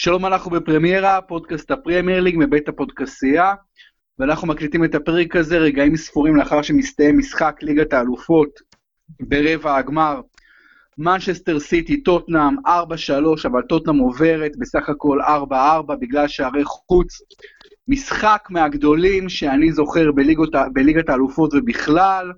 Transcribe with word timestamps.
שלום, 0.00 0.26
אנחנו 0.26 0.50
בפרמיירה, 0.50 1.20
פודקאסט 1.20 1.70
הפרמייר 1.70 2.20
ליג 2.20 2.34
מבית 2.38 2.68
הפודקסייה, 2.68 3.54
ואנחנו 4.18 4.48
מקליטים 4.48 4.84
את 4.84 4.94
הפרק 4.94 5.36
הזה 5.36 5.58
רגעים 5.58 5.96
ספורים 5.96 6.36
לאחר 6.36 6.62
שמסתיים 6.62 7.18
משחק 7.18 7.56
ליגת 7.62 7.92
האלופות 7.92 8.60
ברבע 9.20 9.76
הגמר. 9.76 10.20
מנצ'סטר 10.98 11.60
סיטי, 11.60 12.02
טוטנאם, 12.02 12.56
4-3, 12.66 12.70
אבל 13.44 13.62
טוטנאם 13.62 13.98
עוברת 13.98 14.52
בסך 14.58 14.88
הכל 14.88 15.18
4-4 15.50 15.94
בגלל 16.00 16.28
שערי 16.28 16.64
חוץ. 16.64 17.18
משחק 17.88 18.46
מהגדולים 18.50 19.28
שאני 19.28 19.72
זוכר 19.72 20.12
בליגות, 20.12 20.50
בליגת 20.72 21.08
האלופות 21.08 21.54
ובכלל. 21.54 22.32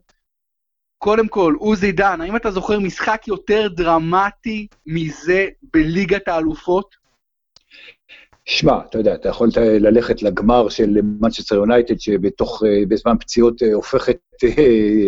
קודם 0.98 1.28
כל, 1.28 1.54
עוזי 1.58 1.92
דן, 1.92 2.20
האם 2.20 2.36
אתה 2.36 2.50
זוכר 2.50 2.78
משחק 2.78 3.28
יותר 3.28 3.68
דרמטי 3.68 4.66
מזה 4.86 5.46
בליגת 5.74 6.28
האלופות? 6.28 6.99
שמע, 8.50 8.78
אתה 8.88 8.98
יודע, 8.98 9.14
אתה 9.14 9.28
יכול 9.28 9.48
ללכת 9.56 10.22
לגמר 10.22 10.68
של 10.68 10.98
מנצ'סטר 11.20 11.54
יונייטד, 11.54 12.00
שבתוך, 12.00 12.62
אה, 12.66 12.82
בזמן 12.88 13.14
פציעות 13.20 13.62
אה, 13.62 13.74
הופכת 13.74 14.18
אה, 14.44 15.06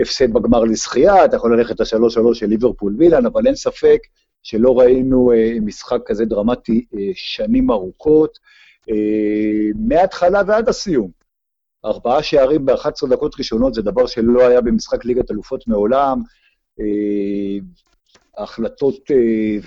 הפסד 0.00 0.32
בגמר 0.32 0.64
לזכייה, 0.64 1.24
אתה 1.24 1.36
יכול 1.36 1.58
ללכת 1.58 1.80
לשלוש 1.80 2.14
שלוש 2.14 2.38
של 2.38 2.46
ליברפול 2.46 2.94
וילן, 2.98 3.26
אבל 3.26 3.46
אין 3.46 3.54
ספק 3.54 3.98
שלא 4.42 4.78
ראינו 4.78 5.32
משחק 5.60 5.98
כזה 6.06 6.24
דרמטי 6.24 6.84
שנים 7.14 7.70
ארוכות, 7.70 8.38
מההתחלה 9.88 10.42
ועד 10.46 10.68
הסיום. 10.68 11.10
ארבעה 11.84 12.22
שערים 12.22 12.66
ב-11 12.66 13.08
דקות 13.10 13.34
ראשונות 13.38 13.74
זה 13.74 13.82
דבר 13.82 14.06
שלא 14.06 14.46
היה 14.48 14.60
במשחק 14.60 15.04
ליגת 15.04 15.30
אלופות 15.30 15.68
מעולם. 15.68 16.22
החלטות 18.38 19.10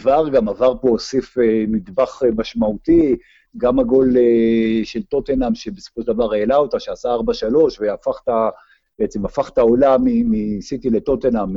ור, 0.04 0.30
גם 0.30 0.50
עבר 0.50 0.74
פה 0.82 0.90
הוסיף 0.90 1.38
נדבך 1.68 2.24
משמעותי, 2.38 3.16
גם 3.58 3.80
הגול 3.80 4.16
של 4.84 5.04
טוטנאם, 5.04 5.56
שבסופו 5.56 6.02
של 6.02 6.08
דבר 6.08 6.34
העלה 6.34 6.56
אותה, 6.56 6.80
שעשה 6.80 7.10
4-3, 7.16 7.20
והפך 7.80 8.20
את 8.24 8.30
ה... 8.30 8.50
בעצם 9.00 9.26
הפך 9.26 9.50
את 9.50 9.58
העולם 9.58 10.02
מסיטי 10.06 10.90
לטוטנאם, 10.90 11.50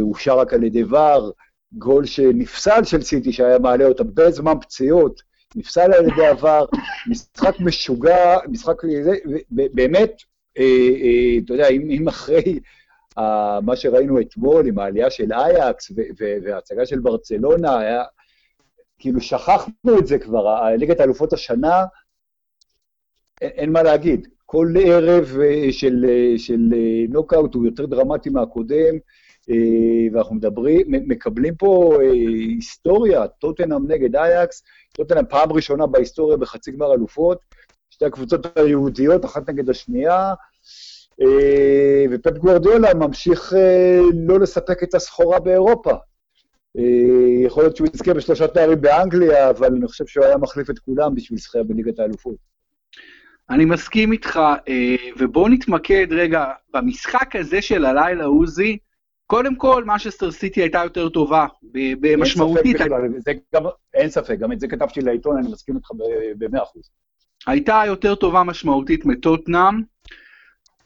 אושר 0.00 0.38
רק 0.38 0.54
על 0.54 0.64
ידי 0.64 0.84
ור, 0.84 1.32
גול 1.72 2.06
שנפסל 2.06 2.84
של 2.84 3.02
סיטי, 3.02 3.32
שהיה 3.32 3.58
מעלה 3.58 3.84
אותה 3.84 4.04
בזמן 4.04 4.54
פציעות, 4.60 5.20
נפסל 5.56 5.92
על 5.92 6.06
ידי 6.08 6.26
עבר, 6.26 6.64
משחק 7.10 7.60
משוגע, 7.60 8.36
משחק 8.48 8.82
באמת, 9.50 10.12
אתה 10.52 11.52
יודע, 11.52 11.68
אם 11.68 12.08
אחרי 12.08 12.60
מה 13.62 13.76
שראינו 13.76 14.20
אתמול 14.20 14.66
עם 14.66 14.78
העלייה 14.78 15.10
של 15.10 15.32
אייקס 15.32 15.92
וההצגה 16.44 16.86
של 16.86 17.00
ברצלונה, 17.00 17.78
היה, 17.78 18.04
כאילו 18.98 19.20
שכחנו 19.20 19.98
את 19.98 20.06
זה 20.06 20.18
כבר, 20.18 20.74
ליגת 20.76 21.00
האלופות 21.00 21.32
השנה, 21.32 21.84
אין, 23.40 23.50
אין 23.50 23.72
מה 23.72 23.82
להגיד. 23.82 24.28
כל 24.46 24.74
ערב 24.84 25.38
אה, 25.42 25.72
של, 25.72 26.04
אה, 26.08 26.38
של 26.38 26.60
אה, 26.72 27.04
נוקאוט 27.08 27.54
הוא 27.54 27.66
יותר 27.66 27.86
דרמטי 27.86 28.30
מהקודם, 28.30 28.98
ואנחנו 30.12 30.34
מדברים, 30.34 30.86
מקבלים 30.88 31.54
פה 31.54 31.98
היסטוריה, 32.02 33.26
טוטנאם 33.28 33.92
נגד 33.92 34.16
אייקס, 34.16 34.62
טוטנאם 34.92 35.24
פעם 35.28 35.52
ראשונה 35.52 35.86
בהיסטוריה 35.86 36.36
בחצי 36.36 36.72
גמר 36.72 36.94
אלופות, 36.94 37.38
שתי 37.90 38.04
הקבוצות 38.04 38.58
היהודיות, 38.58 39.24
אחת 39.24 39.48
נגד 39.48 39.70
השנייה, 39.70 40.18
אה, 40.18 40.34
ופפ 42.10 42.38
גוורדיולה 42.38 42.94
ממשיך 42.94 43.52
אה, 43.56 44.00
לא 44.28 44.40
לספק 44.40 44.82
את 44.82 44.94
הסחורה 44.94 45.40
באירופה. 45.40 45.92
אה, 46.78 47.44
יכול 47.46 47.62
להיות 47.62 47.76
שהוא 47.76 47.88
יזכה 47.94 48.14
בשלושה 48.14 48.48
תארים 48.48 48.80
באנגליה, 48.80 49.50
אבל 49.50 49.74
אני 49.74 49.86
חושב 49.86 50.06
שהוא 50.06 50.24
היה 50.24 50.36
מחליף 50.36 50.70
את 50.70 50.78
כולם 50.78 51.14
בשביל 51.14 51.38
זכייה 51.38 51.64
בליגת 51.64 51.98
האלופות. 51.98 52.36
אני 53.50 53.64
מסכים 53.64 54.12
איתך, 54.12 54.40
ובואו 55.18 55.48
נתמקד 55.48 56.06
רגע 56.10 56.44
במשחק 56.74 57.36
הזה 57.36 57.62
של 57.62 57.84
הלילה, 57.84 58.24
עוזי. 58.24 58.78
קודם 59.26 59.56
כל, 59.56 59.84
מנצ'סטר 59.84 60.30
סיטי 60.30 60.60
הייתה 60.60 60.80
יותר 60.84 61.08
טובה, 61.08 61.46
במשמעותית. 62.00 62.66
אין 62.66 62.74
ספק 62.76 62.84
בכלל, 62.84 63.08
זה 63.18 63.32
גם, 63.54 63.62
אין 63.94 64.10
ספק, 64.10 64.38
גם 64.38 64.52
את 64.52 64.60
זה 64.60 64.68
כתבתי 64.68 65.00
לעיתון, 65.00 65.38
אני 65.38 65.48
מסכים 65.52 65.76
איתך 65.76 65.88
במאה 66.38 66.62
אחוז. 66.62 66.90
הייתה 67.46 67.82
יותר 67.86 68.14
טובה 68.14 68.42
משמעותית 68.42 69.06
מטוטנאם. 69.06 69.82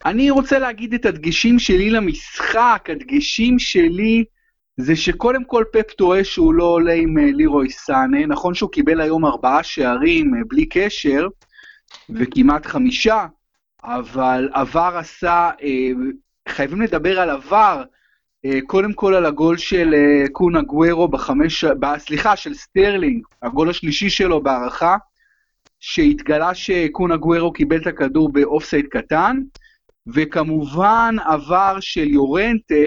אני 0.05 0.29
רוצה 0.29 0.59
להגיד 0.59 0.93
את 0.93 1.05
הדגשים 1.05 1.59
שלי 1.59 1.89
למשחק, 1.89 2.87
הדגשים 2.89 3.59
שלי 3.59 4.23
זה 4.77 4.95
שקודם 4.95 5.43
כל 5.43 5.63
פפ 5.73 5.91
טועה 5.91 6.23
שהוא 6.23 6.53
לא 6.53 6.63
עולה 6.63 6.93
עם 6.93 7.17
אה, 7.17 7.31
לירוי 7.31 7.69
סאנה, 7.69 8.25
נכון 8.25 8.53
שהוא 8.53 8.71
קיבל 8.71 9.01
היום 9.01 9.25
ארבעה 9.25 9.63
שערים 9.63 10.35
אה, 10.35 10.39
בלי 10.47 10.65
קשר, 10.65 11.27
וכמעט 12.09 12.65
חמישה, 12.65 13.25
אבל 13.83 14.49
עבר 14.53 14.93
עשה, 14.97 15.51
אה, 15.63 15.89
חייבים 16.49 16.81
לדבר 16.81 17.19
על 17.19 17.29
עבר, 17.29 17.83
קודם 18.67 18.93
כל 18.93 19.15
על 19.15 19.25
הגול 19.25 19.57
של 19.57 19.93
קונה 20.31 20.61
גוורו 20.61 21.07
בחמש, 21.07 21.65
סליחה, 21.97 22.35
של 22.35 22.53
סטרלינג, 22.53 23.23
הגול 23.41 23.69
השלישי 23.69 24.09
שלו 24.09 24.43
בהערכה, 24.43 24.95
שהתגלה 25.79 26.53
שקון 26.55 27.17
אגוארו 27.17 27.53
קיבל 27.53 27.81
את 27.81 27.87
הכדור 27.87 28.31
באופסייד 28.31 28.85
קטן, 28.87 29.37
וכמובן 30.07 31.15
עבר 31.25 31.77
של 31.79 32.07
יורנטה, 32.07 32.83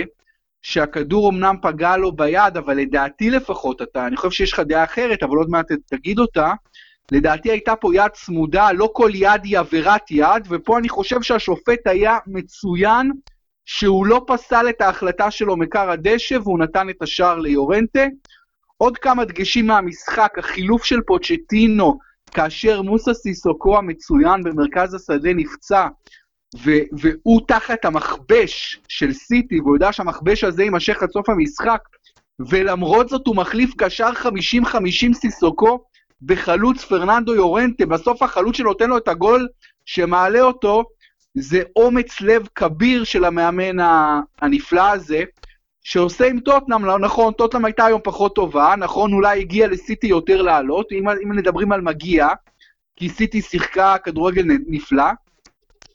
שהכדור 0.63 1.31
אמנם 1.31 1.57
פגע 1.63 1.97
לו 1.97 2.13
ביד, 2.13 2.57
אבל 2.57 2.77
לדעתי 2.77 3.31
לפחות, 3.31 3.83
אתה, 3.83 4.07
אני 4.07 4.17
חושב 4.17 4.31
שיש 4.31 4.53
לך 4.53 4.61
דעה 4.61 4.85
אחרת, 4.85 5.23
אבל 5.23 5.37
עוד 5.37 5.51
מעט 5.51 5.67
תגיד 5.87 6.19
אותה, 6.19 6.53
לדעתי 7.13 7.51
הייתה 7.51 7.77
פה 7.77 7.95
יד 7.95 8.11
צמודה, 8.13 8.73
לא 8.73 8.91
כל 8.93 9.11
יד 9.15 9.45
היא 9.45 9.59
עבירת 9.59 10.11
יד, 10.11 10.47
ופה 10.49 10.79
אני 10.79 10.89
חושב 10.89 11.23
שהשופט 11.23 11.87
היה 11.87 12.19
מצוין, 12.27 13.13
שהוא 13.65 14.07
לא 14.07 14.25
פסל 14.27 14.69
את 14.69 14.81
ההחלטה 14.81 15.31
שלו 15.31 15.57
מכר 15.57 15.91
הדשא, 15.91 16.39
והוא 16.43 16.59
נתן 16.59 16.91
את 16.91 17.03
השער 17.03 17.39
ליורנטה. 17.39 18.05
עוד 18.77 18.99
כמה 18.99 19.25
דגשים 19.25 19.67
מהמשחק, 19.67 20.33
החילוף 20.39 20.85
של 20.85 21.01
פוצ'טינו, 21.07 21.99
כאשר 22.31 22.83
מוסה 22.83 23.15
סיסוקו 23.15 23.79
המצוין 23.79 24.43
במרכז 24.43 24.95
השדה 24.95 25.35
נפצע, 25.35 25.89
והוא 26.93 27.41
תחת 27.49 27.85
המכבש 27.85 28.81
של 28.89 29.13
סיטי, 29.13 29.61
והוא 29.61 29.77
יודע 29.77 29.93
שהמכבש 29.93 30.45
הזה 30.45 30.63
יימשך 30.63 31.03
עד 31.03 31.11
סוף 31.11 31.29
המשחק, 31.29 31.81
ולמרות 32.49 33.09
זאת 33.09 33.27
הוא 33.27 33.37
מחליף 33.37 33.75
קשר 33.79 34.11
50-50 34.11 35.15
סיסוקו 35.15 35.85
בחלוץ 36.23 36.85
פרננדו 36.85 37.35
יורנטה, 37.35 37.87
בסוף 37.87 38.23
החלוץ 38.23 38.57
שנותן 38.57 38.89
לו 38.89 38.99
את 38.99 39.09
הגול 39.09 39.49
שמעלה 39.87 40.41
אותו, 40.41 40.85
זה 41.35 41.63
אומץ 41.77 42.21
לב 42.21 42.47
כביר 42.55 43.05
של 43.05 43.25
המאמן 43.25 43.87
הנפלא 44.41 44.91
הזה, 44.91 45.23
שעושה 45.83 46.27
עם 46.27 46.41
טוטנאם, 46.41 46.85
לא 46.85 46.99
נכון, 46.99 47.33
טוטנאם 47.33 47.65
הייתה 47.65 47.85
היום 47.85 48.01
פחות 48.05 48.35
טובה, 48.35 48.75
נכון, 48.79 49.13
אולי 49.13 49.41
הגיע 49.41 49.69
לסיטי 49.69 50.07
יותר 50.07 50.43
לעלות, 50.43 50.93
אם, 50.93 51.09
אם 51.09 51.37
מדברים 51.37 51.73
על 51.73 51.81
מגיע, 51.81 52.29
כי 52.97 53.09
סיטי 53.09 53.43
שיחקה 53.43 53.97
כדורגל 53.99 54.45
נפלא, 54.67 55.05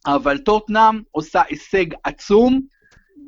אבל 0.06 0.38
טוטנאם 0.38 1.02
עושה 1.12 1.42
הישג 1.50 1.86
עצום, 2.04 2.62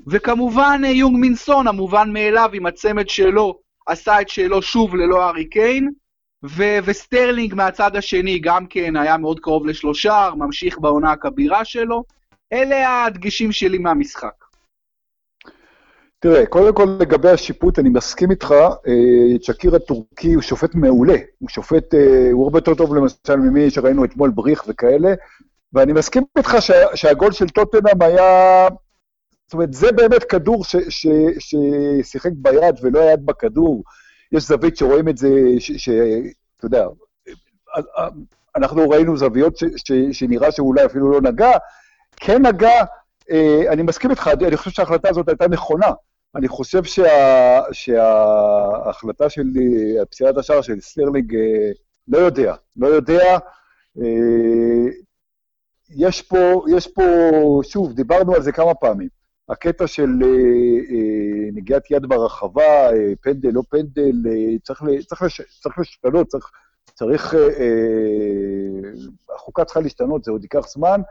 וכמובן 0.07 0.81
אה, 0.85 0.89
יונג 0.89 1.17
מין 1.18 1.39
סון, 1.39 1.68
המובן 1.67 2.13
מאליו 2.13 2.50
עם 2.53 2.66
הצמד 2.66 3.09
שלו, 3.09 3.59
עשה 3.88 4.22
את 4.22 4.29
שלו 4.29 4.61
שוב 4.61 4.95
ללא 4.95 5.23
הארי 5.23 5.50
קיין, 5.50 5.92
ו- 6.45 6.77
וסטרלינג 6.86 7.53
מהצד 7.53 7.95
השני 7.95 8.39
גם 8.39 8.68
כן 8.68 8.95
היה 8.95 9.18
מאוד 9.18 9.39
קרוב 9.39 9.65
לשלושה, 9.65 10.30
ממשיך 10.38 10.80
בעונה 10.80 11.12
הכבירה 11.12 11.65
שלו. 11.65 12.03
אלה 12.53 13.06
הדגשים 13.06 13.51
שלי 13.51 13.77
מהמשחק. 13.77 14.44
תראה, 16.19 16.45
קודם 16.45 16.75
כל 16.75 16.98
לגבי 17.00 17.30
השיפוט, 17.30 17.80
אני 17.80 17.89
מסכים 17.89 18.31
איתך, 18.31 18.51
אה, 18.88 19.39
צ'קיר 19.42 19.75
הטורקי 19.75 20.33
הוא 20.33 20.42
שופט 20.42 20.75
מעולה. 20.75 21.18
הוא 21.39 21.50
שופט, 21.50 21.94
אה, 21.94 22.30
הוא 22.31 22.44
הרבה 22.44 22.57
יותר 22.57 22.75
טוב 22.75 22.95
למשל 22.95 23.36
ממי 23.36 23.69
שראינו 23.69 24.06
אתמול 24.06 24.30
בריך 24.30 24.63
וכאלה, 24.68 25.13
ואני 25.74 25.94
מסכים 25.94 26.24
איתך 26.38 26.56
שה, 26.60 26.96
שהגול 26.96 27.31
של 27.31 27.50
טוטנאם 27.50 28.02
היה... 28.02 28.68
זאת 29.46 29.54
אומרת, 29.54 29.74
זה 29.74 29.92
באמת 29.92 30.24
כדור 30.24 30.64
ששיחק 30.90 32.31
ביד 32.36 32.75
ולא 32.81 33.00
היה 33.00 33.12
יד 33.12 33.25
בכדור. 33.25 33.84
יש 34.31 34.44
זווית 34.44 34.78
שרואים 34.78 35.10
את 35.10 35.18
זה, 35.18 35.30
שאתה 35.60 36.66
יודע, 36.66 36.86
אנחנו 38.56 38.90
ראינו 38.90 39.18
זוויות 39.18 39.58
ש, 39.58 39.64
ש, 39.75 39.92
שנראה 40.12 40.52
שאולי 40.52 40.86
אפילו 40.86 41.12
לא 41.12 41.22
נגע, 41.22 41.52
כן 42.16 42.46
נגע, 42.46 42.84
אה, 43.31 43.64
אני 43.70 43.84
מסכים 43.84 44.12
איתך, 44.12 44.30
אני 44.48 44.58
חושב 44.58 44.72
שההחלטה 44.72 45.10
הזאת 45.10 45.30
הייתה 45.30 45.48
נכונה. 45.48 45.92
אני 46.36 46.48
חושב 46.48 46.84
שה, 46.84 47.62
שההחלטה 47.72 49.30
של 49.30 49.44
פסיעת 50.10 50.38
השער 50.38 50.62
של 50.62 50.80
סטרלינג, 50.80 51.36
אה, 51.36 51.72
לא 52.08 52.18
יודע, 52.18 52.56
לא 52.78 52.88
יודע. 52.88 53.38
אה, 54.02 54.90
יש 55.89 56.21
פה, 56.21 56.63
יש 56.77 56.88
פה, 56.88 57.03
שוב, 57.63 57.94
דיברנו 57.94 58.35
על 58.35 58.41
זה 58.41 58.51
כמה 58.51 58.74
פעמים. 58.74 59.07
הקטע 59.50 59.88
של 59.88 60.09
אה, 60.24 60.27
אה, 60.95 61.50
נגיעת 61.53 61.91
יד 61.91 62.06
ברחבה, 62.06 62.94
אה, 62.94 63.13
פנדל, 63.21 63.50
לא 63.50 63.62
פנדל, 63.69 64.30
אה, 64.30 64.59
צריך, 64.63 64.83
צריך, 65.07 65.21
לש, 65.21 65.41
צריך 65.62 65.80
לשנות, 65.80 66.27
צריך 66.27 66.51
צריך, 66.95 67.35
החוקה 69.35 69.65
צריכה 69.65 69.80
להשתנות, 69.80 70.24
זה 70.24 70.31
עוד 70.31 70.44
ייקח 70.44 70.68
זמן. 70.68 71.01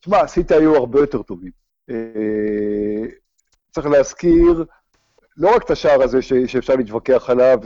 תשמע, 0.00 0.26
סיטי 0.26 0.54
היו 0.54 0.76
הרבה 0.76 1.00
יותר 1.00 1.22
טובים. 1.22 1.50
צריך 3.70 3.86
להזכיר 3.86 4.64
לא 5.36 5.56
רק 5.56 5.64
את 5.64 5.70
השער 5.70 6.02
הזה 6.02 6.22
ש, 6.22 6.32
שאפשר 6.46 6.76
להתווכח 6.76 7.30
עליו, 7.30 7.58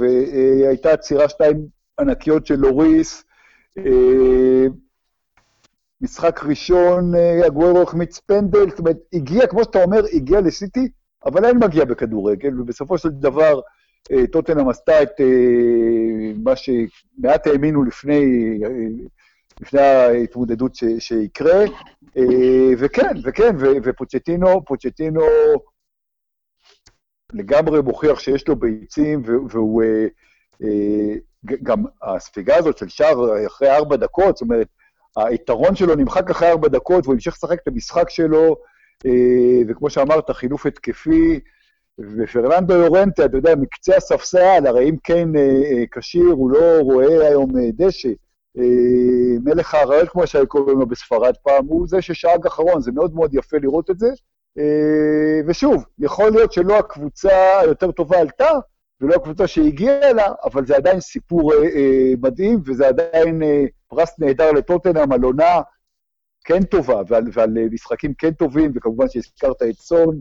הייתה 0.68 0.92
עצירה 0.92 1.28
שתיים 1.28 1.66
ענקיות 2.00 2.46
של 2.46 2.54
לוריס, 2.54 3.24
משחק 6.00 6.40
ראשון, 6.44 7.12
הגוורו 7.46 7.82
החמיץ 7.82 8.18
פנדל, 8.18 8.70
זאת 8.70 8.78
אומרת, 8.78 8.96
הגיע, 9.12 9.46
כמו 9.46 9.64
שאתה 9.64 9.82
אומר, 9.84 10.02
הגיע 10.12 10.40
לסיטי, 10.40 10.88
אבל 11.26 11.44
אין 11.44 11.58
מגיע 11.64 11.84
בכדורגל, 11.84 12.60
ובסופו 12.60 12.98
של 12.98 13.08
דבר 13.08 13.60
טוטנאם 14.32 14.68
עשתה 14.68 15.02
את 15.02 15.20
מה 16.44 16.56
שמעט 16.56 17.46
האמינו 17.46 17.84
לפני, 17.84 18.24
לפני 19.60 19.80
ההתמודדות 19.80 20.74
ש, 20.74 20.84
שיקרה, 20.98 21.64
וכן, 22.78 23.12
וכן, 23.24 23.56
ופוצ'טינו, 23.82 24.64
פוצ'טינו 24.64 25.20
לגמרי 27.32 27.82
מוכיח 27.82 28.18
שיש 28.18 28.48
לו 28.48 28.56
ביצים, 28.56 29.22
והוא... 29.24 29.82
גם 31.62 31.85
הספיגה 32.02 32.56
הזאת 32.56 32.79
של 32.79 32.88
שער 32.88 33.46
אחרי 33.46 33.70
ארבע 33.70 33.96
דקות, 33.96 34.37
זאת 34.37 34.43
אומרת, 34.43 34.67
היתרון 35.17 35.76
שלו 35.76 35.94
נמחק 35.94 36.31
אחרי 36.31 36.49
ארבע 36.50 36.69
דקות, 36.69 37.05
והוא 37.05 37.14
המשיך 37.14 37.35
לשחק 37.35 37.58
את 37.62 37.69
המשחק 37.69 38.11
שלו, 38.11 38.56
וכמו 39.69 39.91
שאמרת, 39.91 40.31
חילוף 40.31 40.67
התקפי, 40.67 41.41
ופרננדו 41.99 42.75
יורנטה, 42.75 43.25
אתה 43.25 43.37
יודע, 43.37 43.55
מקצה 43.55 43.96
הספסל, 43.96 44.67
הרי 44.67 44.91
אם 44.91 44.96
כן 45.05 45.29
כשיר, 45.91 46.26
הוא 46.31 46.50
לא 46.50 46.79
רואה 46.81 47.29
היום 47.29 47.50
דשא. 47.73 48.08
מלך 49.44 49.75
האריות, 49.75 50.08
כמו 50.08 50.26
שהיו 50.26 50.46
קוראים 50.46 50.79
לו 50.79 50.87
בספרד 50.87 51.35
פעם, 51.43 51.67
הוא 51.67 51.88
זה 51.88 52.02
ששאג 52.02 52.46
אחרון, 52.46 52.81
זה 52.81 52.93
מאוד 52.93 53.14
מאוד 53.14 53.35
יפה 53.35 53.56
לראות 53.62 53.91
את 53.91 53.99
זה. 53.99 54.08
ושוב, 55.46 55.85
יכול 55.99 56.31
להיות 56.31 56.52
שלא 56.52 56.79
הקבוצה 56.79 57.61
היותר 57.61 57.93
טובה 57.93 58.19
עלתה, 58.19 58.50
ולא 59.00 59.14
הקבוצה 59.14 59.46
שהגיעה 59.46 60.11
אליה, 60.11 60.32
אבל 60.44 60.67
זה 60.67 60.76
עדיין 60.76 61.00
סיפור 61.00 61.52
מדהים, 62.23 62.58
וזה 62.64 62.88
עדיין 62.88 63.43
פרס 63.88 64.19
נהדר 64.19 64.52
לטוטנאם 64.52 65.12
על 65.12 65.23
עונה 65.23 65.61
כן 66.44 66.62
טובה, 66.62 67.00
ועל, 67.08 67.25
ועל 67.32 67.50
משחקים 67.73 68.14
כן 68.14 68.31
טובים, 68.31 68.73
וכמובן 68.75 69.08
שהזכרת 69.08 69.62
את 69.62 69.75
סון, 69.75 70.20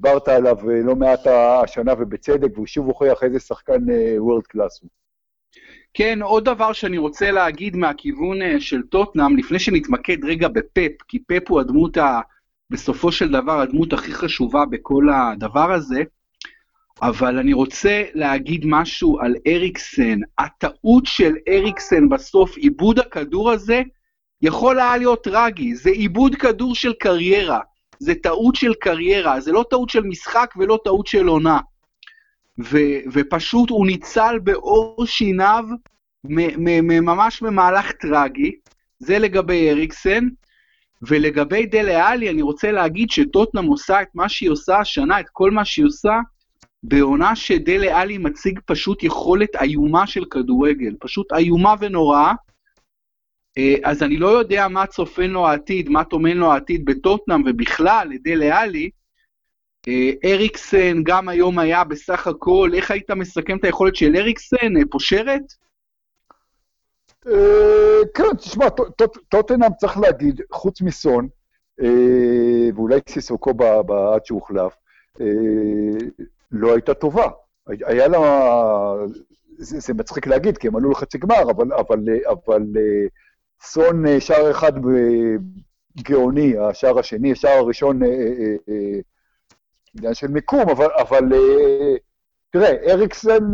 דיברת 0.00 0.28
עליו 0.28 0.56
לא 0.84 0.96
מעט 0.96 1.26
השנה 1.26 1.92
ובצדק, 1.98 2.48
והוא 2.54 2.66
שוב 2.66 2.86
הוכיח 2.86 3.22
איזה 3.22 3.40
שחקן 3.40 3.78
וורד 4.18 4.46
קלאס 4.46 4.82
הוא. 4.82 4.90
כן, 5.94 6.22
עוד 6.22 6.44
דבר 6.44 6.72
שאני 6.72 6.98
רוצה 6.98 7.30
להגיד 7.30 7.76
מהכיוון 7.76 8.60
של 8.60 8.82
טוטנאם, 8.82 9.36
לפני 9.36 9.58
שנתמקד 9.58 10.24
רגע 10.24 10.48
בפפ, 10.48 11.02
כי 11.08 11.18
פפ 11.18 11.50
הוא 11.50 11.60
הדמות, 11.60 11.96
ה, 11.96 12.20
בסופו 12.70 13.12
של 13.12 13.32
דבר, 13.32 13.60
הדמות 13.60 13.92
הכי 13.92 14.12
חשובה 14.12 14.64
בכל 14.70 15.04
הדבר 15.14 15.72
הזה, 15.72 16.02
אבל 17.02 17.38
אני 17.38 17.52
רוצה 17.52 18.04
להגיד 18.14 18.62
משהו 18.66 19.20
על 19.20 19.34
אריקסן. 19.46 20.18
הטעות 20.38 21.06
של 21.06 21.34
אריקסן 21.48 22.08
בסוף, 22.08 22.56
עיבוד 22.56 22.98
הכדור 22.98 23.50
הזה, 23.50 23.82
יכול 24.42 24.80
היה 24.80 24.96
להיות 24.96 25.24
טרגי. 25.24 25.74
זה 25.74 25.90
עיבוד 25.90 26.34
כדור 26.34 26.74
של 26.74 26.92
קריירה. 26.92 27.60
זה 27.98 28.14
טעות 28.14 28.54
של 28.56 28.74
קריירה, 28.74 29.40
זה 29.40 29.52
לא 29.52 29.64
טעות 29.70 29.90
של 29.90 30.02
משחק 30.02 30.54
ולא 30.56 30.78
טעות 30.84 31.06
של 31.06 31.26
עונה. 31.26 31.60
ו- 32.58 33.00
ופשוט 33.12 33.70
הוא 33.70 33.86
ניצל 33.86 34.38
בעור 34.38 35.06
שיניו 35.06 35.64
ממש 36.24 37.42
במהלך 37.42 37.92
טרגי. 37.92 38.52
זה 38.98 39.18
לגבי 39.18 39.70
אריקסן. 39.70 40.28
ולגבי 41.02 41.66
דלה 41.66 42.08
עלי, 42.08 42.30
אני 42.30 42.42
רוצה 42.42 42.72
להגיד 42.72 43.10
שטוטנאם 43.10 43.64
עושה 43.64 44.02
את 44.02 44.08
מה 44.14 44.28
שהיא 44.28 44.50
עושה 44.50 44.78
השנה, 44.78 45.20
את 45.20 45.26
כל 45.32 45.50
מה 45.50 45.64
שהיא 45.64 45.86
עושה, 45.86 46.12
בעונה 46.82 47.36
שדלה 47.36 48.00
עלי 48.00 48.18
מציג 48.18 48.60
פשוט 48.66 49.02
יכולת 49.02 49.56
איומה 49.56 50.06
של 50.06 50.24
כדורגל, 50.24 50.94
פשוט 51.00 51.32
איומה 51.32 51.74
ונוראה. 51.80 52.32
אז 53.84 54.02
אני 54.02 54.16
לא 54.16 54.28
יודע 54.28 54.68
מה 54.68 54.86
צופן 54.86 55.30
לו 55.30 55.46
העתיד, 55.46 55.88
מה 55.88 56.04
טומן 56.04 56.36
לו 56.36 56.52
העתיד 56.52 56.84
בטוטנאם 56.84 57.42
ובכלל 57.46 58.08
לדלה 58.10 58.60
עלי. 58.60 58.90
אריקסן 60.24 61.02
גם 61.02 61.28
היום 61.28 61.58
היה 61.58 61.84
בסך 61.84 62.26
הכל, 62.26 62.70
איך 62.74 62.90
היית 62.90 63.10
מסכם 63.10 63.56
את 63.56 63.64
היכולת 63.64 63.96
של 63.96 64.16
אריקסן? 64.16 64.84
פושרת? 64.90 65.42
כן, 68.14 68.36
תשמע, 68.38 68.66
טוטנאם 69.28 69.74
צריך 69.78 69.98
להגיד, 69.98 70.40
חוץ 70.52 70.80
מסון, 70.82 71.28
ואולי 72.74 73.00
סיסוקו 73.08 73.52
עד 74.14 74.26
שהוחלף, 74.26 74.74
לא 76.50 76.72
הייתה 76.72 76.94
טובה. 76.94 77.26
היה 77.66 78.08
לה... 78.08 78.18
זה, 79.58 79.80
זה 79.80 79.94
מצחיק 79.94 80.26
להגיד, 80.26 80.58
כי 80.58 80.68
הם 80.68 80.76
עלו 80.76 80.90
לחצי 80.90 81.18
גמר, 81.18 81.42
אבל, 81.50 81.72
אבל, 81.72 82.00
אבל 82.28 82.62
סון 83.62 84.20
שער 84.20 84.50
אחד 84.50 84.72
גאוני, 86.02 86.58
השער 86.58 86.98
השני, 86.98 87.32
השער 87.32 87.58
הראשון 87.58 88.00
עניין 89.98 90.14
של 90.14 90.28
מיקום, 90.28 90.70
אבל, 90.70 90.88
אבל 91.00 91.24
תראה, 92.50 92.92
אריקסן, 92.92 93.50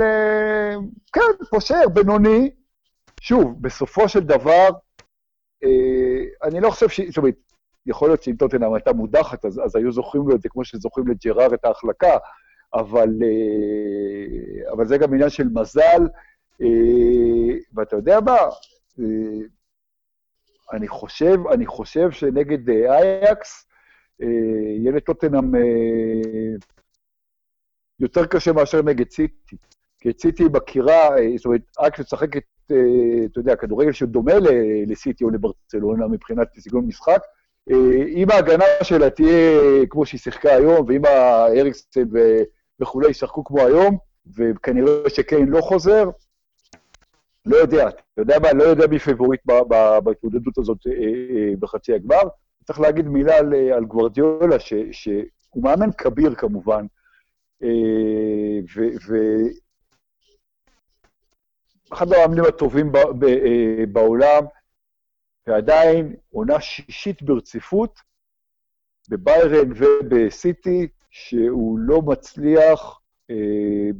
כן, 1.12 1.45
פושר, 1.50 1.88
בינוני, 1.93 2.50
שוב, 3.21 3.62
בסופו 3.62 4.09
של 4.09 4.21
דבר, 4.21 4.69
אני 6.43 6.61
לא 6.61 6.71
חושב 6.71 6.88
ש... 6.88 7.00
זאת 7.00 7.17
אומרת, 7.17 7.35
יכול 7.87 8.09
להיות 8.09 8.23
שאם 8.23 8.37
טוטנאם 8.37 8.75
הייתה 8.75 8.93
מודחת, 8.93 9.45
אז, 9.45 9.61
אז 9.65 9.77
היו 9.77 9.93
זוכרים 9.93 10.29
לו 10.29 10.37
את 10.37 10.43
זה 10.43 10.49
כמו 10.49 10.65
שזוכרים 10.65 11.09
לג'ראר 11.09 11.55
את 11.55 11.65
ההחלקה, 11.65 12.17
אבל, 12.75 13.09
אבל 14.73 14.87
זה 14.87 14.99
גם 14.99 15.14
עניין 15.14 15.31
של 15.31 15.49
מזל, 15.49 16.02
ואתה 17.75 17.97
יודע 17.97 18.19
מה, 18.21 18.37
אני 20.73 20.88
חושב, 20.88 21.47
אני 21.52 21.67
חושב 21.67 22.11
שנגד 22.11 22.71
אייקס, 22.71 23.67
יהיה 24.21 24.93
לטוטנאם 24.93 25.52
יותר 28.00 28.26
קשה 28.26 28.52
מאשר 28.52 28.83
נגד 28.83 29.11
סיטי. 29.11 29.57
כי 30.00 30.11
סיטי 30.21 30.45
מכירה, 30.52 31.11
זאת 31.37 31.47
אומרת, 31.47 31.61
אייקס 31.79 32.00
משחקת, 32.00 32.43
אתה 32.67 33.41
יודע, 33.41 33.57
כדורגל 33.57 33.93
שדומה 33.93 34.33
לסיטי 34.87 35.25
או 35.25 35.31
לברצלונה 35.31 36.09
מבחינת 36.09 36.49
סגנון 36.59 36.87
משחק, 36.87 37.21
אם 38.09 38.26
ההגנה 38.31 38.64
שלה 38.83 39.11
תהיה 39.11 39.61
כמו 39.91 40.07
שהיא 40.07 40.21
שיחקה 40.21 40.55
היום, 40.55 40.87
ואם 40.88 41.05
האריקסן 41.05 42.05
וכולי 42.81 43.11
ישחקו 43.11 43.45
כמו 43.45 43.61
היום, 43.61 43.99
וכנראה 44.37 45.11
שקיין 45.11 45.49
לא 45.49 45.61
חוזר, 45.61 46.05
לא 47.47 47.57
יודע, 47.57 47.88
אתה 47.88 48.02
יודע 48.17 48.38
מה, 48.38 48.52
לא 48.52 48.64
יודע 48.64 48.87
מי 48.87 48.99
פבוריט 48.99 49.41
בהתמודדות 50.05 50.59
הזאת 50.59 50.79
בחצי 51.59 51.95
הגמר. 51.95 52.23
צריך 52.64 52.81
להגיד 52.81 53.09
מילה 53.09 53.37
על, 53.38 53.55
על 53.55 53.85
גוורדיולה, 53.85 54.61
ש, 54.61 54.75
שהוא 54.93 55.64
מאמן 55.64 55.93
כביר 55.99 56.35
כמובן, 56.35 56.87
ו... 58.75 58.81
ו 59.09 59.17
המאמנים 61.91 62.45
הטובים 62.45 62.93
ב, 62.93 62.99
ב, 63.19 63.26
בעולם, 63.93 64.45
ועדיין 65.47 66.17
עונה 66.31 66.61
שישית 66.61 67.23
ברציפות 67.23 68.00
בביירן 69.09 69.73
ובסיטי, 69.76 70.88
שהוא 71.12 71.78
לא 71.78 72.02
מצליח 72.02 73.00
אה, 73.31 73.90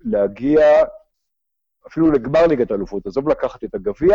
להגיע 0.00 0.60
אפילו 1.86 2.10
לגמר 2.10 2.46
ליגת 2.46 2.70
האלופות, 2.70 3.06
עזוב 3.06 3.28
לקחת 3.28 3.64
את 3.64 3.74
הגביע, 3.74 4.14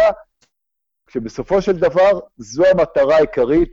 כשבסופו 1.07 1.61
של 1.61 1.77
דבר 1.77 2.19
זו 2.37 2.63
המטרה 2.65 3.15
העיקרית 3.15 3.71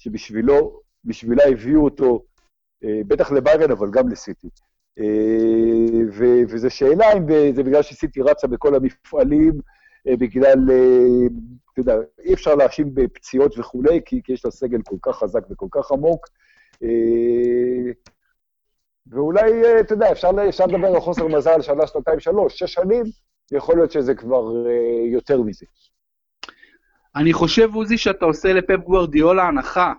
שבשבילו, 0.00 0.80
בשבילה 1.04 1.44
הביאו 1.44 1.84
אותו, 1.84 2.22
אה, 2.84 3.00
בטח 3.06 3.32
לביירן, 3.32 3.70
אבל 3.70 3.90
גם 3.90 4.08
לסיטי. 4.08 4.48
אה, 4.98 6.44
וזו 6.48 6.70
שאלה 6.70 7.12
אם 7.12 7.52
זה 7.54 7.62
בגלל 7.62 7.82
שסיטי 7.82 8.22
רצה 8.22 8.46
בכל 8.46 8.74
המפעלים, 8.74 9.52
אה, 10.08 10.16
בגלל, 10.16 10.70
אה, 10.70 11.26
אתה 11.72 11.80
יודע, 11.80 11.96
אי 12.18 12.34
אפשר 12.34 12.54
להאשים 12.54 12.94
בפציעות 12.94 13.58
וכולי, 13.58 14.00
כי, 14.04 14.20
כי 14.24 14.32
יש 14.32 14.44
לה 14.44 14.50
סגל 14.50 14.78
כל 14.84 14.96
כך 15.02 15.16
חזק 15.16 15.40
וכל 15.50 15.66
כך 15.70 15.92
עמוק. 15.92 16.26
אה, 19.12 19.18
ואולי, 19.18 19.64
אה, 19.64 19.80
אתה 19.80 19.94
יודע, 19.94 20.12
אפשר, 20.12 20.30
אפשר 20.48 20.66
לדבר 20.66 20.86
על 20.86 21.00
חוסר 21.00 21.26
מזל 21.26 21.62
שנה, 21.62 21.86
שנתיים, 21.86 22.20
שלוש, 22.20 22.58
שש 22.58 22.72
שנים, 22.72 23.04
יכול 23.52 23.76
להיות 23.76 23.90
שזה 23.90 24.14
כבר 24.14 24.66
אה, 24.66 25.12
יותר 25.12 25.42
מזה. 25.42 25.66
אני 27.16 27.32
חושב, 27.32 27.74
עוזי, 27.74 27.98
שאתה 27.98 28.24
עושה 28.24 28.52
לפפ 28.52 28.76
גוורדיולה 28.84 29.42
הנחה. 29.42 29.92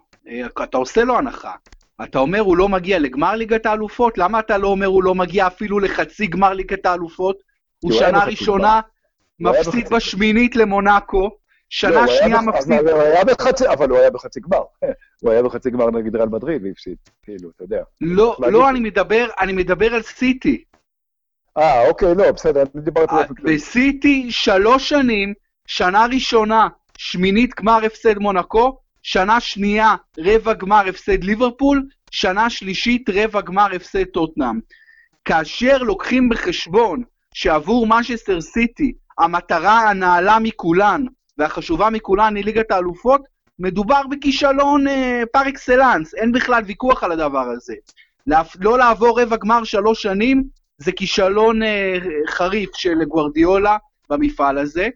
אתה 0.64 0.78
עושה 0.78 1.04
לו 1.04 1.18
הנחה. 1.18 1.52
אתה 2.04 2.20
אומר 2.20 2.40
הוא 2.40 2.58
לא 2.58 2.70
מגיע 2.70 3.00
לגמר 3.00 3.36
ליגת 3.36 3.66
האלופות? 3.66 4.18
למה 4.18 4.40
אתה 4.40 4.58
לא 4.58 4.68
אומר 4.68 4.88
הוא 4.88 5.04
לא 5.04 5.16
מגיע 5.16 5.48
אפילו 5.48 5.80
לחצי 5.80 6.28
גמר 6.28 6.54
ליגת 6.54 6.86
האלופות? 6.86 7.38
הוא 7.80 7.92
שנה 7.92 8.24
ראשונה 8.24 8.82
מפסיד 9.40 9.90
בשמינית 9.90 10.56
למונאקו, 10.56 11.30
שנה 11.70 12.04
היה 12.04 12.08
שנייה 12.08 12.42
מפסיד... 12.42 12.72
אבל 12.72 12.92
הוא 12.92 13.02
היה 13.02 13.24
בחצי, 13.26 13.68
אבל 13.68 13.90
הוא 13.90 13.98
היה 13.98 14.10
בחצי 14.10 14.40
גמר. 14.40 14.64
הוא 15.22 15.32
היה 15.32 15.44
בחצי 15.44 15.70
גמר 15.70 15.92
נגד 15.92 16.16
ריאל 16.16 16.30
מדריד 16.30 16.64
והפסיד, 16.64 16.96
כאילו, 17.24 17.50
אתה 17.56 17.64
יודע. 17.64 17.84
לא, 18.02 18.38
לא, 18.52 18.70
אני 18.70 18.80
מדבר, 18.80 19.28
אני 19.40 19.54
מדבר 19.54 19.94
על 19.94 20.02
סיטי. 20.02 20.64
אה, 21.58 21.88
אוקיי, 21.88 22.16
לא, 22.16 22.32
בסדר, 22.32 22.62
אני 22.62 22.82
דיברתי 22.84 23.16
באופן 23.16 23.36
כללי. 23.36 23.56
בסיטי 23.56 24.32
שלוש 24.32 24.90
שנים, 24.90 25.34
שנה 25.68 26.06
ראשונה, 26.14 26.68
שמינית 26.98 27.56
גמר 27.56 27.86
הפסד 27.86 28.18
מונקו, 28.18 28.78
שנה 29.04 29.40
שנייה, 29.40 29.96
רבע 30.18 30.54
גמר 30.54 30.88
הפסד 30.90 31.24
ליברפול, 31.24 31.88
שנה 32.12 32.50
שלישית, 32.50 33.10
רבע 33.14 33.42
גמר 33.42 33.68
הפסד 33.76 34.04
טוטנאם. 34.04 34.60
כאשר 35.26 35.78
לוקחים 35.78 36.30
בחשבון 36.30 37.04
שעבור 37.34 37.88
מנצ'סטר 37.88 38.42
סיטי, 38.42 38.94
המטרה 39.18 39.90
הנעלה 39.90 40.40
מכולן 40.40 41.06
והחשובה 41.38 41.90
מכולן 41.90 42.36
היא 42.36 42.46
ליגת 42.46 42.72
האלופות, 42.72 43.22
מדובר 43.60 44.02
בכישלון 44.10 44.88
אה, 44.88 45.24
פר 45.32 45.50
אקסלנס, 45.50 46.16
אין 46.16 46.32
בכלל 46.32 46.64
ויכוח 46.66 47.04
על 47.04 47.12
הדבר 47.12 47.46
הזה. 47.50 47.74
לא 48.60 48.78
לעבור 48.78 49.22
רבע 49.22 49.38
גמר 49.38 49.64
שלוש 49.64 50.02
שנים, 50.02 50.44
זה 50.78 50.92
כישלון 50.92 51.64
אה, 51.64 51.98
חריף 52.28 52.70
של 52.76 53.04
גוורדיולה 53.08 53.78
במפעל 54.10 54.58
הזה. 54.58 54.90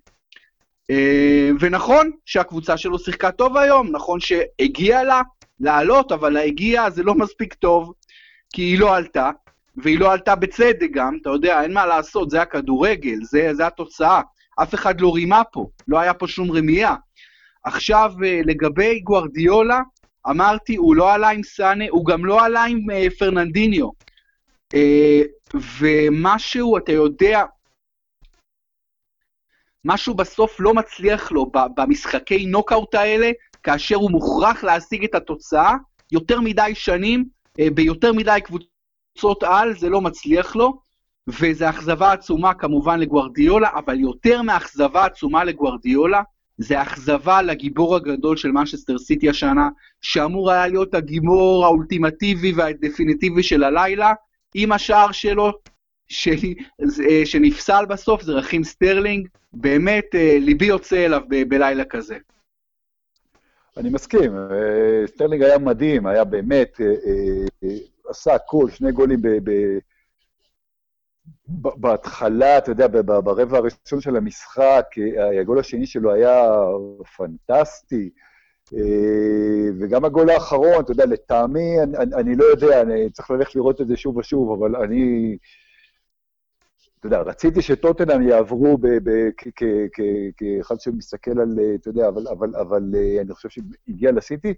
אה, 0.89 1.50
ונכון 1.60 2.12
שהקבוצה 2.25 2.77
שלו 2.77 3.00
שיחקה 3.00 3.32
טוב 3.32 3.58
היום, 3.58 3.88
נכון 3.91 4.20
שהגיע 4.20 5.03
לה 5.03 5.22
לעלות, 5.60 6.12
אבל 6.12 6.38
ההגיע 6.38 6.89
זה 6.89 7.03
לא 7.03 7.15
מספיק 7.15 7.53
טוב, 7.53 7.94
כי 8.53 8.62
היא 8.62 8.79
לא 8.79 8.96
עלתה, 8.96 9.32
והיא 9.75 10.00
לא 10.00 10.12
עלתה 10.12 10.36
בצדק 10.36 10.89
גם, 10.91 11.17
אתה 11.22 11.29
יודע, 11.29 11.63
אין 11.63 11.74
מה 11.74 11.86
לעשות, 11.86 12.29
זה 12.29 12.41
הכדורגל, 12.41 13.17
זה, 13.24 13.50
זה 13.53 13.67
התוצאה. 13.67 14.22
אף 14.64 14.74
אחד 14.74 15.02
לא 15.02 15.16
רימה 15.16 15.44
פה, 15.44 15.68
לא 15.88 16.00
היה 16.00 16.14
פה 16.14 16.28
שום 16.28 16.52
רמייה. 16.52 16.96
עכשיו, 17.64 18.12
אה, 18.26 18.42
לגבי 18.46 19.00
גוורדיולה, 19.00 19.82
אמרתי, 20.30 20.76
הוא 20.76 20.96
לא 20.96 21.14
עלה 21.14 21.30
עם 21.30 21.44
סאנה, 21.44 21.86
הוא 21.90 22.06
גם 22.06 22.26
לא 22.26 22.46
עלה 22.46 22.64
עם 22.64 22.90
אה, 22.92 23.08
פרננדיניו. 23.20 23.90
אה, 24.74 25.22
ומשהו, 25.80 26.78
אתה 26.78 26.92
יודע, 26.92 27.44
משהו 29.86 30.14
בסוף 30.14 30.60
לא 30.60 30.74
מצליח 30.74 31.32
לו 31.32 31.52
במשחקי 31.76 32.46
נוקאוט 32.46 32.96
האלה, 32.96 33.32
כאשר 33.64 33.96
הוא 33.96 34.12
מוכרח 34.12 34.64
להשיג 34.64 35.04
את 35.04 35.16
התוצאה, 35.16 35.74
יותר 36.12 36.42
מדי 36.42 36.72
שנים, 36.74 37.26
ביותר 37.74 38.14
מדי 38.14 38.40
קבוצות 38.44 39.44
על, 39.44 39.78
זה 39.78 39.90
לא 39.90 40.02
מצליח 40.02 40.56
לו, 40.56 40.80
וזו 41.27 41.69
אכזבה 41.69 42.12
עצומה 42.12 42.53
כמובן 42.53 43.00
לגוורדיולה, 43.00 43.69
אבל 43.75 44.00
יותר 44.00 44.41
מאכזבה 44.41 45.05
עצומה 45.05 45.43
לגוורדיולה, 45.43 46.22
זה 46.57 46.81
אכזבה 46.81 47.41
לגיבור 47.41 47.96
הגדול 47.96 48.38
של 48.38 48.51
מנצ'סטר 48.51 48.98
סיטי 48.98 49.29
השנה, 49.29 49.69
שאמור 50.01 50.51
היה 50.51 50.67
להיות 50.67 50.93
הגיבור 50.93 51.65
האולטימטיבי 51.65 52.51
והדפיניטיבי 52.51 53.43
של 53.43 53.63
הלילה, 53.63 54.13
עם 54.55 54.72
השער 54.72 55.12
שלו, 55.12 55.51
ש... 56.07 56.27
אה, 57.10 57.25
שנפסל 57.25 57.86
בסוף, 57.86 58.22
זה 58.22 58.31
רכים 58.31 58.63
סטרלינג, 58.63 59.27
באמת 59.53 60.05
אה, 60.15 60.38
לבי 60.39 60.65
יוצא 60.65 61.05
אליו 61.05 61.22
ב- 61.29 61.50
בלילה 61.50 61.86
כזה. 61.86 62.17
אני 63.77 63.89
מסכים, 63.89 64.36
אה, 64.36 65.07
סטרלינג 65.07 65.43
היה 65.43 65.57
מדהים, 65.57 66.07
היה 66.07 66.24
באמת, 66.24 66.81
עשה 68.10 68.34
הכל, 68.34 68.69
שני 68.69 68.91
גולים 68.91 69.22
ב- 69.22 69.50
ב- 69.50 69.77
בהתחלה, 71.48 72.57
אתה 72.57 72.72
יודע, 72.72 72.88
ברבע 73.03 73.57
הראשון 73.57 74.01
של 74.01 74.15
המשחק, 74.15 74.86
אה, 75.17 75.39
הגול 75.41 75.60
השני 75.60 75.86
שלו 75.86 76.13
היה 76.13 76.43
פנטסטי, 77.17 78.10
אה, 78.74 79.69
וגם 79.79 80.05
הגול 80.05 80.29
האחרון, 80.29 80.79
אתה 80.79 80.91
יודע, 80.91 81.05
לטעמי, 81.05 81.81
אני, 81.84 81.98
אני- 82.15 82.36
לא 82.36 82.46
יודע, 82.46 82.81
אני 82.81 83.10
צריך 83.10 83.31
ללכת 83.31 83.55
לראות 83.55 83.81
את 83.81 83.88
זה 83.88 83.98
שוב 83.98 84.17
ושוב, 84.17 84.63
אבל 84.63 84.75
אני, 84.84 85.38
אתה 87.00 87.07
יודע, 87.07 87.22
רציתי 87.22 87.62
שטוטנאם 87.62 88.22
יעברו 88.22 88.77
כאחד 90.38 90.79
שמסתכל 90.79 91.39
על, 91.39 91.60
אה, 91.60 91.75
אתה 91.75 91.89
יודע, 91.89 92.07
אבל, 92.07 92.27
אבל, 92.27 92.55
אבל 92.55 92.84
אני 93.22 93.34
חושב 93.34 93.50
שהגיע 93.50 94.12
לסיטי. 94.12 94.53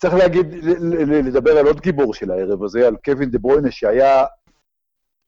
צריך 0.00 0.14
להגיד, 0.14 0.46
לדבר 1.24 1.58
על 1.58 1.66
עוד 1.66 1.80
גיבור 1.80 2.14
של 2.14 2.30
הערב 2.30 2.64
הזה, 2.64 2.86
על 2.86 2.96
קווין 3.04 3.30
דה 3.30 3.38
ברוינה, 3.38 3.70
שהיה 3.70 4.24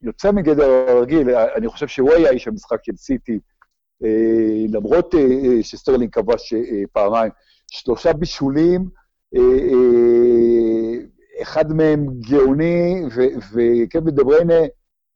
יוצא 0.02 0.33
מגדר 0.33 0.71
הרגיל, 0.88 1.30
אני 1.37 1.69
חושב 1.69 1.88
שהוא 1.88 2.12
היה 2.12 2.30
איש 2.30 2.49
המשחק 2.49 2.85
של 2.85 2.97
סיטי, 2.97 3.38
אה, 4.04 4.64
למרות 4.69 5.14
אה, 5.14 5.21
אה, 5.21 5.62
שסטרלינג 5.62 6.12
כבש 6.12 6.54
פעמיים, 6.92 7.30
שלושה 7.71 8.12
בישולים, 8.12 8.88
אחד 11.42 11.73
מהם 11.73 12.07
גאוני, 12.30 13.02
וקווין 13.54 14.14
דה 14.14 14.23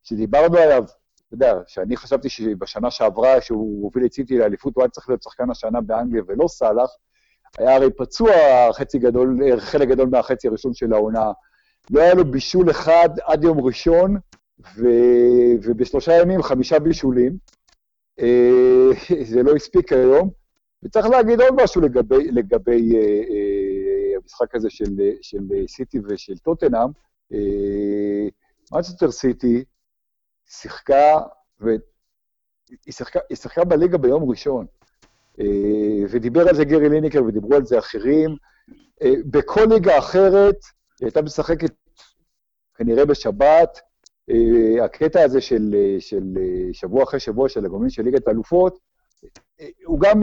שדיברנו 0.02 0.58
עליו, 0.58 0.84
אתה 0.84 1.34
יודע, 1.34 1.54
שאני 1.66 1.96
חשבתי 1.96 2.28
שבשנה 2.28 2.90
שעברה, 2.90 3.40
שהוא 3.40 3.82
הוביל 3.82 4.06
את 4.06 4.12
סיטי 4.12 4.38
לאליפות, 4.38 4.74
הוא 4.74 4.82
היה 4.82 4.90
צריך 4.90 5.08
להיות 5.08 5.22
שחקן 5.22 5.50
השנה 5.50 5.80
באנגליה 5.80 6.22
ולא 6.26 6.48
סאלח, 6.48 6.90
היה 7.58 7.76
הרי 7.76 7.90
פצוע 7.90 8.32
חצי 8.72 8.98
גדול, 8.98 9.38
חלק 9.58 9.88
גדול 9.88 10.08
מהחצי 10.08 10.48
הראשון 10.48 10.74
של 10.74 10.92
העונה. 10.92 11.32
לא 11.90 12.00
היה 12.00 12.14
לו 12.14 12.24
בישול 12.24 12.70
אחד 12.70 13.08
עד 13.24 13.44
יום 13.44 13.60
ראשון, 13.60 14.16
ו... 14.60 14.86
ובשלושה 15.62 16.12
ימים 16.22 16.42
חמישה 16.42 16.78
בישולים. 16.78 17.38
אה, 18.20 18.90
זה 19.30 19.42
לא 19.42 19.54
הספיק 19.56 19.92
היום. 19.92 20.30
וצריך 20.82 21.06
להגיד 21.06 21.40
עוד 21.40 21.62
משהו 21.62 21.80
לגבי, 21.80 22.30
לגבי 22.30 22.96
אה, 22.96 23.00
אה, 23.00 24.16
המשחק 24.22 24.54
הזה 24.54 24.70
של, 24.70 24.94
של 25.22 25.66
סיטי 25.68 25.98
ושל 26.08 26.38
טוטנאם. 26.38 26.88
אה, 27.32 28.28
מנצ'סטר 28.72 29.10
סיטי 29.10 29.64
שיחקה, 30.46 31.20
והיא 31.60 31.78
שיחקה, 32.90 33.20
היא 33.28 33.36
שיחקה 33.36 33.64
בליגה 33.64 33.98
ביום 33.98 34.30
ראשון. 34.30 34.66
אה, 35.40 36.04
ודיבר 36.10 36.48
על 36.48 36.54
זה 36.54 36.64
גרי 36.64 36.88
ליניקר 36.88 37.24
ודיברו 37.24 37.54
על 37.54 37.64
זה 37.64 37.78
אחרים. 37.78 38.36
אה, 39.02 39.12
בכל 39.30 39.64
ליגה 39.70 39.98
אחרת, 39.98 40.56
היא 41.00 41.06
הייתה 41.06 41.22
משחקת 41.22 41.72
כנראה 42.74 43.04
בשבת. 43.06 43.80
אה, 44.30 44.84
הקטע 44.84 45.22
הזה 45.22 45.40
של, 45.40 45.74
אה, 45.74 45.96
של 46.00 46.34
אה, 46.36 46.68
שבוע 46.72 47.02
אחרי 47.02 47.20
שבוע 47.20 47.48
של 47.48 47.64
הגורמים 47.64 47.90
של 47.90 48.02
ליגת 48.02 48.28
האלופות, 48.28 48.78
הוא 49.84 50.00
גם, 50.00 50.20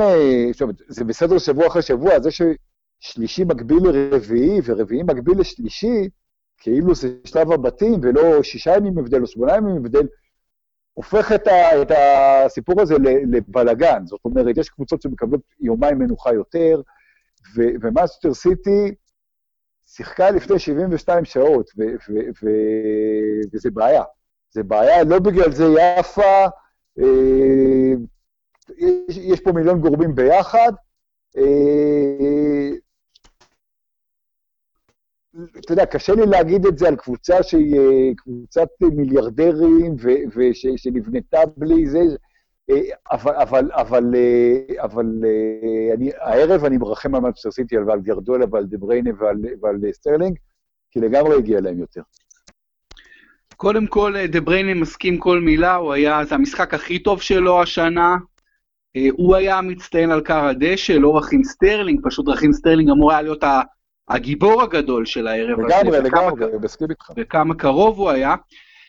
אומרת, 0.62 0.76
זה 0.88 1.04
בסדר 1.04 1.38
שבוע 1.38 1.68
אחרי 1.68 1.82
שבוע, 1.82 2.20
זה 2.20 2.30
ששלישי 2.32 3.44
מקביל 3.44 3.80
לרביעי 3.84 4.60
ורביעי 4.66 5.04
מקביל 5.04 5.40
לשלישי, 5.40 6.10
כאילו 6.58 6.96
זה 6.96 7.16
שלב 7.24 7.52
הבתים 7.52 7.94
ולא 8.04 8.44
שישה 8.44 8.76
ימים 8.78 8.98
הבדל 8.98 9.22
או 9.22 9.28
שמונה 9.28 9.56
ימים 9.56 9.76
הבדל, 9.76 10.08
הופך 10.94 11.32
את, 11.32 11.48
ה, 11.48 11.82
את 11.82 11.92
הסיפור 11.92 12.82
הזה 12.82 12.96
לבלגן. 13.32 14.06
זאת 14.06 14.20
אומרת, 14.26 14.58
יש 14.58 14.70
קבוצות 14.70 15.02
שמקבלות 15.02 15.42
יומיים 15.60 16.00
מנוחה 16.00 16.34
יותר, 16.34 16.82
ומנצ'סטר 17.56 18.34
סיטי 18.34 18.96
שיחקה 19.94 20.32
לפני 20.32 20.60
72 20.60 21.26
שעות, 21.26 21.70
ו- 21.78 21.82
ו- 22.10 22.30
ו- 22.44 23.42
וזה 23.54 23.72
בעיה. 23.72 24.04
זה 24.52 24.64
בעיה, 24.64 25.04
לא 25.04 25.20
בגלל 25.20 25.52
זה 25.52 25.64
יפה, 26.00 26.46
אה, 27.00 27.94
יש, 28.78 29.18
יש 29.18 29.40
פה 29.40 29.52
מיליון 29.52 29.80
גורמים 29.82 30.16
ביחד. 30.16 30.72
אה, 31.38 32.70
אתה 35.60 35.74
יודע, 35.74 35.86
קשה 35.86 36.14
לי 36.16 36.26
להגיד 36.26 36.66
את 36.66 36.78
זה 36.78 36.88
על 36.88 36.96
קבוצה 36.96 37.44
שהיא 37.44 37.80
אה, 37.80 38.16
קבוצת 38.18 38.68
מיליארדרים 38.82 39.96
ו- 40.00 40.24
וש- 40.36 40.66
שנבנתה 40.76 41.40
בלי 41.58 41.88
זה, 41.90 42.00
אבל, 43.12 43.36
אבל, 43.36 43.72
אבל, 43.72 44.04
אה, 44.16 44.84
אבל 44.84 45.06
אה, 45.24 45.94
אני, 45.94 46.12
הערב 46.20 46.66
אני 46.66 46.78
מרחם 46.78 47.16
על 47.16 47.22
מנצ'סטר 47.22 47.52
סיטי 47.52 47.78
ועל 47.78 48.00
גוורדיולה 48.00 48.46
ועל 48.52 48.66
דה 48.66 48.78
ברוינה 48.78 49.10
ועל, 49.20 49.38
ועל 49.62 49.78
סטרלינג, 49.92 50.38
כי 50.92 51.00
לגמרי 51.00 51.36
הגיע 51.36 51.62
להם 51.62 51.80
יותר. 51.80 52.02
קודם 53.56 53.88
כל, 53.88 54.16
אה, 54.16 54.28
דה 54.28 54.42
ברוינה 54.42 54.74
מסכים 54.74 55.18
כל 55.18 55.40
מילה, 55.40 55.76
הוא 55.76 55.94
היה, 55.94 56.26
זה 56.26 56.36
המשחק 56.36 56.74
הכי 56.74 57.00
טוב 57.00 57.22
שלו 57.22 57.62
השנה. 57.62 58.16
אה, 58.96 59.08
הוא 59.12 59.36
היה 59.36 59.58
המצטיין 59.58 60.12
על 60.12 60.22
כר 60.22 60.46
הדשא, 60.46 60.94
לא 60.94 61.18
רכים 61.18 61.44
סטרלינג, 61.44 62.00
פשוט 62.04 62.28
רכים 62.28 62.54
סטרלינג 62.54 62.90
אמור 62.90 63.12
היה 63.12 63.22
להיות 63.22 63.44
הגיבור 64.10 64.62
הגדול 64.62 65.06
של 65.06 65.28
הערב 65.28 65.60
הזה. 65.60 65.68
לגמרי, 65.68 66.00
לגמרי, 66.00 66.46
מסכים 66.64 66.88
איתך. 66.90 67.12
וכמה 67.18 67.56
קרוב 67.56 67.98
הוא 67.98 68.10
היה. 68.10 68.36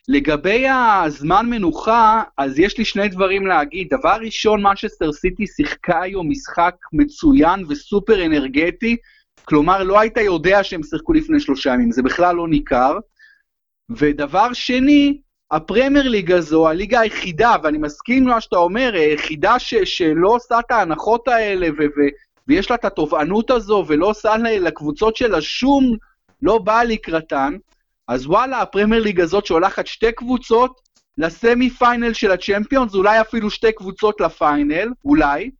לגבי 0.08 0.68
הזמן 0.68 1.46
מנוחה, 1.50 2.22
אז 2.38 2.58
יש 2.58 2.78
לי 2.78 2.84
שני 2.84 3.08
דברים 3.08 3.46
להגיד. 3.46 3.88
דבר 3.90 4.16
ראשון, 4.20 4.62
מנצ'סטר 4.62 5.12
סיטי 5.12 5.46
שיחקה 5.46 6.02
היום 6.02 6.30
משחק 6.30 6.74
מצוין 6.92 7.64
וסופר 7.68 8.26
אנרגטי, 8.26 8.96
כלומר, 9.44 9.82
לא 9.82 10.00
היית 10.00 10.16
יודע 10.16 10.64
שהם 10.64 10.82
שיחקו 10.82 11.12
לפני 11.12 11.40
שלושה 11.40 11.70
ימים, 11.70 11.92
זה 11.92 12.02
בכלל 12.02 12.36
לא 12.36 12.48
ניכר. 12.48 12.98
ודבר 13.90 14.52
שני, 14.52 15.20
הפרמייר 15.50 16.08
ליג 16.08 16.32
הזו, 16.32 16.68
הליגה 16.68 17.00
היחידה, 17.00 17.54
ואני 17.62 17.78
מסכים 17.78 18.28
למה 18.28 18.40
שאתה 18.40 18.56
אומר, 18.56 18.94
היחידה 18.94 19.58
ש, 19.58 19.74
שלא 19.74 20.28
עושה 20.28 20.60
את 20.60 20.70
ההנחות 20.70 21.28
האלה, 21.28 21.68
ו, 21.78 21.82
ו, 21.82 22.00
ויש 22.48 22.70
לה 22.70 22.76
את 22.76 22.84
התובענות 22.84 23.50
הזו, 23.50 23.84
ולא 23.88 24.06
עושה 24.06 24.36
לקבוצות 24.36 25.16
שלה 25.16 25.40
שום, 25.40 25.96
לא 26.42 26.58
באה 26.58 26.84
לקראתן, 26.84 27.56
אז 28.08 28.26
וואלה, 28.26 28.60
הפרמייר 28.60 29.02
ליג 29.02 29.20
הזאת 29.20 29.46
שולחת 29.46 29.86
שתי 29.86 30.12
קבוצות 30.12 30.80
ל 31.18 31.29
semi 31.29 31.70
final 31.70 32.12
של 32.12 32.30
הצ'מפיונס, 32.30 32.94
אולי 32.94 33.20
אפילו 33.20 33.50
שתי 33.50 33.72
קבוצות 33.72 34.20
ל 34.20 34.30
final, 34.30 34.88
אולי, 35.04 35.50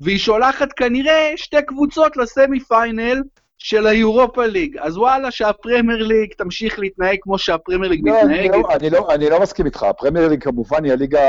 והיא 0.00 0.18
שולחת 0.18 0.72
כנראה 0.72 1.32
שתי 1.36 1.62
קבוצות 1.66 2.16
ל 2.16 2.25
semi 2.25 2.60
final 2.60 3.22
של 3.58 3.86
היורופה 3.86 4.46
ליג. 4.46 4.76
אז 4.78 4.96
וואלה, 4.96 5.30
שהפרמייר 5.30 6.06
ליג 6.06 6.32
תמשיך 6.32 6.78
להתנהג 6.78 7.18
כמו 7.20 7.38
שהפרמייר 7.38 7.90
ליג 7.90 8.08
לא, 8.08 8.14
מתנהגת. 8.14 8.54
אני 8.54 8.62
לא, 8.62 8.68
אני, 8.74 8.90
לא, 8.90 9.14
אני 9.14 9.30
לא 9.30 9.40
מסכים 9.40 9.66
איתך, 9.66 9.82
הפרמייר 9.82 10.28
ליג 10.28 10.44
כמובן 10.44 10.84
היא 10.84 10.92
הליגה 10.92 11.28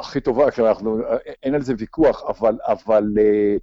הכי 0.00 0.20
טובה, 0.20 0.44
אנחנו, 0.58 0.98
אין 1.42 1.54
על 1.54 1.62
זה 1.62 1.74
ויכוח, 1.78 2.22
אבל, 2.28 2.54
אבל 2.66 3.04
uh, 3.16 3.60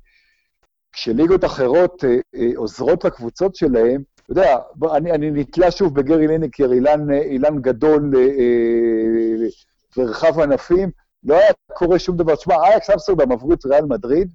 כשליגות 0.92 1.46
אחרות 1.46 2.04
uh, 2.04 2.08
uh, 2.36 2.40
עוזרות 2.56 3.06
לקבוצות 3.06 3.56
שלהם, 3.56 4.02
אתה 4.32 4.40
יודע, 4.40 4.58
אני, 4.96 5.12
אני 5.12 5.32
נתלה 5.32 5.72
שוב 5.72 5.96
בגרי 5.96 6.28
ליניקר, 6.28 6.72
אילן, 6.72 7.12
אילן 7.12 7.62
גדול 7.62 8.12
uh, 8.14 9.98
ורחב 9.98 10.40
ענפים, 10.40 10.92
לא 11.24 11.36
היה 11.36 11.52
קורה 11.74 12.00
שום 12.00 12.18
דבר. 12.18 12.36
תשמע, 12.36 12.56
אייאקס 12.56 12.90
אמסטרדם 12.90 13.32
עברו 13.32 13.54
את 13.54 13.66
ריאל 13.66 13.86
מדריד, 13.86 14.30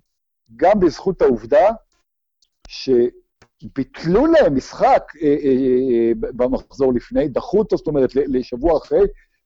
גם 0.56 0.80
בזכות 0.80 1.22
העובדה 1.22 1.70
ש... 2.68 2.90
ביטלו 3.76 4.26
להם 4.26 4.56
משחק 4.56 5.02
אה, 5.22 5.28
אה, 5.28 5.34
אה, 5.44 6.12
במחזור 6.14 6.92
לפני, 6.92 7.28
דחו 7.28 7.58
אותו, 7.58 7.76
זאת 7.76 7.86
אומרת, 7.86 8.14
לשבוע 8.14 8.78
אחרי, 8.78 9.00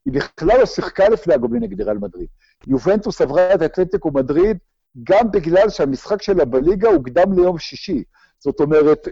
היא 0.04 0.12
בכלל 0.12 0.58
לא 0.58 0.66
שיחקה 0.66 1.08
לפני 1.08 1.34
הגובלין 1.34 1.62
נגד 1.62 1.80
ריאל 1.80 1.98
מדריד. 1.98 2.26
יובנטוס 2.66 3.20
עברה 3.20 3.54
את 3.54 3.62
אתלטיקו 3.62 4.10
מדריד 4.10 4.58
גם 5.04 5.30
בגלל 5.30 5.70
שהמשחק 5.70 6.22
שלה 6.22 6.44
בליגה 6.44 6.88
הוקדם 6.88 7.32
ליום 7.32 7.58
שישי. 7.58 8.02
זאת 8.38 8.60
אומרת, 8.60 9.08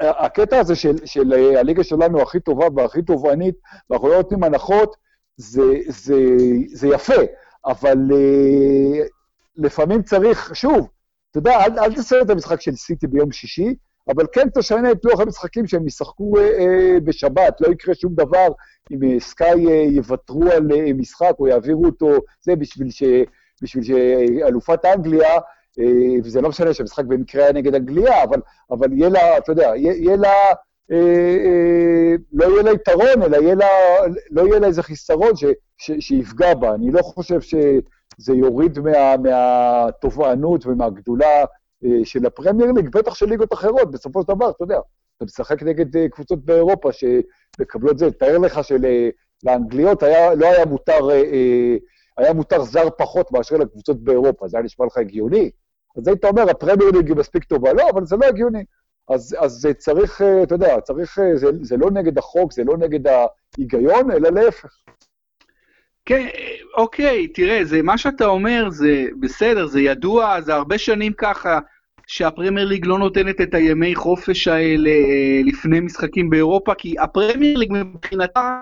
הקטע 0.00 0.58
הזה 0.58 0.74
של, 0.74 1.06
של 1.06 1.32
הליגה 1.32 1.84
שלנו 1.84 2.22
הכי 2.22 2.40
טובה 2.40 2.66
והכי 2.74 3.02
תובענית, 3.02 3.54
ואנחנו 3.90 4.08
לא 4.08 4.16
נותנים 4.16 4.44
הנחות, 4.44 4.96
זה, 5.36 5.62
זה, 5.88 6.14
זה 6.72 6.88
יפה, 6.88 7.22
אבל 7.66 7.98
uh, 8.10 9.08
לפעמים 9.56 10.02
צריך, 10.02 10.50
שוב, 10.54 10.88
אתה 11.30 11.38
יודע, 11.38 11.64
אל, 11.64 11.78
אל 11.78 11.94
תעשה 11.94 12.20
את 12.22 12.30
המשחק 12.30 12.60
של 12.60 12.76
סיטי 12.76 13.06
ביום 13.06 13.32
שישי, 13.32 13.74
אבל 14.08 14.24
כן 14.32 14.48
תשנה 14.54 14.92
את 14.92 15.04
לוח 15.04 15.20
המשחקים 15.20 15.66
שהם 15.66 15.86
ישחקו 15.86 16.38
אה, 16.38 16.42
אה, 16.42 17.00
בשבת, 17.04 17.60
לא 17.60 17.72
יקרה 17.72 17.94
שום 17.94 18.14
דבר 18.14 18.48
אם 18.92 19.02
אה, 19.04 19.20
סקאי 19.20 19.66
אה, 19.66 19.82
יוותרו 19.90 20.42
על 20.42 20.72
אה, 20.72 20.92
משחק 20.94 21.32
או 21.38 21.48
יעבירו 21.48 21.86
אותו, 21.86 22.10
זה 22.40 22.56
בשביל, 22.56 22.90
ש, 22.90 23.02
בשביל 23.62 23.84
שאלופת 23.84 24.84
אנגליה, 24.84 25.34
אה, 25.34 25.40
וזה 26.24 26.40
לא 26.40 26.48
משנה 26.48 26.74
שהמשחק 26.74 27.04
במקרה 27.04 27.42
היה 27.42 27.52
נגד 27.52 27.74
אנגליה, 27.74 28.24
אבל, 28.24 28.40
אבל 28.70 28.92
יהיה 28.92 29.08
לה, 29.08 29.38
אתה 29.38 29.52
יודע, 29.52 29.72
יהיה, 29.76 29.92
יהיה 29.92 30.16
לה, 30.16 30.32
אה, 30.92 30.96
אה, 31.46 32.14
לא 32.32 32.44
יהיה 32.44 32.62
לה 32.62 32.72
יתרון, 32.72 33.22
אלא 33.22 33.36
יהיה 33.36 33.54
לה, 33.54 33.66
לא 34.30 34.42
יהיה 34.42 34.58
לה 34.58 34.66
איזה 34.66 34.82
חיסרון 34.82 35.36
ש, 35.36 35.44
ש, 35.78 35.90
שיפגע 36.00 36.54
בה. 36.54 36.74
אני 36.74 36.90
לא 36.90 37.02
חושב 37.02 37.40
שזה 37.40 38.34
יוריד 38.34 38.78
מה, 38.78 39.16
מהתובענות 39.16 40.66
ומהגדולה 40.66 41.44
אה, 41.84 42.04
של 42.04 42.26
הפרמייר 42.26 42.72
ליג, 42.72 42.88
בטח 42.88 43.14
של 43.14 43.26
ליגות 43.26 43.52
אחרות, 43.52 43.90
בסופו 43.90 44.22
של 44.22 44.28
דבר, 44.34 44.50
אתה 44.50 44.64
יודע, 44.64 44.78
אתה 45.16 45.24
משחק 45.24 45.62
נגד 45.62 45.96
אה, 45.96 46.08
קבוצות 46.08 46.44
באירופה 46.44 46.90
שמקבלות 46.92 47.98
זה, 47.98 48.10
תאר 48.10 48.38
לך 48.38 48.60
שלאנגליות 48.64 50.02
היה, 50.02 50.34
לא 50.34 50.46
היה 50.46 50.64
מותר, 50.64 51.10
אה, 51.10 51.76
היה 52.18 52.32
מותר 52.32 52.62
זר 52.62 52.90
פחות 52.98 53.32
מאשר 53.32 53.56
לקבוצות 53.56 54.04
באירופה, 54.04 54.48
זה 54.48 54.56
היה 54.56 54.64
נשמע 54.64 54.86
לך 54.86 54.98
הגיוני? 54.98 55.50
אז 55.96 56.08
היית 56.08 56.24
אומר, 56.24 56.50
הפרמייר 56.50 56.90
ליג 56.90 57.08
היא 57.08 57.16
מספיק 57.16 57.44
טובה, 57.44 57.72
לא, 57.72 57.90
אבל 57.90 58.04
זה 58.04 58.16
לא 58.16 58.26
הגיוני. 58.26 58.64
אז, 59.08 59.36
אז 59.40 59.68
צריך, 59.78 60.22
אתה 60.42 60.54
יודע, 60.54 60.80
צריך, 60.80 61.18
זה, 61.34 61.46
זה 61.62 61.76
לא 61.76 61.90
נגד 61.90 62.18
החוק, 62.18 62.52
זה 62.52 62.64
לא 62.64 62.76
נגד 62.76 63.00
ההיגיון, 63.06 64.10
אלא 64.10 64.30
להפך. 64.30 64.70
כן, 66.04 66.26
אוקיי, 66.76 67.28
תראה, 67.28 67.64
זה 67.64 67.82
מה 67.82 67.98
שאתה 67.98 68.26
אומר, 68.26 68.70
זה 68.70 69.04
בסדר, 69.20 69.66
זה 69.66 69.80
ידוע, 69.80 70.40
זה 70.40 70.54
הרבה 70.54 70.78
שנים 70.78 71.12
ככה, 71.12 71.58
שהפרמייר 72.06 72.68
ליג 72.68 72.86
לא 72.86 72.98
נותנת 72.98 73.40
את 73.40 73.54
הימי 73.54 73.94
חופש 73.94 74.48
האלה 74.48 74.90
אה, 74.90 75.40
לפני 75.44 75.80
משחקים 75.80 76.30
באירופה, 76.30 76.74
כי 76.74 76.94
הפרמייר 76.98 77.58
ליג 77.58 77.72
מבחינתה 77.72 78.60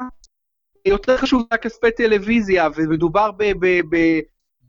יותר 0.86 1.16
חשוב 1.16 1.42
מהכספי 1.52 1.90
טלוויזיה, 1.90 2.68
ומדובר 2.76 3.30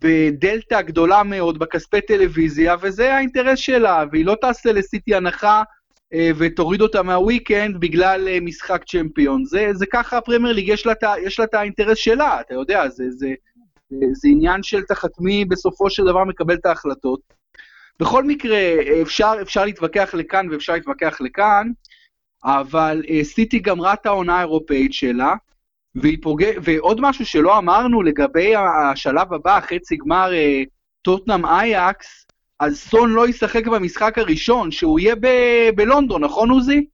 בדלתא 0.01 0.81
גדולה 0.81 1.23
מאוד 1.23 1.60
בכספי 1.60 2.01
טלוויזיה, 2.01 2.75
וזה 2.81 3.13
האינטרס 3.13 3.60
שלה, 3.60 4.03
והיא 4.12 4.25
לא 4.25 4.36
תעשה 4.41 4.71
לסיטי 4.71 5.15
הנחה 5.15 5.63
אה, 6.13 6.31
ותוריד 6.38 6.81
אותה 6.81 7.03
מה 7.03 7.20
weekend 7.20 7.79
בגלל 7.79 8.27
אה, 8.27 8.38
משחק 8.41 8.84
צ'מפיונס. 8.84 9.45
זה, 9.45 9.69
זה 9.73 9.86
ככה 9.86 10.17
הפרמייר 10.17 10.53
ליג, 10.53 10.67
יש 10.67 10.86
לה, 11.39 11.43
את 11.43 11.53
האינטרס 11.53 11.97
שלה, 11.97 12.41
אתה 12.41 12.53
יודע, 12.53 12.89
זה, 12.89 13.03
זה, 13.12 13.34
זה, 13.89 14.05
זה 14.13 14.27
עניין 14.27 14.63
של 14.63 14.81
תחת 14.81 15.12
מי 15.19 15.45
בסופו 15.45 15.89
של 15.89 16.03
דבר 16.03 16.23
מקבל 16.23 16.55
את 16.55 16.65
ההחלטות. 16.65 17.19
בכל 17.99 18.23
מקרה, 18.23 18.60
אפשר, 19.01 19.34
אפשר 19.41 19.65
להתווכח 19.65 20.13
לכאן 20.13 20.47
ואפשר 20.51 20.73
להתווכח 20.73 21.21
לכאן, 21.21 21.67
אבל 22.43 23.01
uh, 23.05 23.23
סיטי 23.23 23.60
גמרה 23.60 23.93
את 23.93 24.05
העונה 24.05 24.38
האירופאית 24.38 24.93
שלה, 24.93 25.34
והיא 25.95 26.17
פוגע... 26.21 26.47
ועוד 26.63 27.01
משהו 27.01 27.25
שלא 27.25 27.58
אמרנו 27.58 28.01
לגבי 28.01 28.53
השלב 28.55 29.34
הבא, 29.34 29.60
חצי 29.60 29.97
גמר 29.97 30.29
uh, 30.31 30.69
טוטנאם 31.01 31.45
אייקס, 31.45 32.25
אז 32.60 32.77
סון 32.77 33.13
לא 33.13 33.27
ישחק 33.27 33.67
במשחק 33.67 34.17
הראשון, 34.17 34.71
שהוא 34.71 34.99
יהיה 34.99 35.15
ב- 35.15 35.69
בלונדון, 35.75 36.23
נכון 36.23 36.49
עוזי? 36.49 36.86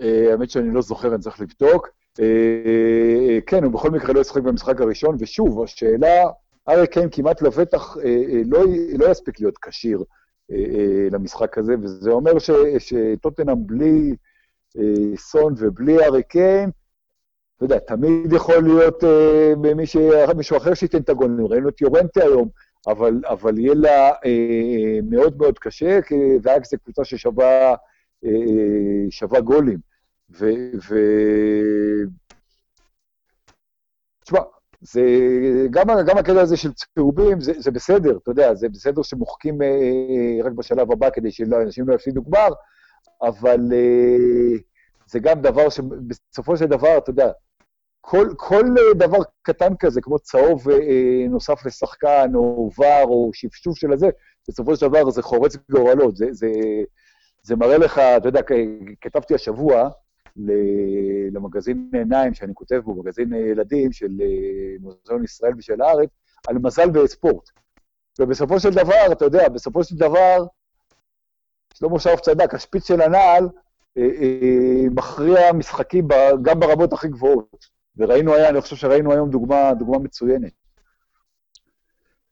אה, 0.00 0.30
האמת 0.30 0.50
שאני 0.50 0.74
לא 0.74 0.82
זוכר, 0.82 1.14
אני 1.14 1.22
צריך 1.22 1.40
לבדוק. 1.40 1.88
אה, 2.20 3.38
כן, 3.46 3.64
הוא 3.64 3.72
בכל 3.72 3.90
מקרה 3.90 4.12
לא 4.12 4.20
ישחק 4.20 4.42
במשחק 4.42 4.80
הראשון, 4.80 5.16
ושוב, 5.18 5.62
השאלה, 5.62 6.24
ארי 6.68 6.86
קיין 6.86 7.08
כמעט 7.12 7.42
לבטח 7.42 7.96
אה, 8.04 8.42
לא, 8.46 8.64
לא 8.98 9.10
יספיק 9.10 9.40
להיות 9.40 9.58
כשיר 9.58 10.04
למשחק 11.10 11.58
הזה, 11.58 11.74
וזה 11.82 12.10
אומר 12.10 12.32
שטוטנאם 12.78 13.66
בלי 13.66 14.14
סון 15.16 15.54
ובלי 15.56 16.04
ארי 16.04 16.22
קיין, 16.22 16.70
אתה 17.58 17.64
יודע, 17.64 17.78
תמיד 17.78 18.32
יכול 18.32 18.62
להיות 18.62 19.04
מישהו 20.36 20.56
אחר 20.56 20.74
שייתן 20.74 20.98
את 20.98 21.08
הגולים. 21.08 21.46
ראינו 21.46 21.68
את 21.68 21.80
יורנטה 21.80 22.22
היום, 22.22 22.48
אבל, 22.86 23.20
אבל 23.26 23.58
יהיה 23.58 23.74
לה 23.74 24.08
אה, 24.08 24.98
מאוד 25.10 25.36
מאוד 25.38 25.58
קשה, 25.58 26.02
כי 26.02 26.14
ואקס 26.42 26.70
זו 26.70 26.76
קבוצה 26.84 27.04
ששווה 27.04 27.74
אה, 28.24 29.10
שווה 29.10 29.40
גולים. 29.40 29.78
ו... 30.30 30.46
ו... 30.88 30.98
תשמע, 34.24 34.40
זה, 34.80 35.02
גם, 35.70 35.86
גם 36.06 36.18
הקטע 36.18 36.40
הזה 36.40 36.56
של 36.56 36.72
צהובים, 36.72 37.40
זה, 37.40 37.52
זה 37.56 37.70
בסדר, 37.70 38.16
אתה 38.22 38.30
יודע, 38.30 38.54
זה 38.54 38.68
בסדר 38.68 39.02
שמוחקים 39.02 39.62
אה, 39.62 40.38
רק 40.44 40.52
בשלב 40.52 40.92
הבא 40.92 41.10
כדי 41.10 41.30
שאנשים 41.30 41.88
לא 41.88 41.94
יפסידו 41.94 42.22
גמר, 42.22 42.48
אבל 43.22 43.60
אה, 43.72 44.58
זה 45.06 45.18
גם 45.18 45.40
דבר 45.40 45.68
שבסופו 45.68 46.56
של 46.56 46.66
דבר, 46.66 46.98
אתה 46.98 47.10
יודע, 47.10 47.30
כל, 48.10 48.28
כל 48.36 48.64
אה, 48.78 48.94
דבר 48.94 49.18
קטן 49.42 49.76
כזה, 49.78 50.00
כמו 50.00 50.18
צהוב 50.18 50.70
אה, 50.70 51.26
נוסף 51.28 51.66
לשחקן, 51.66 52.30
או 52.34 52.70
ור, 52.78 53.04
או 53.08 53.30
שפשוף 53.34 53.78
של 53.78 53.92
הזה, 53.92 54.08
בסופו 54.48 54.76
של 54.76 54.88
דבר 54.88 55.10
זה 55.10 55.22
חורץ 55.22 55.56
גורלות. 55.70 56.16
זה, 56.16 56.26
זה, 56.30 56.48
זה 57.42 57.56
מראה 57.56 57.78
לך, 57.78 57.98
אתה 57.98 58.28
יודע, 58.28 58.40
כתבתי 59.00 59.34
השבוע 59.34 59.88
למגזין 61.32 61.90
עיניים 61.92 62.34
שאני 62.34 62.54
כותב 62.54 62.76
בו, 62.84 62.94
מגזין 62.94 63.32
ילדים 63.32 63.92
של 63.92 64.10
אה, 64.20 64.76
מוזיאון 64.80 65.24
ישראל 65.24 65.52
ושל 65.58 65.82
הארץ, 65.82 66.08
על 66.48 66.58
מזל 66.58 66.98
וספורט. 66.98 67.50
ובסופו 68.18 68.60
של 68.60 68.70
דבר, 68.70 69.12
אתה 69.12 69.24
יודע, 69.24 69.48
בסופו 69.48 69.84
של 69.84 69.96
דבר, 69.96 70.44
שלמה 71.74 71.98
שרף 72.00 72.20
צדק, 72.20 72.54
השפיץ 72.54 72.88
של 72.88 73.00
הנעל, 73.00 73.48
אה, 73.98 74.02
אה, 74.02 74.88
מכריע 74.90 75.52
משחקים 75.52 76.08
גם 76.42 76.60
ברמות 76.60 76.92
הכי 76.92 77.08
גבוהות. 77.08 77.77
וראינו 77.98 78.34
היה, 78.34 78.48
אני 78.48 78.60
חושב 78.60 78.76
שראינו 78.76 79.12
היום 79.12 79.30
דוגמה, 79.30 79.74
דוגמה 79.74 79.98
מצוינת. 79.98 80.52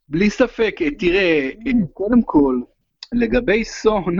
בלי 0.09 0.31
ספק, 0.31 0.77
תראה, 0.99 1.51
קודם 1.93 2.23
כל, 2.23 2.61
לגבי 3.13 3.65
סון, 3.65 4.17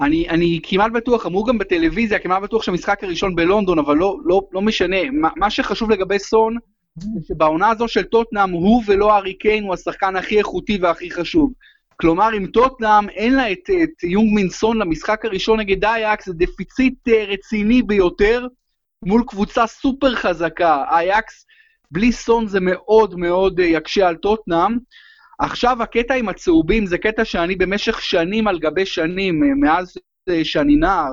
אני, 0.00 0.28
אני 0.28 0.60
כמעט 0.62 0.92
בטוח, 0.92 1.26
אמרו 1.26 1.44
גם 1.44 1.58
בטלוויזיה, 1.58 2.18
כמעט 2.18 2.42
בטוח 2.42 2.62
שהמשחק 2.62 3.04
הראשון 3.04 3.36
בלונדון, 3.36 3.78
אבל 3.78 3.96
לא, 3.96 4.16
לא, 4.24 4.42
לא 4.52 4.62
משנה. 4.62 5.10
מה, 5.12 5.28
מה 5.36 5.50
שחשוב 5.50 5.90
לגבי 5.90 6.18
סון, 6.18 6.56
שבעונה 7.28 7.70
הזו 7.70 7.88
של 7.88 8.02
טוטנאם, 8.02 8.50
הוא 8.50 8.82
ולא 8.86 9.16
ארי 9.16 9.34
קיין 9.34 9.64
הוא 9.64 9.74
השחקן 9.74 10.16
הכי 10.16 10.38
איכותי 10.38 10.78
והכי 10.82 11.10
חשוב. 11.10 11.52
כלומר, 11.96 12.28
אם 12.38 12.46
טוטנאם 12.46 13.08
אין 13.08 13.34
לה 13.34 13.52
את, 13.52 13.70
את 13.82 14.02
יונג 14.02 14.34
מינסון 14.34 14.78
למשחק 14.78 15.24
הראשון 15.24 15.60
נגד 15.60 15.84
אייקס, 15.84 16.26
זה 16.26 16.32
דפיציט 16.34 17.08
אה, 17.08 17.24
רציני 17.24 17.82
ביותר 17.82 18.46
מול 19.04 19.22
קבוצה 19.26 19.66
סופר 19.66 20.14
חזקה. 20.14 20.84
אייקס 20.90 21.46
בלי 21.90 22.12
סון 22.12 22.46
זה 22.46 22.60
מאוד 22.60 23.14
מאוד 23.14 23.60
אה, 23.60 23.66
יקשה 23.66 24.08
על 24.08 24.16
טוטנאם. 24.16 24.78
עכשיו 25.38 25.82
הקטע 25.82 26.14
עם 26.14 26.28
הצהובים 26.28 26.86
זה 26.86 26.98
קטע 26.98 27.24
שאני 27.24 27.56
במשך 27.56 28.00
שנים 28.00 28.48
על 28.48 28.58
גבי 28.58 28.86
שנים, 28.86 29.44
אה, 29.44 29.48
מאז 29.60 29.94
שאני 30.42 30.76
נער, 30.76 31.12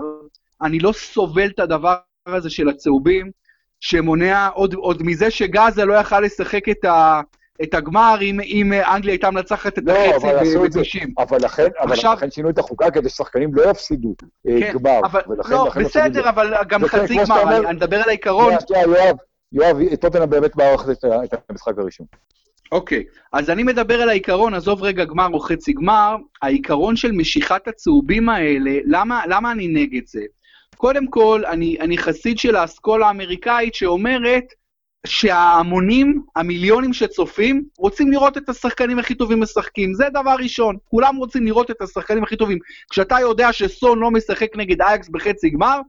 אני 0.62 0.80
לא 0.80 0.91
סובל 0.91 1.48
את 1.48 1.60
הדבר 1.60 1.96
הזה 2.28 2.50
של 2.50 2.69
הצהובים, 2.69 3.32
שמונע 3.80 4.48
עוד, 4.48 4.74
עוד 4.74 5.04
מזה 5.04 5.32
שגאזה 5.32 5.86
לא 5.86 5.93
יכל 5.93 6.19
לשחק 6.19 6.69
את 6.69 6.86
ה... 6.86 7.22
את 7.63 7.73
הגמר 7.73 8.17
אם, 8.21 8.39
אם 8.39 8.73
אנגליה 8.73 9.13
הייתה 9.13 9.31
מנצחת 9.31 9.77
את 9.77 9.83
לא, 9.85 9.93
החצי 9.93 10.57
ב-90. 10.57 11.07
אבל 11.17 11.37
לכן, 11.37 11.67
עכשיו, 11.77 12.11
אבל 12.11 12.17
לכן 12.17 12.31
שינו 12.31 12.49
את 12.49 12.57
החוקה 12.57 12.91
כדי 12.91 13.09
ששחקנים 13.09 13.53
לא 13.53 13.69
יפסידו 13.69 14.15
אה, 14.47 14.59
כן, 14.59 14.73
גמר. 14.73 14.99
אבל, 15.03 15.21
ולכן, 15.27 15.53
לא, 15.53 15.67
לכן 15.67 15.83
בסדר, 15.83 16.29
אבל 16.29 16.53
גם 16.67 16.85
חצי 16.85 17.15
גמר, 17.15 17.41
אני, 17.41 17.67
אני 17.67 17.75
מדבר 17.75 17.97
על 17.97 18.09
העיקרון. 18.09 18.53
יואב, 18.85 19.15
יואב, 19.51 19.95
טוטנאם 19.95 20.29
באמת 20.29 20.55
מערכת 20.55 21.05
את 21.23 21.33
המשחק 21.49 21.77
הראשון. 21.77 22.05
אוקיי, 22.71 23.03
אז 23.33 23.49
אני 23.49 23.63
מדבר 23.63 24.01
על 24.01 24.09
העיקרון, 24.09 24.53
עזוב 24.53 24.83
רגע 24.83 25.05
גמר 25.05 25.27
או 25.33 25.39
חצי 25.39 25.73
גמר, 25.73 26.15
העיקרון 26.41 26.95
של 26.95 27.11
משיכת 27.11 27.67
הצהובים 27.67 28.29
האלה, 28.29 28.71
למה, 28.85 29.23
למה 29.27 29.51
אני 29.51 29.67
נגד 29.67 30.07
זה? 30.07 30.21
קודם 30.77 31.07
כל, 31.07 31.43
אני, 31.45 31.77
אני 31.79 31.97
חסיד 31.97 32.37
של 32.37 32.55
האסכולה 32.55 33.07
האמריקאית 33.07 33.75
שאומרת, 33.75 34.43
שההמונים, 35.07 36.21
המיליונים 36.35 36.93
שצופים, 36.93 37.63
רוצים 37.77 38.11
לראות 38.11 38.37
את 38.37 38.49
השחקנים 38.49 38.99
הכי 38.99 39.15
טובים 39.15 39.39
משחקים. 39.39 39.93
זה 39.93 40.05
דבר 40.09 40.35
ראשון, 40.39 40.75
כולם 40.89 41.15
רוצים 41.15 41.45
לראות 41.45 41.71
את 41.71 41.81
השחקנים 41.81 42.23
הכי 42.23 42.35
טובים. 42.35 42.57
כשאתה 42.91 43.19
יודע 43.19 43.53
שסון 43.53 43.99
לא 43.99 44.11
משחק 44.11 44.55
נגד 44.55 44.81
אייאקס 44.82 45.10
בחצי 45.09 45.49
גמר, 45.49 45.79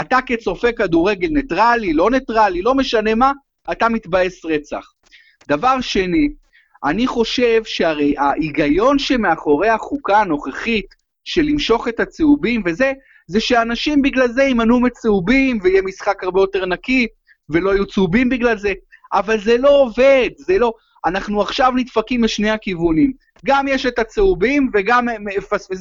אתה 0.00 0.18
כצופה 0.26 0.72
כדורגל 0.72 1.28
ניטרלי, 1.28 1.92
לא 1.92 2.10
ניטרלי, 2.10 2.62
לא 2.62 2.74
משנה 2.74 3.14
מה, 3.14 3.32
אתה 3.72 3.88
מתבאס 3.88 4.44
רצח. 4.44 4.92
דבר 5.48 5.80
שני, 5.80 6.28
אני 6.84 7.06
חושב 7.06 7.64
שהרי 7.64 8.14
ההיגיון 8.18 8.98
שמאחורי 8.98 9.68
החוקה 9.68 10.20
הנוכחית 10.20 10.86
של 11.24 11.42
למשוך 11.42 11.88
את 11.88 12.00
הצהובים 12.00 12.62
וזה, 12.64 12.92
זה 13.26 13.40
שאנשים 13.40 14.02
בגלל 14.02 14.28
זה 14.28 14.42
יימנעו 14.42 14.80
מצהובים 14.80 15.58
ויהיה 15.62 15.82
משחק 15.82 16.24
הרבה 16.24 16.40
יותר 16.40 16.66
נקי. 16.66 17.06
ולא 17.48 17.70
יהיו 17.70 17.86
צהובים 17.86 18.28
בגלל 18.28 18.58
זה, 18.58 18.72
אבל 19.12 19.40
זה 19.40 19.58
לא 19.58 19.80
עובד, 19.82 20.30
זה 20.36 20.58
לא... 20.58 20.72
אנחנו 21.06 21.42
עכשיו 21.42 21.72
נדפקים 21.76 22.24
משני 22.24 22.50
הכיוונים. 22.50 23.12
גם 23.44 23.68
יש 23.68 23.86
את 23.86 23.98
הצהובים, 23.98 24.70
וגם, 24.74 25.06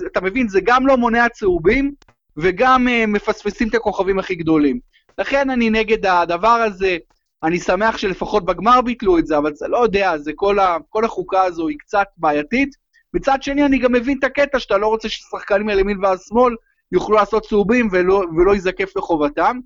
אתה 0.07 0.21
מבין, 0.21 0.47
זה 0.47 0.59
גם 0.63 0.87
לא 0.87 0.97
מונע 0.97 1.29
צהובים, 1.29 1.93
וגם 2.37 2.87
uh, 2.87 3.07
מפספסים 3.07 3.67
את 3.67 3.75
הכוכבים 3.75 4.19
הכי 4.19 4.35
גדולים. 4.35 4.79
לכן 5.17 5.49
אני 5.49 5.69
נגד 5.69 6.05
הדבר 6.05 6.47
הזה, 6.47 6.97
אני 7.43 7.59
שמח 7.59 7.97
שלפחות 7.97 8.45
בגמר 8.45 8.81
ביטלו 8.81 9.17
את 9.17 9.27
זה, 9.27 9.37
אבל 9.37 9.53
זה 9.55 9.67
לא 9.67 9.77
יודע, 9.77 10.17
זה 10.17 10.31
כל, 10.35 10.59
ה, 10.59 10.77
כל 10.89 11.05
החוקה 11.05 11.43
הזו 11.43 11.67
היא 11.67 11.77
קצת 11.79 12.07
בעייתית. 12.17 12.69
מצד 13.13 13.43
שני, 13.43 13.65
אני 13.65 13.77
גם 13.77 13.91
מבין 13.91 14.17
את 14.19 14.23
הקטע 14.23 14.59
שאתה 14.59 14.77
לא 14.77 14.87
רוצה 14.87 15.09
ששחקנים 15.09 15.65
מימין 15.65 16.05
והשמאל 16.05 16.55
יוכלו 16.91 17.15
לעשות 17.15 17.45
צהובים 17.45 17.89
ולא, 17.91 18.23
ולא 18.37 18.51
ייזקף 18.51 18.97
לחובתם. 18.97 19.59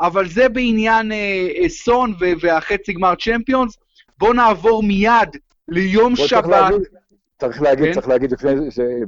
אבל 0.00 0.28
זה 0.28 0.48
בעניין 0.48 1.12
אה, 1.12 1.48
אה, 1.62 1.68
סון 1.68 2.14
והחצי 2.40 2.92
גמר 2.92 3.14
צ'מפיונס. 3.14 3.78
בואו 4.18 4.32
נעבור 4.32 4.82
מיד 4.82 5.28
ליום 5.68 6.16
שבת. 6.16 6.72
צריך 7.38 7.62
להגיד, 7.62 7.86
כן? 7.86 7.92
צריך 7.92 8.08
להגיד 8.08 8.32
לפני 8.32 8.70
זה, 8.70 9.00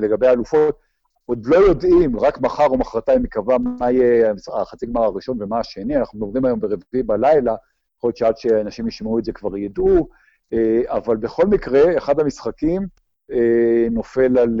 לגבי 0.00 0.26
האלופות, 0.26 0.78
עוד 1.26 1.46
לא 1.46 1.56
יודעים, 1.56 2.20
רק 2.20 2.40
מחר 2.40 2.66
או 2.66 2.78
מחרתיים 2.78 3.22
ייקבע 3.22 3.56
מה 3.58 3.90
יהיה 3.90 4.32
החצי 4.60 4.86
גמר 4.86 5.02
הראשון 5.02 5.42
ומה 5.42 5.58
השני, 5.58 5.96
אנחנו 5.96 6.26
מדברים 6.26 6.44
היום 6.44 6.60
ברביעי 6.60 7.02
בלילה, 7.02 7.54
יכול 7.98 8.08
להיות 8.08 8.16
שעד 8.16 8.36
שאנשים 8.36 8.88
ישמעו 8.88 9.18
את 9.18 9.24
זה 9.24 9.32
כבר 9.32 9.56
ידעו, 9.56 10.08
אה, 10.52 10.82
אבל 10.86 11.16
בכל 11.16 11.46
מקרה, 11.46 11.98
אחד 11.98 12.20
המשחקים 12.20 12.86
אה, 13.32 13.86
נופל 13.90 14.38
על, 14.38 14.60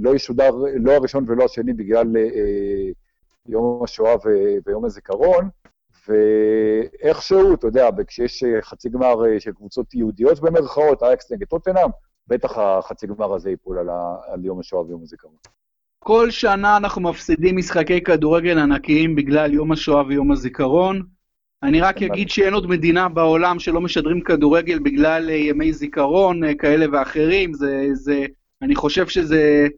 לא 0.00 0.14
ישודר, 0.14 0.50
לא 0.74 0.92
הראשון 0.92 1.24
ולא 1.28 1.44
השני 1.44 1.72
בגלל 1.72 2.06
יום 3.48 3.84
השואה 3.84 4.14
ו- 4.14 4.56
ויום 4.66 4.84
הזיכרון, 4.84 5.48
ואיכשהו, 6.08 7.54
אתה 7.54 7.66
יודע, 7.66 7.88
כשיש 8.06 8.44
אה, 8.44 8.62
חצי 8.62 8.88
גמר 8.88 9.24
אה, 9.26 9.40
של 9.40 9.52
קבוצות 9.52 9.94
יהודיות 9.94 10.40
במרכאות, 10.40 11.02
אייקס 11.02 11.32
נגד 11.32 11.46
טוטנאם, 11.46 11.88
בטח 12.26 12.58
החצי 12.58 13.06
גמר 13.06 13.34
הזה 13.34 13.50
ייפול 13.50 13.78
על, 13.78 13.88
ה- 13.88 14.16
על 14.26 14.44
יום 14.44 14.60
השואה 14.60 14.82
ויום 14.86 15.02
הזיכרון. 15.02 15.34
כל 15.98 16.30
שנה 16.30 16.76
אנחנו 16.76 17.02
מפסידים 17.02 17.56
משחקי 17.56 18.00
כדורגל 18.00 18.58
ענקיים 18.58 19.16
בגלל 19.16 19.52
יום 19.54 19.72
השואה 19.72 20.06
ויום 20.06 20.32
הזיכרון. 20.32 21.02
אני 21.62 21.80
רק 21.80 22.02
אגיד 22.02 22.28
שאין 22.30 22.54
עוד 22.54 22.66
מדינה 22.66 23.08
בעולם 23.08 23.58
שלא 23.58 23.80
משדרים 23.80 24.20
כדורגל 24.20 24.78
בגלל 24.78 25.30
אה, 25.30 25.34
ימי 25.34 25.72
זיכרון 25.72 26.40
כאלה 26.58 26.86
ואחרים. 26.92 27.54
זה, 27.54 27.88
זה, 27.92 28.26
אני 28.62 28.74
חושב 28.74 29.06
שזה 29.06 29.68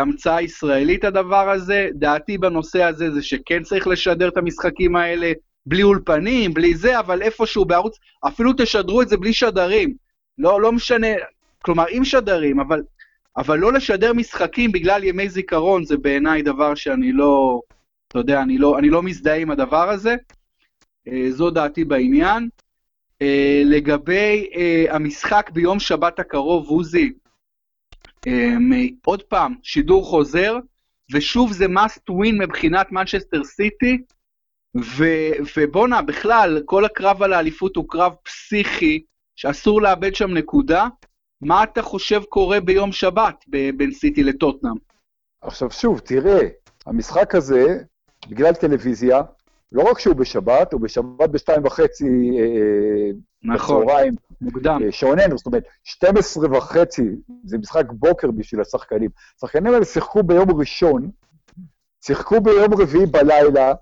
המצאה 0.00 0.42
ישראלית 0.42 1.04
הדבר 1.04 1.50
הזה. 1.50 1.88
דעתי 1.94 2.38
בנושא 2.38 2.82
הזה 2.82 3.10
זה 3.10 3.22
שכן 3.22 3.62
צריך 3.62 3.86
לשדר 3.86 4.28
את 4.28 4.36
המשחקים 4.36 4.96
האלה 4.96 5.32
בלי 5.66 5.82
אולפנים, 5.82 6.54
בלי 6.54 6.74
זה, 6.74 6.98
אבל 6.98 7.22
איפשהו 7.22 7.64
בערוץ, 7.64 7.98
אפילו 8.28 8.52
תשדרו 8.58 9.02
את 9.02 9.08
זה 9.08 9.16
בלי 9.16 9.32
שדרים. 9.32 9.94
לא, 10.38 10.60
לא 10.60 10.72
משנה, 10.72 11.06
כלומר, 11.62 11.84
עם 11.90 12.04
שדרים, 12.04 12.60
אבל, 12.60 12.82
אבל 13.36 13.58
לא 13.58 13.72
לשדר 13.72 14.12
משחקים 14.12 14.72
בגלל 14.72 15.04
ימי 15.04 15.28
זיכרון, 15.28 15.84
זה 15.84 15.96
בעיניי 15.96 16.42
דבר 16.42 16.74
שאני 16.74 17.12
לא, 17.12 17.60
אתה 18.08 18.18
יודע, 18.18 18.42
אני 18.42 18.58
לא, 18.58 18.78
אני 18.78 18.90
לא 18.90 19.02
מזדהה 19.02 19.36
עם 19.36 19.50
הדבר 19.50 19.90
הזה. 19.90 20.16
אה, 21.08 21.26
זו 21.30 21.50
דעתי 21.50 21.84
בעניין. 21.84 22.48
Uh, 23.22 23.24
לגבי 23.64 24.50
המשחק 24.90 25.50
ביום 25.52 25.80
שבת 25.80 26.18
הקרוב, 26.18 26.68
עוזי, 26.68 27.12
עוד 29.04 29.22
פעם, 29.22 29.54
שידור 29.62 30.04
חוזר, 30.04 30.56
ושוב 31.14 31.52
זה 31.52 31.66
must 31.66 32.10
win 32.10 32.34
מבחינת 32.40 32.92
מנצ'סטר 32.92 33.44
סיטי, 33.44 34.02
ובואנה, 35.56 36.02
בכלל, 36.02 36.62
כל 36.64 36.84
הקרב 36.84 37.22
על 37.22 37.32
האליפות 37.32 37.76
הוא 37.76 37.84
קרב 37.88 38.14
פסיכי, 38.22 39.04
שאסור 39.36 39.82
לאבד 39.82 40.14
שם 40.14 40.30
נקודה. 40.30 40.86
מה 41.40 41.62
אתה 41.62 41.82
חושב 41.82 42.22
קורה 42.28 42.60
ביום 42.60 42.92
שבת 42.92 43.44
בין 43.76 43.92
סיטי 43.92 44.22
לטוטנאם? 44.22 44.74
עכשיו 45.40 45.70
שוב, 45.70 45.98
תראה, 45.98 46.48
המשחק 46.86 47.34
הזה, 47.34 47.78
בגלל 48.28 48.54
טלוויזיה, 48.54 49.20
לא 49.72 49.82
רק 49.82 49.98
שהוא 49.98 50.16
בשבת, 50.16 50.72
הוא 50.72 50.80
בשבת 50.80 51.30
בשתיים 51.30 51.64
וחצי 51.64 52.04
אה, 52.38 53.10
נכון, 53.44 53.84
בצהריים. 53.84 54.14
מוקדם. 54.40 54.80
אה, 54.84 54.92
שעוננו, 54.92 55.38
זאת 55.38 55.46
אומרת, 55.46 55.62
12 55.84 56.56
וחצי, 56.56 57.02
זה 57.44 57.58
משחק 57.58 57.84
בוקר 57.92 58.30
בשביל 58.30 58.60
השחקנים. 58.60 59.10
השחקנים 59.36 59.74
האלה 59.74 59.84
שיחקו 59.84 60.22
ביום 60.22 60.50
ראשון, 60.50 61.10
שיחקו 62.04 62.40
ביום 62.40 62.74
רביעי 62.74 63.06
בלילה, 63.06 63.72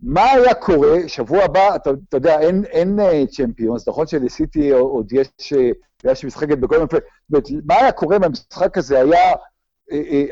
מה 0.00 0.24
היה 0.30 0.54
קורה, 0.54 0.98
שבוע 1.06 1.44
הבא, 1.44 1.76
אתה, 1.76 1.90
אתה 2.08 2.16
יודע, 2.16 2.40
אין, 2.40 2.64
אין 2.64 2.98
צ'מפיונס, 3.26 3.88
נכון 3.88 4.06
שלסיטי 4.06 4.70
עוד 4.70 5.12
יש, 5.12 5.52
יש 6.04 6.24
משחקת 6.24 6.58
בכל 6.58 6.76
מיני... 6.78 7.60
מה 7.64 7.74
היה 7.74 7.92
קורה 7.92 8.16
אם 8.16 8.24
המשחק 8.24 8.78
הזה 8.78 9.00
היה, 9.00 9.32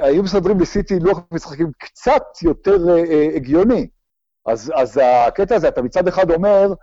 היו 0.00 0.22
מסדרים 0.22 0.60
לסיטי 0.60 0.98
לוח 0.98 1.18
משחקים 1.32 1.70
קצת 1.78 2.22
יותר 2.42 2.76
הגיוני. 3.34 3.88
אז, 4.46 4.72
אז 4.74 5.00
הקטע 5.02 5.54
הזה, 5.54 5.68
אתה 5.68 5.82
מצד 5.82 6.08
אחד 6.08 6.30
אומר, 6.30 6.74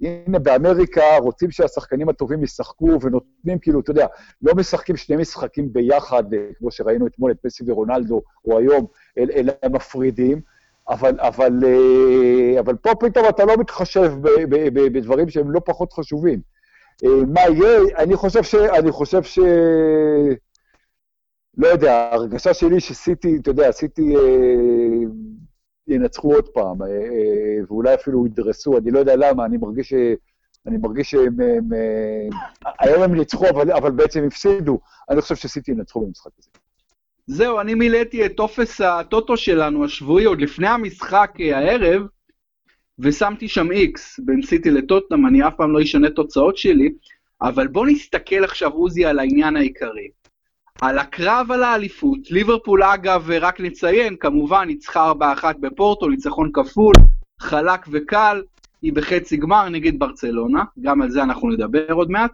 הנה 0.00 0.38
באמריקה 0.38 1.16
רוצים 1.18 1.50
שהשחקנים 1.50 2.08
הטובים 2.08 2.44
ישחקו 2.44 2.98
ונותנים, 3.02 3.58
כאילו, 3.58 3.80
אתה 3.80 3.90
יודע, 3.90 4.06
לא 4.42 4.54
משחקים 4.54 4.96
שני 4.96 5.16
משחקים 5.16 5.72
ביחד, 5.72 6.34
אה, 6.34 6.38
כמו 6.58 6.70
שראינו 6.70 7.06
אתמול 7.06 7.30
את 7.30 7.36
פסי 7.42 7.64
ורונלדו, 7.66 8.22
או 8.44 8.58
היום, 8.58 8.86
אלא 9.18 9.52
הם 9.62 9.72
מפרידים, 9.72 10.40
אבל, 10.88 11.20
אבל, 11.20 11.52
אה, 11.64 12.60
אבל 12.60 12.76
פה 12.76 12.90
פתאום 13.00 13.28
אתה 13.28 13.44
לא 13.44 13.56
מתחשב 13.56 14.12
בדברים 14.72 15.28
שהם 15.28 15.50
לא 15.50 15.60
פחות 15.64 15.92
חשובים. 15.92 16.40
אה, 17.04 17.10
מה 17.34 17.40
יהיה? 17.40 17.80
אני 17.96 18.16
חושב 18.16 18.42
ש... 18.42 18.54
אני 18.54 18.92
חושב 18.92 19.22
ש... 19.22 19.38
לא 21.56 21.66
יודע, 21.66 21.94
ההרגשה 21.94 22.54
שלי 22.54 22.80
שסיטי, 22.80 23.36
אתה 23.42 23.50
יודע, 23.50 23.72
סיטי 23.72 24.14
ינצחו 25.88 26.34
עוד 26.34 26.48
פעם, 26.48 26.82
אה, 26.82 26.86
אה, 26.88 27.64
ואולי 27.68 27.94
אפילו 27.94 28.26
ידרסו, 28.26 28.78
אני 28.78 28.90
לא 28.90 28.98
יודע 28.98 29.16
למה, 29.16 29.44
אני 29.44 29.56
מרגיש, 29.56 29.92
אני 30.66 30.76
מרגיש 30.76 31.10
שהם... 31.10 31.40
הם, 31.40 31.72
אה, 31.72 32.28
היום 32.78 33.02
הם 33.02 33.14
ניצחו, 33.14 33.48
אבל, 33.48 33.72
אבל 33.72 33.90
בעצם 33.90 34.24
הפסידו. 34.26 34.78
אני 35.10 35.20
חושב 35.20 35.36
שסיטי 35.36 35.70
ינצחו 35.70 36.06
במשחק 36.06 36.30
הזה. 36.38 36.50
זהו, 37.26 37.60
אני 37.60 37.74
מילאתי 37.74 38.26
את 38.26 38.36
טופס 38.36 38.80
הטוטו 38.80 39.36
שלנו 39.36 39.84
השבועי 39.84 40.24
עוד 40.24 40.40
לפני 40.40 40.68
המשחק 40.68 41.30
הערב, 41.38 42.02
ושמתי 42.98 43.48
שם 43.48 43.72
איקס 43.72 44.20
בין 44.24 44.42
סיטי 44.42 44.70
לטוטנאם, 44.70 45.26
אני 45.26 45.48
אף 45.48 45.52
פעם 45.56 45.72
לא 45.72 45.82
אשנה 45.82 46.10
תוצאות 46.10 46.56
שלי, 46.56 46.92
אבל 47.42 47.66
בוא 47.66 47.86
נסתכל 47.86 48.44
עכשיו, 48.44 48.72
עוזי, 48.72 49.04
על 49.04 49.18
העניין 49.18 49.56
העיקרי. 49.56 50.08
על 50.82 50.98
הקרב 50.98 51.52
על 51.52 51.62
האליפות. 51.62 52.30
ליברפול, 52.30 52.82
אגב, 52.82 53.30
רק 53.30 53.60
נציין, 53.60 54.16
כמובן, 54.20 54.64
ניצחה 54.66 55.12
4-1 55.12 55.44
בפורטו, 55.60 56.08
ניצחון 56.08 56.50
כפול, 56.52 56.94
חלק 57.40 57.80
וקל, 57.92 58.42
היא 58.82 58.92
בחצי 58.92 59.36
גמר 59.36 59.68
נגד 59.68 59.98
ברצלונה, 59.98 60.64
גם 60.80 61.02
על 61.02 61.10
זה 61.10 61.22
אנחנו 61.22 61.50
נדבר 61.50 61.92
עוד 61.92 62.10
מעט. 62.10 62.30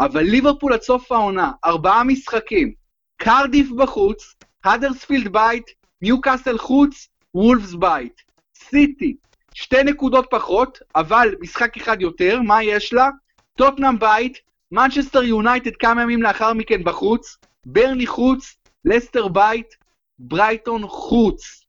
אבל 0.00 0.22
ליברפול 0.22 0.72
עד 0.72 0.82
סוף 0.82 1.12
העונה, 1.12 1.50
ארבעה 1.64 2.04
משחקים, 2.04 2.72
קרדיף 3.16 3.70
בחוץ, 3.70 4.34
האדרספילד 4.64 5.32
בית, 5.32 5.64
ניוקאסל 6.02 6.58
חוץ, 6.58 7.08
וולפס 7.34 7.74
בית. 7.74 8.22
סיטי, 8.56 9.16
שתי 9.54 9.82
נקודות 9.82 10.26
פחות, 10.30 10.78
אבל 10.96 11.34
משחק 11.40 11.76
אחד 11.76 12.00
יותר, 12.00 12.42
מה 12.42 12.62
יש 12.62 12.92
לה? 12.92 13.08
טוטנאם 13.56 13.98
בית, 13.98 14.38
מנצ'סטר 14.72 15.22
יונייטד 15.22 15.76
כמה 15.76 16.02
ימים 16.02 16.22
לאחר 16.22 16.52
מכן 16.52 16.84
בחוץ, 16.84 17.38
ברני 17.70 18.06
חוץ, 18.06 18.56
לסטר 18.84 19.28
בית, 19.28 19.76
ברייטון 20.18 20.82
חוץ. 20.86 21.64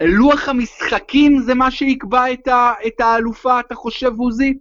לוח 0.00 0.48
המשחקים 0.48 1.38
זה 1.38 1.54
מה 1.54 1.70
שיקבע 1.70 2.32
את, 2.32 2.48
ה, 2.48 2.72
את 2.86 3.00
האלופה, 3.00 3.60
אתה 3.60 3.74
חושב, 3.74 4.12
עוזי? 4.18 4.58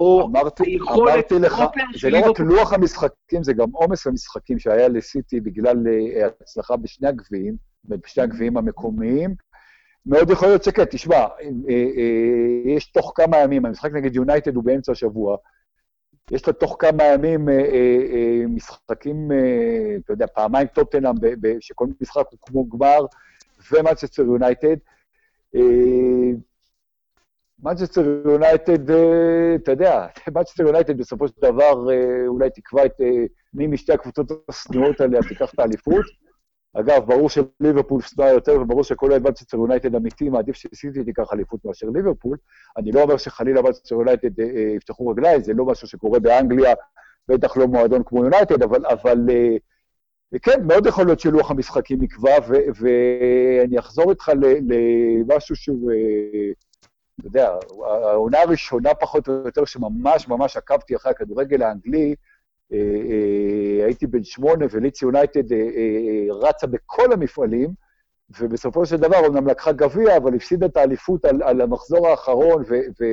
או 0.00 0.26
אמרתי, 0.26 0.78
אמרתי 0.90 1.34
לך, 1.34 1.62
זה 2.00 2.10
לא 2.10 2.30
רק 2.30 2.40
לוח 2.40 2.72
המשחקים, 2.72 3.42
זה 3.42 3.52
גם 3.52 3.70
עומס 3.72 4.06
המשחקים 4.06 4.58
שהיה 4.58 4.88
לסיטי 4.88 5.40
בגלל 5.40 5.76
אה, 5.88 6.26
הצלחה 6.42 6.76
בשני 6.76 7.08
הגביעים, 7.08 7.56
בשני 7.84 8.22
הגביעים 8.22 8.56
המקומיים. 8.56 9.34
מאוד 10.06 10.30
יכול 10.30 10.48
להיות 10.48 10.64
שכן, 10.64 10.84
תשמע, 10.84 11.14
אה, 11.16 11.26
אה, 11.68 12.76
יש 12.76 12.92
תוך 12.92 13.12
כמה 13.14 13.38
ימים, 13.38 13.66
המשחק 13.66 13.92
נגד 13.92 14.16
יונייטד 14.16 14.56
הוא 14.56 14.64
באמצע 14.64 14.92
השבוע, 14.92 15.36
יש 16.30 16.46
לה 16.46 16.52
תוך 16.52 16.76
כמה 16.78 17.04
ימים 17.04 17.48
משחקים, 18.48 19.28
אתה 20.04 20.12
יודע, 20.12 20.26
פעמיים 20.26 20.66
טוטנאם, 20.66 21.14
שכל 21.60 21.86
משחק 22.00 22.24
הוא 22.30 22.38
כמו 22.42 22.68
גמר, 22.68 23.06
ומנצ'סטר 23.72 24.22
יונייטד. 24.22 24.76
מנצ'סטר 27.62 28.20
יונייטד, 28.24 28.90
אה, 28.90 29.54
אתה 29.54 29.72
יודע, 29.72 30.06
מנצ'סטר 30.34 30.62
יונייטד 30.62 30.98
בסופו 30.98 31.28
של 31.28 31.34
דבר 31.38 31.90
אה, 31.90 32.26
אולי 32.26 32.50
תקבע 32.50 32.86
את 32.86 33.00
אה, 33.00 33.24
מי 33.54 33.66
משתי 33.66 33.92
הקבוצות 33.92 34.30
השנואות 34.48 35.00
עליה 35.00 35.22
תיקח 35.22 35.54
את 35.54 35.58
האליפות. 35.58 36.04
אגב, 36.74 37.06
ברור 37.06 37.28
שליברפול 37.28 38.02
שנואה 38.02 38.30
יותר, 38.30 38.60
וברור 38.60 38.84
שכל 38.84 39.10
אוהד 39.10 39.22
מנצ'סטר 39.22 39.56
יונייטד 39.56 39.94
אמיתי 39.94 40.28
מעדיף 40.28 40.56
שסיטי 40.56 41.04
תיקח 41.04 41.32
אליפות 41.32 41.64
מאשר 41.64 41.86
ליברפול. 41.94 42.36
אני 42.76 42.92
לא 42.92 43.02
אומר 43.02 43.16
שחלילה 43.16 43.62
מנצ'סטר 43.62 43.94
יונייטד 43.94 44.38
יפתחו 44.76 45.08
רגליים, 45.08 45.40
זה 45.40 45.52
לא 45.52 45.64
משהו 45.64 45.88
שקורה 45.88 46.18
באנגליה, 46.20 46.74
בטח 47.28 47.56
לא 47.56 47.66
מועדון 47.66 48.02
כמו 48.06 48.24
יונייטד, 48.24 48.62
אבל, 48.62 48.86
אבל 48.86 49.18
כן, 50.42 50.66
מאוד 50.66 50.86
יכול 50.86 51.06
להיות 51.06 51.20
שלוח 51.20 51.50
המשחקים 51.50 52.02
יקבע, 52.02 52.36
ואני 52.80 53.78
אחזור 53.78 54.10
איתך 54.10 54.32
למשהו 54.38 55.56
שהוא... 55.56 55.92
אתה 57.20 57.28
יודע, 57.28 57.50
העונה 57.86 58.40
הראשונה 58.40 58.94
פחות 58.94 59.28
או 59.28 59.32
יותר 59.44 59.64
שממש 59.64 60.28
ממש 60.28 60.56
עקבתי 60.56 60.96
אחרי 60.96 61.12
הכדורגל 61.12 61.62
האנגלי, 61.62 61.98
אה, 61.98 62.08
אה, 62.08 62.14
הייתי 63.84 64.06
בן 64.06 64.24
שמונה 64.24 64.66
וליץ 64.70 65.02
יונייטד 65.02 65.52
אה, 65.52 65.58
רצה 66.30 66.66
בכל 66.66 67.12
המפעלים, 67.12 67.70
ובסופו 68.40 68.86
של 68.86 68.96
דבר 68.96 69.26
אומנם 69.26 69.46
לקחה 69.46 69.72
גביע, 69.72 70.16
אבל 70.16 70.34
הפסידה 70.34 70.66
את 70.66 70.76
האליפות 70.76 71.24
על, 71.24 71.42
על 71.42 71.60
המחזור 71.60 72.08
האחרון, 72.08 72.62
ו, 72.68 72.74
ו, 73.00 73.04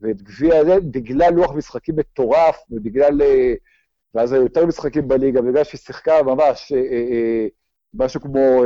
ואת 0.00 0.22
גביע 0.22 0.58
הזה, 0.58 0.76
בגלל 0.90 1.32
לוח 1.32 1.52
משחקים 1.52 1.96
מטורף, 1.96 2.56
ובגלל... 2.70 3.20
ואז 4.14 4.32
היו 4.32 4.42
יותר 4.42 4.66
משחקים 4.66 5.08
בליגה, 5.08 5.42
בגלל 5.42 5.64
שהיא 5.64 5.78
שיחקה 5.78 6.22
ממש 6.22 6.72
משהו 7.94 8.20
כמו 8.20 8.64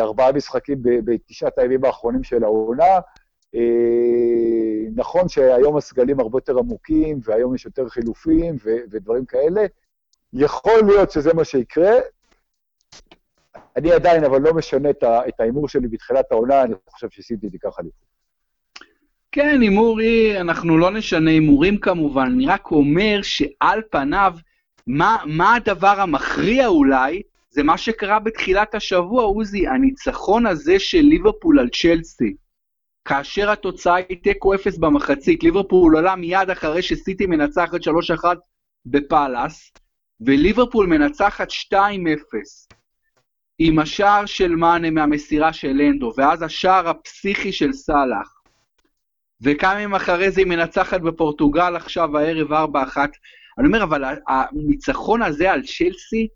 ארבעה 0.00 0.32
משחקים 0.32 0.78
בתשעת 0.82 1.58
הימים 1.58 1.84
האחרונים 1.84 2.22
של 2.22 2.44
העונה, 2.44 2.98
אה, 3.54 3.60
נכון 4.94 5.28
שהיום 5.28 5.76
הסגלים 5.76 6.20
הרבה 6.20 6.36
יותר 6.36 6.58
עמוקים, 6.58 7.20
והיום 7.24 7.54
יש 7.54 7.64
יותר 7.64 7.88
חילופים 7.88 8.56
ו- 8.64 8.84
ודברים 8.90 9.24
כאלה. 9.24 9.66
יכול 10.32 10.80
להיות 10.86 11.10
שזה 11.10 11.34
מה 11.34 11.44
שיקרה. 11.44 11.92
אני 13.76 13.92
עדיין, 13.92 14.24
אבל 14.24 14.40
לא 14.40 14.54
משנה 14.54 14.90
את 15.00 15.40
ההימור 15.40 15.68
שלי 15.68 15.88
בתחילת 15.88 16.32
העונה, 16.32 16.62
אני 16.62 16.74
חושב 16.90 17.10
שסיטי 17.10 17.50
תיקח 17.50 17.76
אליפות. 17.80 18.06
כן, 19.32 19.58
הימור 19.60 20.00
היא, 20.00 20.40
אנחנו 20.40 20.78
לא 20.78 20.90
נשנה 20.90 21.30
הימורים 21.30 21.78
כמובן, 21.78 22.26
אני 22.34 22.46
רק 22.46 22.70
אומר 22.70 23.20
שעל 23.22 23.82
פניו, 23.90 24.34
מה, 24.86 25.16
מה 25.26 25.54
הדבר 25.54 26.00
המכריע 26.00 26.66
אולי, 26.66 27.22
זה 27.50 27.62
מה 27.62 27.78
שקרה 27.78 28.18
בתחילת 28.18 28.74
השבוע, 28.74 29.22
עוזי, 29.22 29.68
הניצחון 29.68 30.46
הזה 30.46 30.78
של 30.78 31.00
ליברפול 31.00 31.58
על 31.58 31.68
צ'לסי. 31.68 32.36
כאשר 33.06 33.50
התוצאה 33.50 33.94
היא 33.94 34.22
תיקו 34.22 34.54
אפס 34.54 34.78
במחצית, 34.78 35.42
ליברפול 35.42 35.96
עולה 35.96 36.16
מיד 36.16 36.50
אחרי 36.50 36.82
שסיטי 36.82 37.26
מנצחת 37.26 37.80
3-1 38.24 38.24
בפאלאס, 38.86 39.72
וליברפול 40.20 40.86
מנצחת 40.86 41.48
2-0 41.50 41.76
עם 43.58 43.78
השער 43.78 44.26
של 44.26 44.54
מאנה 44.54 44.90
מהמסירה 44.90 45.52
של 45.52 45.68
לנדו, 45.68 46.12
ואז 46.16 46.42
השער 46.42 46.88
הפסיכי 46.88 47.52
של 47.52 47.72
סאלח. 47.72 48.40
וכמה 49.40 49.80
ימים 49.80 49.94
אחרי 49.94 50.30
זה 50.30 50.40
היא 50.40 50.48
מנצחת 50.48 51.00
בפורטוגל 51.00 51.76
עכשיו 51.76 52.18
הערב 52.18 52.52
4-1. 52.52 52.54
אני 53.58 53.66
אומר, 53.66 53.82
אבל 53.82 54.04
הניצחון 54.28 55.22
הזה 55.22 55.52
על 55.52 55.62
צ'לסי, 55.62 56.28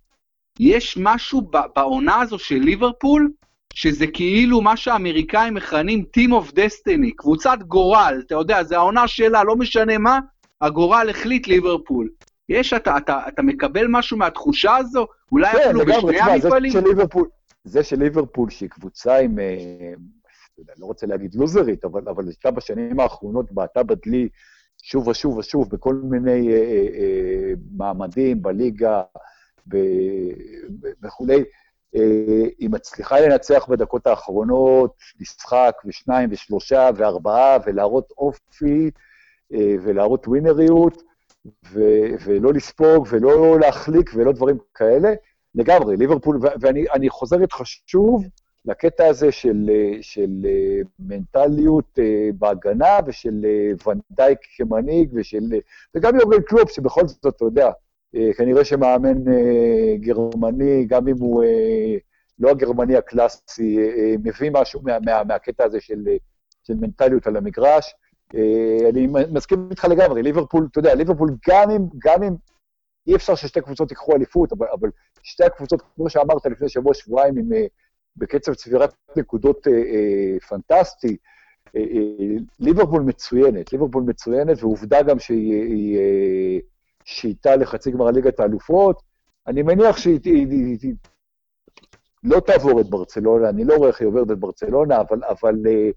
יש 0.61 0.98
משהו 1.00 1.50
בעונה 1.74 2.20
הזו 2.20 2.38
של 2.38 2.59
ליברפול, 2.59 3.30
שזה 3.74 4.06
כאילו 4.06 4.61
מה 4.61 4.76
שהאמריקאים 4.76 5.54
מכנים 5.54 6.04
Team 6.18 6.30
of 6.30 6.52
Destiny, 6.52 7.11
קבוצת 7.16 7.59
גורל, 7.66 8.22
אתה 8.26 8.35
יודע, 8.35 8.64
זה 8.64 8.76
העונה 8.76 9.09
שלה, 9.09 9.44
לא 9.44 9.56
משנה 9.56 9.98
מה, 9.98 10.18
הגורל 10.61 11.06
החליט 11.11 11.46
ליברפול. 11.46 12.09
יש, 12.48 12.72
אתה, 12.72 12.96
אתה, 12.96 13.20
אתה 13.28 13.42
מקבל 13.42 13.87
משהו 13.88 14.16
מהתחושה 14.16 14.76
הזו? 14.76 15.06
אולי 15.33 15.52
כן, 15.52 15.59
אפילו 15.64 15.85
בשני 15.85 16.20
המפעלים? 16.20 16.72
זה 17.64 17.83
של 17.83 17.98
ליברפול, 17.98 18.50
שהיא 18.50 18.68
קבוצה 18.68 19.18
עם, 19.18 19.38
אה, 19.38 19.92
לא 20.78 20.87
רוצה 20.87 21.06
להגיד 21.06 21.35
לוזרית, 21.35 21.85
אבל, 21.85 22.09
אבל 22.09 22.26
הייתה 22.26 22.50
בשנים 22.50 23.00
האחרונות, 23.00 23.52
בעטה 23.52 23.83
בדלי 23.83 24.28
שוב 24.83 25.09
ושוב 25.09 25.37
ושוב 25.37 25.68
בכל 25.70 25.94
מיני 25.94 26.48
אה, 26.48 26.54
אה, 26.54 26.87
אה, 26.98 27.52
מעמדים 27.76 28.42
בליגה 28.42 29.02
וכולי. 31.02 31.44
אה, 31.96 32.46
היא 32.59 32.70
מצליחה 32.70 33.20
לנצח 33.20 33.66
בדקות 33.68 34.07
האחרונות 34.07 34.94
משחק 35.20 35.76
ושניים 35.85 36.29
ושלושה 36.33 36.90
וארבעה 36.96 37.57
ולהראות 37.66 38.12
אופי 38.18 38.90
אה, 39.53 39.74
ולהראות 39.83 40.29
ווינריות 40.29 41.03
ו- 41.72 42.09
ולא 42.24 42.53
לספוג 42.53 43.07
ולא 43.11 43.61
להחליק 43.61 44.11
ולא 44.14 44.33
דברים 44.33 44.59
כאלה. 44.74 45.12
לגמרי, 45.55 45.96
ליברפול, 45.96 46.38
ואני 46.61 47.11
חוזר 47.11 47.42
איתך 47.42 47.57
שוב 47.64 48.24
לקטע 48.64 49.07
הזה 49.07 49.33
של, 49.33 49.70
של 50.00 50.31
מנטליות 50.98 51.98
בהגנה 52.35 52.98
ושל 53.07 53.46
ונדייק 53.87 54.38
כמנהיג 54.57 55.11
ושל... 55.12 55.40
וגם 55.94 56.16
יורגן 56.16 56.42
קלופ, 56.42 56.70
שבכל 56.70 57.07
זאת, 57.07 57.26
אתה 57.26 57.44
יודע, 57.44 57.66
אה, 57.66 57.72
כנראה 58.37 58.64
שמאמן 58.64 59.29
אה, 59.29 59.96
גרמני, 59.96 60.85
גם 60.85 61.09
אם 61.09 61.16
הוא 61.18 61.44
אה, 61.44 61.96
לא 62.38 62.51
הגרמני 62.51 62.96
הקלאסי, 62.96 63.79
מביא 64.25 64.51
משהו 64.55 64.81
מה, 64.83 64.99
מה, 65.05 65.25
מהקטע 65.25 65.64
הזה 65.64 65.81
של, 65.81 66.09
של 66.62 66.75
מנטליות 66.75 67.27
על 67.27 67.37
המגרש. 67.37 67.94
אני 68.88 69.07
מסכים 69.33 69.68
איתך 69.70 69.85
לגמרי, 69.85 70.23
ליברפול, 70.23 70.68
אתה 70.70 70.79
יודע, 70.79 70.94
ליברפול 70.94 71.37
גם 71.49 71.70
אם, 71.70 71.83
גם 72.05 72.23
אם 72.23 72.35
אי 73.07 73.16
אפשר 73.16 73.35
ששתי 73.35 73.61
קבוצות 73.61 73.90
ייקחו 73.90 74.16
אליפות, 74.16 74.53
אבל, 74.53 74.66
אבל 74.81 74.88
שתי 75.23 75.44
הקבוצות, 75.44 75.83
כמו 75.96 76.11
שאמרת 76.11 76.46
לפני 76.46 76.68
שבוע-שבועיים, 76.68 77.38
עם 77.38 77.49
בקצב 78.16 78.55
צבירת 78.55 78.94
נקודות 79.16 79.66
אה, 79.68 79.73
אה, 79.73 80.40
פנטסטי, 80.49 81.16
אה, 81.77 81.81
אה, 81.81 82.37
ליברפול 82.59 83.03
מצוינת, 83.03 83.73
ליברפול 83.73 84.03
מצוינת, 84.03 84.62
ועובדה 84.62 85.03
גם 85.03 85.18
שהיא... 85.18 86.61
שאיתה 87.05 87.57
לחצי 87.57 87.91
גמר 87.91 88.11
ליגת 88.11 88.41
האלופות. 88.41 89.03
אני 89.47 89.63
מניח 89.63 89.97
שהיא 89.97 90.19
היא, 90.25 90.47
היא, 90.51 90.79
היא, 90.83 90.95
לא 92.25 92.41
תעבור 92.41 92.81
את 92.81 92.91
ברצלונה, 92.91 93.49
אני 93.49 93.65
לא 93.65 93.75
רואה 93.75 93.89
איך 93.89 94.01
היא 94.01 94.09
עוברת 94.09 94.31
את 94.31 94.39
ברצלונה, 94.39 95.01
אבל, 95.01 95.21
אבל, 95.25 95.55
אה, 95.67 95.91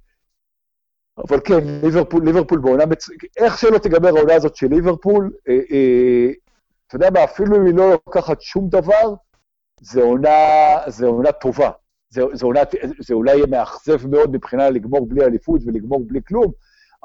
אבל 1.18 1.40
כן, 1.40 1.60
ליברפול, 1.84 2.26
ליברפול 2.26 2.60
בעונה 2.60 2.86
מצוינת, 2.86 3.22
איך 3.38 3.58
שלא 3.58 3.78
תיגמר 3.78 4.18
העונה 4.18 4.34
הזאת 4.34 4.56
של 4.56 4.68
ליברפול, 4.68 5.32
אה, 5.50 5.54
אה, 5.54 6.32
אתה 6.88 6.96
יודע 6.96 7.10
מה, 7.10 7.24
אפילו 7.24 7.56
אם 7.56 7.66
היא 7.66 7.74
לא 7.74 7.92
לוקחת 7.92 8.42
שום 8.42 8.70
דבר, 8.70 9.14
זה 9.82 10.02
עונה, 10.02 10.30
זה 10.88 11.06
עונה 11.06 11.32
טובה. 11.32 11.72
זה, 12.10 12.22
זה, 12.34 12.46
עונה, 12.46 12.60
זה 13.00 13.14
אולי 13.14 13.36
יהיה 13.36 13.46
מאכזב 13.46 14.08
מאוד 14.08 14.32
מבחינה 14.32 14.70
לגמור 14.70 15.08
בלי 15.08 15.26
אליפות 15.26 15.62
ולגמור 15.66 16.04
בלי 16.08 16.20
כלום, 16.28 16.52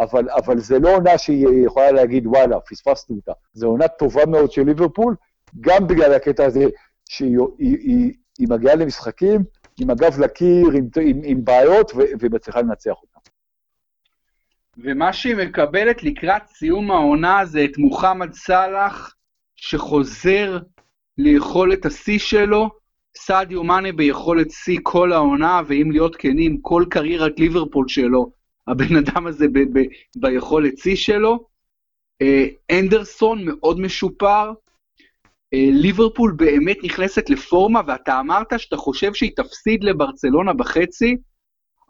אבל, 0.01 0.31
אבל 0.31 0.59
זה 0.59 0.79
לא 0.79 0.97
עונה 0.97 1.19
שהיא 1.19 1.47
יכולה 1.67 1.93
להגיד, 1.93 2.27
וואלה, 2.27 2.61
פספסנו 2.61 3.17
אותה. 3.17 3.33
זו 3.53 3.67
עונה 3.67 3.89
טובה 3.89 4.27
מאוד 4.27 4.53
של 4.53 4.63
ליברפול, 4.63 5.17
גם 5.61 5.87
בגלל 5.87 6.15
הקטע 6.15 6.45
הזה 6.45 6.65
שהיא 7.09 7.39
היא, 7.59 7.79
היא, 7.79 8.13
היא 8.39 8.49
מגיעה 8.51 8.75
למשחקים 8.75 9.45
עם 9.81 9.91
הגב 9.91 10.21
לקיר, 10.21 10.71
עם, 10.75 10.89
עם, 11.01 11.21
עם 11.25 11.45
בעיות, 11.45 11.93
ומצליחה 12.21 12.61
לנצח 12.61 12.95
אותם. 13.03 13.19
ומה 14.79 15.13
שהיא 15.13 15.37
מקבלת 15.37 16.03
לקראת 16.03 16.43
סיום 16.47 16.91
העונה 16.91 17.45
זה 17.45 17.65
את 17.65 17.79
מוחמד 17.79 18.33
סאלח, 18.33 19.15
שחוזר 19.57 20.59
ליכולת 21.19 21.87
השיא 21.87 22.19
שלו, 22.19 22.69
סעדיו 23.17 23.65
מאנה 23.65 23.93
ביכולת 23.93 24.51
שיא 24.51 24.79
כל 24.83 25.13
העונה, 25.13 25.61
ואם 25.67 25.91
להיות 25.91 26.17
כנים, 26.17 26.61
כל 26.61 26.85
קריירת 26.91 27.41
ליברפול 27.41 27.89
שלו, 27.89 28.31
הבן 28.69 28.97
אדם 28.97 29.27
הזה 29.27 29.47
ב- 29.49 29.79
ב- 29.79 29.89
ביכולת 30.17 30.79
שיא 30.79 30.97
שלו. 30.97 31.47
אה, 32.23 32.47
אנדרסון 32.71 33.45
מאוד 33.45 33.81
משופר. 33.81 34.53
אה, 35.55 35.69
ליברפול 35.73 36.33
באמת 36.37 36.77
נכנסת 36.83 37.31
לפורמה, 37.31 37.81
ואתה 37.87 38.21
אמרת 38.21 38.61
שאתה 38.61 38.77
חושב 38.77 39.15
שהיא 39.15 39.33
תפסיד 39.37 39.85
לברצלונה 39.85 40.53
בחצי. 40.53 41.17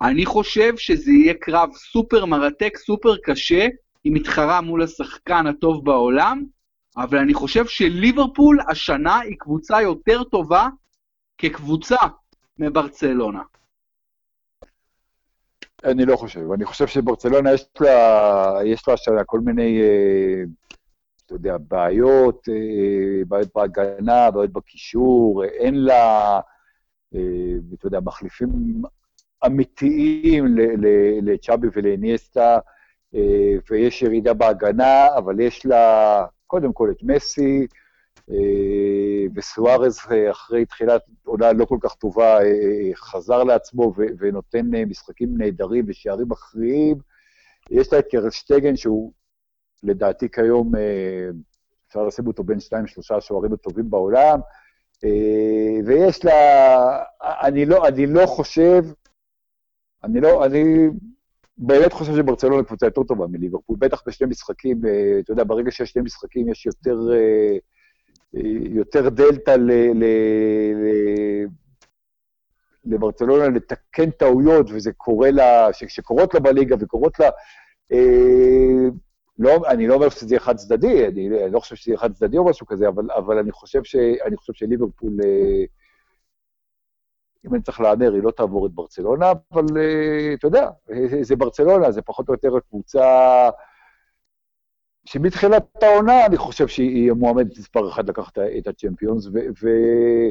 אני 0.02 0.26
חושב 0.26 0.76
שזה 0.76 1.12
יהיה 1.12 1.34
קרב 1.34 1.70
סופר 1.74 2.24
מרתק, 2.24 2.76
סופר 2.76 3.16
קשה, 3.24 3.66
היא 4.04 4.12
מתחרה 4.12 4.60
מול 4.60 4.82
השחקן 4.82 5.46
הטוב 5.46 5.84
בעולם, 5.84 6.44
אבל 6.96 7.18
אני 7.18 7.34
חושב 7.34 7.66
שליברפול 7.66 8.58
השנה 8.70 9.18
היא 9.18 9.36
קבוצה 9.38 9.82
יותר 9.82 10.24
טובה 10.24 10.68
כקבוצה 11.38 11.96
מברצלונה. 12.58 13.42
אני 15.84 16.04
לא 16.04 16.16
חושב. 16.16 16.52
אני 16.52 16.64
חושב 16.64 16.86
שברצלונה 16.86 17.52
יש 17.52 17.68
לה, 17.80 18.60
יש 18.64 18.88
לה 18.88 18.94
השנה 18.94 19.24
כל 19.24 19.40
מיני, 19.40 19.80
אה, 19.80 20.42
אתה 21.26 21.34
יודע, 21.34 21.56
בעיות, 21.68 22.48
אה, 22.48 23.24
בעיות 23.28 23.48
בהגנה, 23.54 24.30
בעיות 24.30 24.52
בקישור, 24.52 25.44
אין 25.44 25.74
לה, 25.74 26.40
אה, 27.14 27.20
אתה 27.74 27.86
יודע, 27.86 28.00
מחליפים 28.00 28.82
אמיתיים 29.46 30.56
לצ'אבי 31.22 31.68
ולאניאסטה, 31.72 32.58
ויש 33.70 34.02
ירידה 34.02 34.34
בהגנה, 34.34 35.06
אבל 35.16 35.40
יש 35.40 35.66
לה 35.66 36.24
קודם 36.46 36.72
כל 36.72 36.90
את 36.90 37.02
מסי, 37.02 37.60
אה, 37.60 37.66
וסוארז 39.34 39.98
אה, 40.10 40.30
אחרי 40.30 40.64
תחילת 40.64 41.02
עונה 41.24 41.52
לא 41.52 41.64
כל 41.64 41.78
כך 41.80 41.94
טובה 41.94 42.42
אה, 42.42 42.90
חזר 42.94 43.44
לעצמו 43.44 43.92
ונותן 44.18 44.66
משחקים 44.86 45.38
נהדרים 45.38 45.84
ושערים 45.88 46.28
מכריעים. 46.28 46.96
יש 47.70 47.92
לה 47.92 47.98
את 47.98 48.04
קרלשטגן 48.10 48.76
שהוא 48.76 49.12
לדעתי 49.82 50.28
כיום, 50.30 50.72
אפשר 51.88 52.04
לשים 52.04 52.26
אותו 52.26 52.44
בין 52.44 52.60
שניים 52.60 52.86
שלושה 52.86 53.16
השוערים 53.16 53.52
הטובים 53.52 53.90
בעולם, 53.90 54.40
ויש 55.86 56.24
לה, 56.24 57.02
אני 57.22 57.66
לא, 57.66 57.88
אני 57.88 58.06
לא 58.06 58.26
חושב, 58.26 58.84
אני 60.04 60.20
לא, 60.20 60.44
אני 60.44 60.88
באמת 61.58 61.92
חושב 61.92 62.16
שברצלונה 62.16 62.64
קבוצה 62.64 62.86
יותר 62.86 63.02
טובה 63.02 63.26
מליברפול, 63.26 63.76
בטח 63.78 64.02
בשני 64.06 64.26
משחקים, 64.26 64.80
אתה 65.18 65.32
יודע, 65.32 65.44
ברגע 65.44 65.70
שיש 65.70 65.90
שני 65.90 66.02
משחקים 66.02 66.48
יש 66.48 66.66
יותר... 66.66 66.96
יותר 68.70 69.08
דלתא 69.08 69.50
ל, 69.50 69.70
ל, 69.70 70.04
ל, 70.74 70.86
לברצלונה 72.84 73.48
לתקן 73.48 74.10
טעויות, 74.10 74.66
וזה 74.70 74.92
קורה 74.92 75.30
לה, 75.30 75.68
שקורות 75.72 76.34
לה 76.34 76.40
בליגה 76.40 76.76
וקורות 76.80 77.18
לה... 77.20 77.28
אה, 77.92 78.88
לא, 79.38 79.62
אני 79.68 79.86
לא 79.86 79.94
אומר 79.94 80.08
שזה 80.08 80.34
יהיה 80.34 80.40
חד 80.40 80.56
צדדי, 80.56 81.06
אני, 81.06 81.28
לא 81.50 81.60
חושב 81.60 81.76
שזה 81.76 81.90
יהיה 81.90 81.98
חד 81.98 82.12
צדדי 82.12 82.38
או 82.38 82.44
משהו 82.44 82.66
כזה, 82.66 82.88
אבל, 82.88 83.10
אבל 83.10 83.38
אני 83.38 83.52
חושב, 83.52 83.84
ש, 83.84 83.96
אני 84.24 84.36
חושב 84.36 84.52
שליברפול, 84.52 85.12
אה, 85.24 85.64
אם 87.46 87.54
אני 87.54 87.62
צריך 87.62 87.80
להמר, 87.80 88.12
היא 88.12 88.22
לא 88.22 88.30
תעבור 88.30 88.66
את 88.66 88.72
ברצלונה, 88.72 89.32
אבל 89.52 89.64
אה, 89.76 90.34
אתה 90.34 90.46
יודע, 90.46 90.70
זה 91.20 91.36
ברצלונה, 91.36 91.90
זה 91.90 92.02
פחות 92.02 92.28
או 92.28 92.34
יותר 92.34 92.56
הקבוצה... 92.56 93.48
שמתחילת 95.08 95.82
העונה 95.82 96.26
אני 96.26 96.36
חושב 96.36 96.68
שהיא 96.68 97.12
מועמדת 97.12 97.58
מספר 97.58 97.88
אחת 97.88 98.08
לקחת 98.08 98.38
את 98.38 98.66
הצ'מפיונס, 98.66 99.26
ו- 99.26 99.48
ו- 99.62 100.28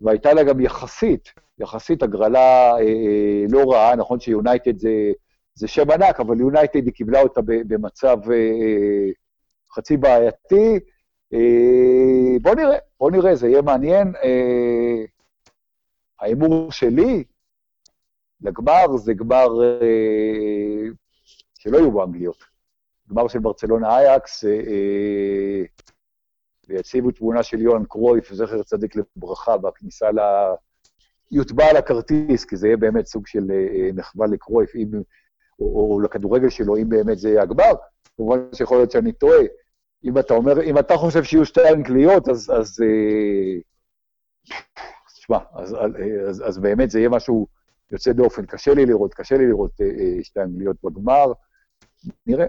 והייתה 0.00 0.32
לה 0.32 0.42
גם 0.42 0.60
יחסית, 0.60 1.32
יחסית 1.58 2.02
הגרלה 2.02 2.72
אה, 2.72 2.78
אה, 2.80 3.44
לא 3.50 3.72
רעה, 3.72 3.96
נכון 3.96 4.20
שיונייטד 4.20 4.78
זה, 4.78 5.12
זה 5.54 5.68
שם 5.68 5.90
ענק, 5.90 6.20
אבל 6.20 6.40
יונייטד 6.40 6.84
היא 6.86 6.92
קיבלה 6.94 7.20
אותה 7.20 7.40
במצב 7.44 8.18
אה, 8.32 9.10
חצי 9.72 9.96
בעייתי. 9.96 10.78
אה, 11.34 12.38
בוא 12.42 12.54
נראה, 12.54 12.78
בוא 13.00 13.10
נראה, 13.10 13.34
זה 13.34 13.48
יהיה 13.48 13.62
מעניין. 13.62 14.12
אה, 14.22 15.04
ההימור 16.20 16.72
שלי 16.72 17.24
לגמר 18.40 18.96
זה 18.96 19.14
גמר 19.14 19.48
אה, 19.62 20.88
שלא 21.58 21.78
יהיו 21.78 21.90
בו 21.90 22.04
אנגליות. 22.04 22.57
גמר 23.10 23.28
של 23.28 23.38
ברצלונה 23.38 23.96
אייקס, 23.96 24.44
אה, 24.44 24.50
אה, 24.50 25.62
ויציבו 26.68 27.10
תמונה 27.10 27.42
של 27.42 27.62
יוהאן 27.62 27.84
קרויף, 27.84 28.32
זכר 28.32 28.62
צדיק 28.62 28.94
לברכה, 28.96 29.56
בכניסה 29.56 30.10
ל... 30.10 30.18
יוטבע 31.30 31.64
על 31.64 31.76
הכרטיס, 31.76 32.44
כי 32.44 32.56
זה 32.56 32.66
יהיה 32.66 32.76
באמת 32.76 33.06
סוג 33.06 33.26
של 33.26 33.50
אה, 33.50 33.90
מחווה 33.94 34.26
לקרויף, 34.26 34.74
אם, 34.74 34.88
או, 35.60 35.92
או 35.94 36.00
לכדורגל 36.00 36.48
שלו, 36.48 36.76
אם 36.76 36.88
באמת 36.88 37.18
זה 37.18 37.28
יהיה 37.28 37.42
הגמר. 37.42 37.72
כמובן 38.16 38.38
שיכול 38.54 38.78
להיות 38.78 38.90
שאני 38.90 39.12
טועה. 39.12 39.40
אם 40.04 40.18
אתה 40.18 40.34
אומר, 40.34 40.62
אם 40.62 40.78
אתה 40.78 40.96
חושב 40.96 41.24
שיהיו 41.24 41.44
שתי 41.44 41.68
אנגליות, 41.72 42.28
אז... 42.28 42.52
אז 42.60 42.76
תשמע, 45.06 45.38
אז, 45.54 45.74
אז, 45.74 45.90
אז, 46.28 46.42
אז 46.46 46.58
באמת 46.58 46.90
זה 46.90 46.98
יהיה 46.98 47.08
משהו 47.08 47.46
יוצא 47.92 48.12
דופן. 48.12 48.46
קשה 48.46 48.74
לי 48.74 48.86
לראות, 48.86 49.14
קשה 49.14 49.36
לי 49.36 49.46
לראות 49.46 49.80
שתי 50.22 50.40
אנגליות 50.40 50.76
בגמר. 50.84 51.32
נראה. 52.26 52.46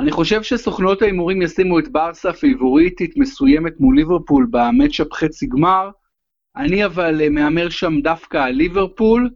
אני 0.00 0.10
חושב 0.10 0.42
שסוכנות 0.42 1.02
ההימורים 1.02 1.42
ישימו 1.42 1.78
את 1.78 1.88
ברסה 1.88 2.32
פיבוריטית 2.32 3.16
מסוימת 3.16 3.72
מול 3.80 3.96
ליברפול 3.96 4.46
במצ'אפ 4.50 5.12
חצי 5.12 5.46
גמר. 5.46 5.90
אני 6.56 6.84
אבל 6.84 7.20
אה, 7.20 7.28
מהמר 7.28 7.68
שם 7.68 8.00
דווקא 8.00 8.36
על 8.36 8.52
ליברפול. 8.52 9.30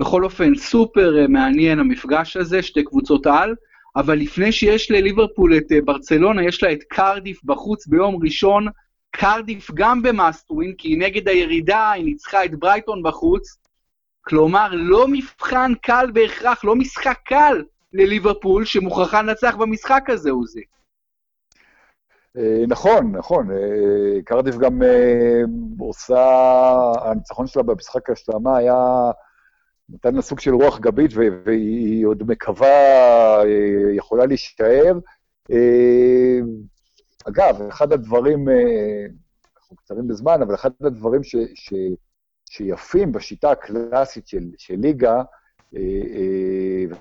בכל 0.00 0.24
אופן, 0.24 0.54
סופר 0.54 1.18
אה, 1.18 1.28
מעניין 1.28 1.78
המפגש 1.78 2.36
הזה, 2.36 2.62
שתי 2.62 2.84
קבוצות 2.84 3.26
על. 3.26 3.54
אבל 3.96 4.18
לפני 4.18 4.52
שיש 4.52 4.90
לליברפול 4.90 5.56
את 5.56 5.72
אה, 5.72 5.78
ברצלונה, 5.84 6.44
יש 6.44 6.62
לה 6.62 6.72
את 6.72 6.82
קרדיף 6.82 7.44
בחוץ 7.44 7.86
ביום 7.86 8.22
ראשון. 8.22 8.66
קרדיף 9.10 9.70
גם 9.74 10.02
במאסטווין, 10.02 10.74
כי 10.78 10.88
היא 10.88 10.98
נגד 10.98 11.28
הירידה, 11.28 11.90
היא 11.90 12.04
ניצחה 12.04 12.44
את 12.44 12.54
ברייטון 12.54 13.02
בחוץ. 13.02 13.56
כלומר, 14.20 14.68
לא 14.72 15.08
מבחן 15.08 15.72
קל 15.82 16.10
בהכרח, 16.12 16.64
לא 16.64 16.76
משחק 16.76 17.18
קל 17.24 17.62
לליברפול 17.96 18.64
שמוכרחה 18.64 19.22
לנצח 19.22 19.56
במשחק 19.56 20.02
הזה, 20.08 20.30
עוזי. 20.30 20.62
אה, 22.36 22.64
נכון, 22.68 23.16
נכון. 23.16 23.50
אה, 23.50 24.22
קרדיף 24.24 24.56
גם 24.56 24.82
אה, 24.82 25.42
עושה, 25.78 26.24
הניצחון 27.02 27.46
שלה 27.46 27.62
במשחק 27.62 28.10
ההשלמה 28.10 28.56
היה, 28.56 29.10
נתן 29.88 30.14
לה 30.14 30.22
סוג 30.22 30.40
של 30.40 30.54
רוח 30.54 30.78
גבית, 30.78 31.10
והיא 31.44 32.06
עוד 32.06 32.22
מקווה, 32.22 33.40
יכולה 33.96 34.26
להישאר. 34.26 34.98
אגב, 37.28 37.62
אחד 37.68 37.92
הדברים, 37.92 38.48
אנחנו 39.56 39.76
קצרים 39.76 40.08
בזמן, 40.08 40.42
אבל 40.42 40.54
אחד 40.54 40.70
הדברים 40.80 41.22
ש, 41.22 41.36
ש, 41.54 41.74
שיפים 42.50 43.12
בשיטה 43.12 43.50
הקלאסית 43.50 44.28
של, 44.28 44.44
של 44.58 44.74
ליגה, 44.74 45.22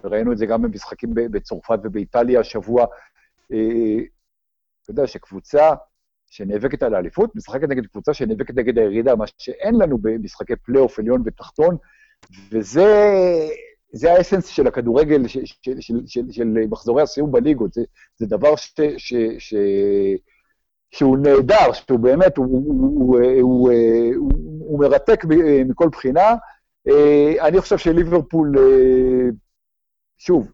וראינו 0.03 0.32
את 0.32 0.38
זה 0.38 0.45
גם 0.45 0.61
במשחקים 0.61 1.09
בצרפת 1.13 1.80
ובאיטליה 1.84 2.39
השבוע. 2.39 2.86
אה, 3.53 3.97
אתה 4.84 4.91
יודע 4.91 5.07
שקבוצה 5.07 5.74
שנאבקת 6.28 6.84
על 6.84 6.95
האליפות, 6.95 7.36
משחקת 7.36 7.70
נגד 7.70 7.86
קבוצה 7.86 8.13
שנאבקת 8.13 8.55
נגד 8.55 8.78
הירידה, 8.78 9.16
מה 9.16 9.26
שאין 9.38 9.76
לנו 9.76 9.97
במשחקי 9.97 10.55
פלייאוף 10.55 10.99
עליון 10.99 11.22
ותחתון, 11.26 11.78
וזה 12.51 12.86
זה 13.91 14.13
האסנס 14.13 14.47
של 14.47 14.68
הכדורגל, 14.68 15.28
של, 15.28 15.45
של, 15.45 15.82
של, 15.82 15.93
של, 16.07 16.22
של 16.32 16.47
מחזורי 16.70 17.01
הסיום 17.01 17.32
בליגות. 17.32 17.74
זה, 17.74 17.82
זה 18.18 18.26
דבר 18.26 18.55
ש, 18.55 18.74
ש, 18.97 19.13
ש, 19.39 19.53
שהוא 20.91 21.18
נהדר, 21.18 21.74
שהוא 21.74 21.99
באמת, 21.99 22.38
הוא, 22.38 22.45
הוא, 22.45 22.63
הוא, 22.97 23.20
הוא, 23.41 23.72
הוא, 24.16 24.32
הוא 24.59 24.80
מרתק 24.80 25.24
מכל 25.66 25.89
בחינה, 25.91 26.22
אה, 26.22 26.36
אני 27.39 27.61
חושב 27.61 27.77
שליברפול, 27.77 28.57
אה, 28.57 29.29
שוב, 30.17 30.51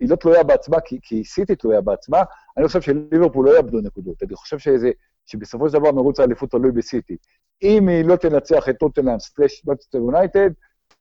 היא 0.00 0.10
לא 0.10 0.16
תלויה 0.16 0.42
בעצמה, 0.42 0.80
כי, 0.80 0.98
כי 1.02 1.24
סיטי 1.24 1.56
תלויה 1.56 1.80
בעצמה, 1.80 2.22
אני 2.56 2.66
חושב 2.66 2.80
שליברפול 2.80 3.46
לא 3.46 3.56
יאבדו 3.56 3.80
נקודות. 3.80 4.22
אני 4.22 4.34
חושב 4.34 4.58
שזה, 4.58 4.90
שבסופו 5.26 5.68
של 5.68 5.78
דבר 5.78 5.92
מרוץ 5.92 6.20
האליפות 6.20 6.50
תלוי 6.50 6.72
בסיטי. 6.72 7.16
אם 7.62 7.88
היא 7.88 8.04
לא 8.04 8.16
תנצח 8.16 8.68
את 8.68 8.76
טוטנאם 8.78 9.18
סטרש 9.18 9.62
מצטר 9.66 9.98
יונייטד, 9.98 10.50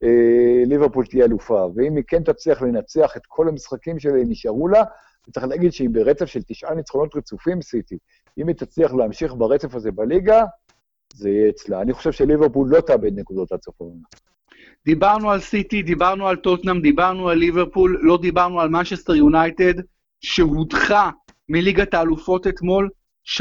אה, 0.04 0.64
ליברפול 0.66 1.06
תהיה 1.06 1.26
אלופה. 1.26 1.68
ואם 1.76 1.96
היא 1.96 2.04
כן 2.08 2.24
תצליח 2.24 2.62
לנצח 2.62 3.18
את 3.18 3.22
כל 3.28 3.48
המשחקים 3.48 4.00
שנשארו 4.00 4.68
לה, 4.68 4.84
צריך 5.34 5.46
להגיד 5.46 5.74
שהיא 5.74 5.90
ברצף 5.90 6.26
של 6.26 6.44
תשעה 6.44 6.76
ניצחונות 6.76 7.16
רצופים, 7.16 7.62
סיטי. 7.62 7.98
אם 8.38 8.48
היא 8.48 8.56
תצליח 8.56 8.94
להמשיך 8.94 9.34
ברצף 9.34 9.76
הזה 9.76 9.92
בליגה, 9.92 10.44
זה 11.14 11.30
יהיה 11.30 11.50
אצלה. 11.50 11.82
אני 11.82 11.94
חושב 11.94 12.12
שליברפול 12.12 12.70
לא 12.70 12.82
תאבד 12.82 13.20
נקודות 13.20 13.52
עד 13.52 13.62
סוף 13.62 13.82
העונה. 13.82 14.04
דיברנו 14.86 15.32
על 15.32 15.40
סיטי, 15.40 15.82
דיברנו 15.82 16.28
על 16.28 16.36
טוטנאם, 16.36 16.82
דיברנו 16.82 17.30
על 17.30 17.38
ליברפול, 17.38 18.00
לא 18.02 18.18
דיברנו 18.22 18.62
על 18.62 18.70
מנצ'סטר 18.70 19.16
יונייטד, 19.16 19.74
שהודחה 20.22 21.10
מליגת 21.50 21.94
האלופות 21.94 22.48
אתמול, 22.48 22.90
3-0, 23.26 23.40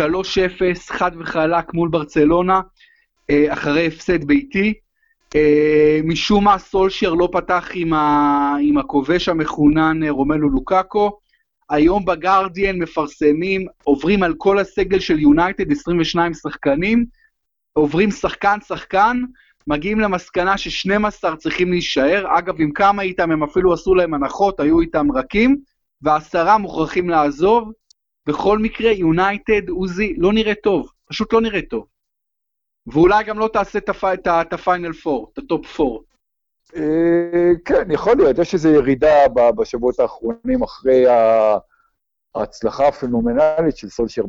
חד 0.89 1.11
וחלק 1.19 1.75
מול 1.75 1.89
ברצלונה, 1.89 2.61
אה, 3.31 3.53
אחרי 3.53 3.87
הפסד 3.87 4.25
ביתי. 4.25 4.75
אה, 5.35 6.01
משום 6.05 6.45
מה 6.45 6.59
סולשייר 6.59 7.15
לא 7.15 7.29
פתח 7.33 7.69
עם, 7.75 7.93
ה... 7.93 8.57
עם 8.63 8.79
הכובש 8.79 9.29
המחונן 9.29 10.03
אה, 10.03 10.11
רומלו 10.11 10.51
לוקאקו. 10.51 11.19
היום 11.71 12.05
בגרדיאן 12.05 12.79
מפרסמים, 12.79 13.67
עוברים 13.85 14.23
על 14.23 14.35
כל 14.39 14.59
הסגל 14.59 15.01
של 15.01 15.19
יונייטד, 15.19 15.73
22 15.73 16.35
שחקנים, 16.35 17.05
עוברים 17.73 18.11
שחקן-שחקן, 18.11 19.23
מגיעים 19.69 20.01
למסקנה 20.01 20.59
ש-12 20.59 21.37
צריכים 21.37 21.71
להישאר. 21.71 22.39
אגב, 22.39 22.55
עם 22.59 22.73
כמה 22.73 23.03
איתם 23.03 23.31
הם 23.31 23.43
אפילו 23.43 23.73
עשו 23.73 23.95
להם 23.95 24.15
הנחות, 24.15 24.61
היו 24.61 24.81
איתם 24.81 25.13
רכים, 25.13 25.57
ועשרה 26.03 26.59
מוכרחים 26.59 27.11
לעזוב. 27.11 27.73
בכל 28.27 28.59
מקרה, 28.59 28.91
יונייטד, 28.93 29.69
עוזי, 29.69 30.15
לא 30.19 30.33
נראה 30.33 30.55
טוב, 30.55 30.91
פשוט 31.09 31.33
לא 31.33 31.41
נראה 31.41 31.61
טוב. 31.63 31.87
ואולי 32.87 33.25
גם 33.25 33.39
לא 33.39 33.49
תעשה 33.53 33.79
את 33.79 34.53
ה 34.53 34.59
final 34.59 34.93
four, 34.93 35.31
את 35.33 35.39
ה 35.39 35.46
top 35.46 35.67
four. 35.67 36.05
אה, 36.77 37.51
כן, 37.65 37.91
יכול 37.91 38.13
להיות, 38.17 38.39
יש 38.39 38.55
איזו 38.55 38.69
ירידה 38.69 39.29
בשבועות 39.57 40.01
האחרונים 40.01 40.63
אחרי 40.63 41.05
ההצלחה 42.35 42.89
הפנומנלית 42.89 43.77
של 43.77 43.89
סולשר 43.89 44.23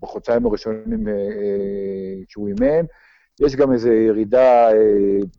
בחודשיים 0.00 0.46
הראשונים 0.46 1.08
אה, 1.08 1.12
אה, 1.12 2.22
שהוא 2.28 2.48
אימן. 2.48 2.84
יש 3.40 3.56
גם 3.56 3.72
איזו 3.72 3.92
ירידה 3.92 4.68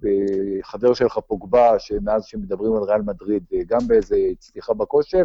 בחבר 0.02 0.94
שלך 0.94 1.18
פוגבה, 1.28 1.80
שמאז 1.80 2.26
שמדברים 2.26 2.76
על 2.76 2.84
ריאל 2.84 3.02
מדריד, 3.02 3.44
גם 3.68 3.80
באיזו 3.88 4.16
צליחה 4.40 4.74
בכושר. 4.74 5.24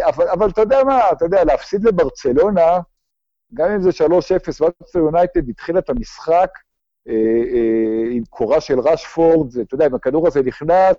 אבל, 0.00 0.28
אבל 0.28 0.48
אתה 0.50 0.60
יודע 0.60 0.84
מה, 0.84 1.00
אתה 1.12 1.24
יודע, 1.24 1.44
להפסיד 1.44 1.84
לברצלונה, 1.84 2.80
גם 3.54 3.70
אם 3.70 3.82
זה 3.82 3.90
3-0, 3.90 4.02
ואצל 4.60 4.98
יונייטד 4.98 5.48
התחילה 5.48 5.78
את 5.78 5.90
המשחק 5.90 6.50
אה, 7.08 7.14
אה, 7.52 8.10
עם 8.10 8.22
קורה 8.30 8.60
של 8.60 8.80
רשפורד, 8.80 9.58
אתה 9.58 9.74
יודע, 9.74 9.86
אם 9.86 9.94
הכדור 9.94 10.26
הזה 10.26 10.42
נכנס, 10.42 10.96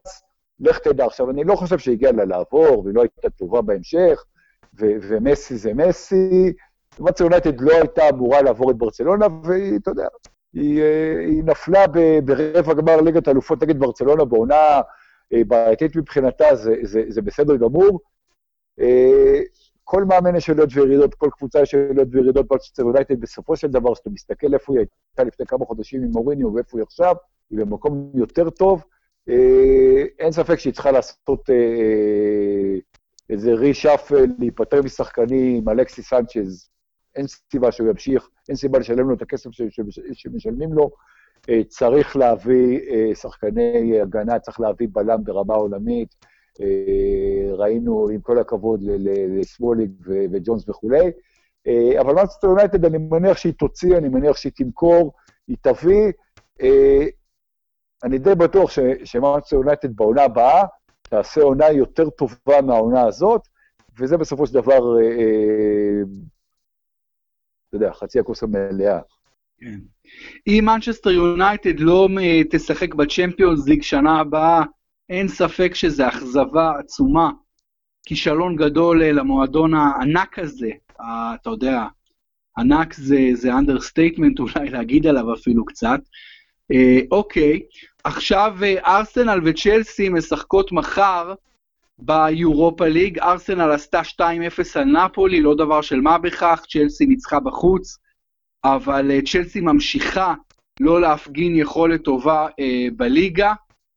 לך 0.59 0.79
תדע. 0.79 1.05
עכשיו, 1.05 1.29
אני 1.29 1.43
לא 1.43 1.55
חושב 1.55 1.77
שהגיע 1.77 2.11
לה 2.11 2.25
לעבור, 2.25 2.81
והיא 2.83 2.95
לא 2.95 3.01
הייתה 3.01 3.29
טובה 3.29 3.61
בהמשך, 3.61 4.23
ו- 4.79 4.95
ומסי 5.01 5.57
זה 5.57 5.73
מסי. 5.73 6.53
ואצל 6.99 7.23
יונייטד 7.23 7.61
לא 7.61 7.71
הייתה 7.71 8.09
אמורה 8.09 8.41
לעבור 8.41 8.71
את 8.71 8.75
ברצלונה, 8.75 9.27
והיא, 9.43 9.77
אתה 9.77 9.91
יודע, 9.91 10.07
היא, 10.53 10.81
אה, 10.81 11.19
היא 11.19 11.43
נפלה 11.43 11.85
ברבע 12.25 12.73
גמר 12.73 13.01
ליגת 13.01 13.27
האלופות 13.27 13.63
נגד 13.63 13.79
ברצלונה 13.79 14.25
בעונה 14.25 14.81
בעייתית 15.31 15.95
מבחינתה, 15.95 16.55
זה, 16.55 16.75
זה, 16.83 17.03
זה 17.07 17.21
בסדר 17.21 17.55
גמור. 17.55 17.99
כל 19.83 20.03
מאמן 20.03 20.35
יש 20.35 20.49
עליות 20.49 20.69
וירידות, 20.73 21.15
כל 21.15 21.29
קבוצה 21.31 21.61
יש 21.61 21.75
עליות 21.75 22.07
וירידות, 22.11 22.47
מנצ'סטר 22.47 22.83
יונייטד, 22.83 23.19
בסופו 23.21 23.55
של 23.55 23.67
דבר, 23.67 23.93
כשאתה 23.93 24.09
מסתכל 24.09 24.53
איפה 24.53 24.73
היא 24.73 24.79
הייתה 24.79 25.23
לפני 25.23 25.45
כמה 25.45 25.65
חודשים 25.65 26.03
עם 26.03 26.09
מוריניו 26.11 26.53
ואיפה 26.53 26.77
היא 26.77 26.83
עכשיו, 26.83 27.15
היא 27.49 27.59
במקום 27.59 28.11
יותר 28.13 28.49
טוב. 28.49 28.83
אה, 29.29 30.03
אין 30.19 30.31
ספק 30.31 30.55
שהיא 30.59 30.73
צריכה 30.73 30.91
לעשות 30.91 31.49
אה, 31.49 32.79
איזה 33.29 33.53
reshuffle, 33.53 34.25
להיפטר 34.39 34.81
משחקנים, 34.81 35.69
אלכסיס 35.69 36.09
סנצ'ז, 36.09 36.69
אין 37.15 37.25
סיבה 37.51 37.71
שהוא 37.71 37.89
ימשיך, 37.89 38.29
אין 38.49 38.55
סיבה 38.55 38.79
לשלם 38.79 39.09
לו 39.09 39.15
את 39.15 39.21
הכסף 39.21 39.49
שמשלמים 40.13 40.73
לו. 40.73 40.91
אה, 41.49 41.63
צריך 41.67 42.15
להביא 42.15 42.79
שחקני 43.13 44.01
הגנה, 44.01 44.39
צריך 44.39 44.59
להביא 44.59 44.87
בלם 44.91 45.23
ברמה 45.23 45.53
עולמית. 45.53 46.15
אה, 46.61 47.55
ראינו, 47.55 48.09
עם 48.09 48.21
כל 48.21 48.39
הכבוד, 48.39 48.79
לסמולינג 49.39 49.91
וג'ונס 50.31 50.69
וכולי. 50.69 51.11
אה, 51.67 52.01
אבל 52.01 52.13
מנצ'סטר 52.13 52.47
יונייטד, 52.47 52.85
אני 52.85 52.97
מניח 52.97 53.37
שהיא 53.37 53.53
תוציא, 53.53 53.97
אני 53.97 54.09
מניח 54.09 54.37
שהיא 54.37 54.51
תמכור, 54.55 55.13
היא 55.47 55.57
תביא. 55.61 56.11
אה, 56.61 57.05
אני 58.03 58.17
די 58.17 58.35
בטוח 58.35 58.71
שמנצ'סטר 59.03 59.55
יונייטד 59.55 59.95
בעונה 59.95 60.23
הבאה 60.23 60.63
תעשה 61.01 61.41
עונה 61.41 61.69
יותר 61.69 62.09
טובה 62.09 62.61
מהעונה 62.63 63.01
הזאת, 63.01 63.41
וזה 63.99 64.17
בסופו 64.17 64.47
של 64.47 64.53
דבר, 64.53 64.95
אתה 67.71 67.77
יודע, 67.77 67.93
חצי 67.93 68.19
הכוס 68.19 68.43
המלאה. 68.43 68.99
כן. 69.59 69.79
אם 70.47 70.63
מנצ'סטר 70.65 71.11
יונייטד 71.11 71.79
לא 71.79 72.07
תשחק 72.49 72.93
בצ'מפיונס 72.93 73.67
ליג 73.67 73.81
שנה 73.81 74.19
הבאה, 74.19 74.63
אין 75.09 75.27
ספק 75.27 75.75
שזו 75.75 76.07
אכזבה 76.07 76.73
עצומה, 76.79 77.31
כישלון 78.05 78.55
גדול 78.55 79.03
אה, 79.03 79.11
למועדון 79.11 79.73
הענק 79.73 80.39
הזה, 80.39 80.69
אתה 80.95 81.49
יודע, 81.49 81.85
ענק 82.57 82.93
זה, 82.93 83.17
understatement 83.33 84.39
אולי 84.55 84.69
להגיד 84.69 85.07
עליו 85.07 85.33
אפילו 85.33 85.65
קצת. 85.65 85.99
אה, 86.71 86.99
אוקיי, 87.11 87.59
עכשיו 88.03 88.55
אה, 88.63 88.97
ארסנל 88.97 89.39
וצ'לסי 89.45 90.09
משחקות 90.09 90.71
מחר 90.71 91.33
ביורופה 92.01 92.87
ליג, 92.87 93.19
ארסנל 93.19 93.71
עשתה 93.71 94.01
2-0 94.01 94.21
על 94.75 94.83
נפולי, 94.83 95.41
לא 95.41 95.55
דבר 95.55 95.81
של 95.81 96.01
מה 96.01 96.17
בכך, 96.17 96.63
צ'לסי 96.69 97.05
ניצחה 97.05 97.39
בחוץ, 97.39 97.97
אבל 98.63 99.11
אה, 99.11 99.19
צ'לסי 99.21 99.61
ממשיכה 99.61 100.33
לא 100.79 101.01
להפגין 101.01 101.55
יכולת 101.55 102.03
טובה 102.03 102.47
אה, 102.59 102.87
בליגה. 102.95 103.53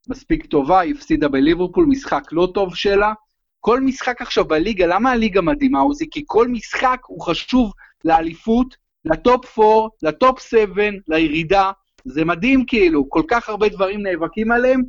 מספיק 0.09 0.46
טובה, 0.46 0.80
היא 0.80 0.94
הפסידה 0.94 1.28
בליברפול, 1.28 1.86
משחק 1.86 2.22
לא 2.32 2.48
טוב 2.55 2.74
שלה. 2.74 3.12
כל 3.61 3.80
משחק 3.80 4.22
עכשיו 4.22 4.44
בליגה, 4.44 4.86
למה 4.86 5.11
הליגה 5.11 5.40
מדהימה, 5.40 5.80
עוזי? 5.80 6.11
כי 6.11 6.22
כל 6.26 6.48
משחק 6.48 7.00
הוא 7.07 7.20
חשוב 7.20 7.72
לאליפות, 8.05 8.76
לטופ 9.05 9.59
4, 9.59 9.88
לטופ 10.02 10.40
7, 10.40 10.82
לירידה. 11.09 11.70
זה 12.05 12.24
מדהים 12.24 12.64
כאילו, 12.66 13.11
כל 13.11 13.22
כך 13.28 13.48
הרבה 13.48 13.68
דברים 13.68 14.02
נאבקים 14.02 14.52
עליהם, 14.52 14.82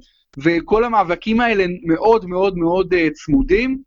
וכל 0.43 0.83
המאבקים 0.83 1.39
האלה 1.39 1.65
מאוד 1.85 2.25
מאוד 2.25 2.57
מאוד 2.57 2.93
uh, 2.93 3.13
צמודים. 3.13 3.81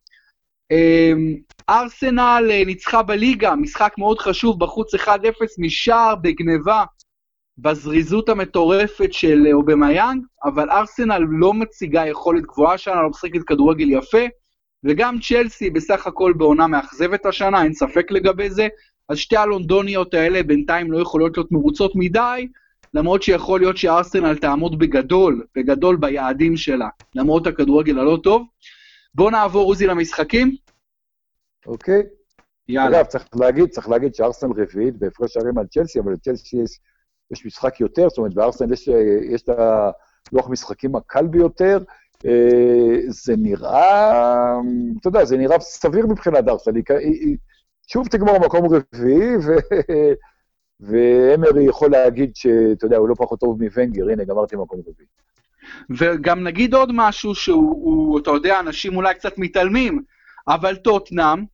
Um, 0.73 1.41
ארסנל 1.69 2.45
uh, 2.49 2.67
ניצחה 2.67 3.03
בליגה, 3.03 3.55
משחק 3.55 3.95
מאוד 3.99 4.19
חשוב, 4.19 4.61
בחוץ 4.61 4.95
1-0 4.95 4.99
משער 5.59 6.15
בגניבה 6.15 6.85
בזריזות 7.59 8.29
המטורפת 8.29 9.13
של 9.13 9.47
אה, 9.47 9.53
אובמיאנג, 9.53 10.25
אבל 10.45 10.71
ארסנל 10.71 11.23
לא 11.31 11.55
מציגה 11.55 12.07
יכולת 12.07 12.43
גבוהה 12.43 12.79
שנה, 12.79 13.03
לא 13.03 13.09
משחקת 13.09 13.43
כדורגל 13.47 13.91
יפה, 13.91 14.27
וגם 14.85 15.17
צ'לסי 15.21 15.71
בסך 15.71 16.07
הכל 16.07 16.33
בעונה 16.37 16.67
מאכזבת 16.67 17.27
השנה, 17.27 17.63
אין 17.63 17.73
ספק 17.75 18.11
לגבי 18.11 18.51
זה, 18.51 18.69
אז 19.09 19.19
שתי 19.19 19.37
הלונדוניות 19.37 20.15
האלה 20.15 20.43
בינתיים 20.43 20.93
לא 20.93 20.99
יכולות 20.99 21.37
להיות 21.37 21.53
מרוצות 21.53 21.93
מדי, 21.95 22.49
למרות 22.95 23.23
שיכול 23.23 23.61
להיות 23.61 23.77
שארסנל 23.77 24.39
תעמוד 24.39 24.79
בגדול, 24.79 25.47
בגדול 25.57 25.97
ביעדים 25.97 26.57
שלה, 26.57 26.89
למרות 27.15 27.47
הכדורגל 27.47 27.99
הלא 27.99 28.19
טוב. 28.23 28.47
בואו 29.15 29.31
נעבור, 29.31 29.67
עוזי, 29.67 29.87
למשחקים. 29.87 30.57
אוקיי. 31.67 32.03
יאללה. 32.69 33.01
אגב, 33.01 33.07
צריך 33.07 33.29
להגיד, 33.41 33.69
צריך 33.69 33.89
להגיד 33.89 34.15
שארסנל 34.15 34.51
רביעית 34.57 34.97
בהפרש 34.97 35.33
שערים 35.33 35.59
על 35.59 35.67
צ'לסי, 35.67 36.01
אבל 36.01 36.13
לצ'לסי 36.13 36.57
יש 36.57 36.81
יש 37.31 37.47
משחק 37.47 37.81
יותר, 37.81 38.09
זאת 38.09 38.19
אומרת, 38.19 38.35
בארסנל 38.35 38.73
יש, 38.73 38.89
יש 39.31 39.43
את 39.43 39.49
הלוח 39.49 40.49
משחקים 40.49 40.97
הקל 40.97 41.27
ביותר. 41.27 41.79
אה, 42.27 43.01
זה 43.09 43.35
נראה, 43.37 44.59
אתה 45.01 45.09
יודע, 45.09 45.25
זה 45.25 45.37
נראה 45.37 45.61
סביר 45.61 46.07
מבחינת 46.07 46.49
ארסנל. 46.49 46.81
שוב 47.87 48.09
תגמור 48.09 48.39
מקום 48.39 48.67
רביעי, 48.75 49.37
ו... 49.37 49.51
ואמרי 50.81 51.65
יכול 51.65 51.91
להגיד 51.91 52.37
שאתה 52.37 52.87
יודע, 52.87 52.97
הוא 52.97 53.09
לא 53.09 53.15
פחות 53.15 53.41
טוב 53.41 53.63
מוונגר, 53.63 54.09
הנה, 54.09 54.25
גמרתי 54.25 54.57
מקום 54.57 54.81
רביעי. 54.81 55.09
וגם 55.91 56.45
נגיד 56.45 56.75
עוד 56.75 56.91
משהו 56.95 57.35
שהוא, 57.35 57.71
הוא, 57.71 58.19
אתה 58.19 58.31
יודע, 58.31 58.61
אנשים 58.61 58.97
אולי 58.97 59.15
קצת 59.15 59.39
מתעלמים, 59.39 60.03
אבל 60.49 60.77
טוטנאם, 60.77 61.45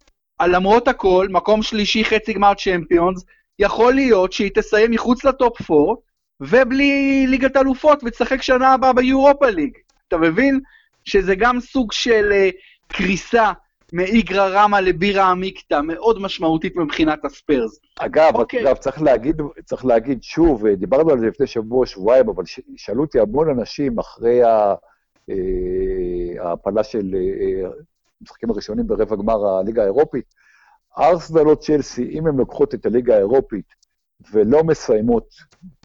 למרות 0.43 0.89
הכל, 0.89 1.27
מקום 1.31 1.62
שלישי 1.62 2.05
חצי 2.05 2.33
גמר 2.33 2.53
צ'מפיונס, 2.55 3.25
יכול 3.59 3.95
להיות 3.95 4.33
שהיא 4.33 4.51
תסיים 4.55 4.91
מחוץ 4.91 5.25
לטופ 5.25 5.70
4, 5.70 5.95
ובלי 6.41 7.27
ליגת 7.29 7.57
אלופות, 7.57 8.01
ותשחק 8.05 8.43
שנה 8.43 8.72
הבאה 8.72 8.93
ביורופה 8.93 9.51
ליג. 9.51 9.72
אתה 10.09 10.16
מבין? 10.16 10.61
שזה 11.05 11.35
גם 11.35 11.61
סוג 11.61 11.93
של 11.93 12.33
uh, 12.33 12.57
קריסה 12.89 13.53
מאיגרא 13.95 14.49
רמא 14.49 14.76
לבירה 14.76 15.30
עמיקתא, 15.30 15.80
מאוד 15.80 16.22
משמעותית 16.22 16.76
מבחינת 16.76 17.24
הספיירס. 17.24 17.78
אגב, 17.99 18.34
okay. 18.34 18.38
אוקיי. 18.38 18.62
אגב 18.62 18.76
צריך, 18.76 19.03
להגיד, 19.03 19.40
צריך 19.64 19.84
להגיד 19.84 20.22
שוב, 20.22 20.66
אה, 20.66 20.74
דיברנו 20.74 21.11
על 21.11 21.18
זה 21.18 21.26
לפני 21.26 21.47
שבוע, 21.47 21.86
שבועיים, 21.86 22.28
אבל 22.28 22.45
שאלו 22.76 23.03
אותי 23.03 23.20
המון 23.20 23.49
אנשים 23.49 23.99
אחרי 23.99 24.45
אה, 24.45 24.74
ההעפלה 26.40 26.84
של 26.84 27.14
המשחקים 28.20 28.51
הראשונים 28.51 28.86
ברבע 28.86 29.16
גמר 29.16 29.47
הליגה 29.47 29.82
האירופית, 29.82 30.34
ארסנל 30.99 31.49
או 31.49 31.57
צ'לסי, 31.57 32.09
אם 32.09 32.26
הן 32.26 32.36
לוקחות 32.36 32.74
את 32.74 32.86
הליגה 32.86 33.14
האירופית 33.14 33.74
ולא 34.32 34.64
מסיימות 34.64 35.28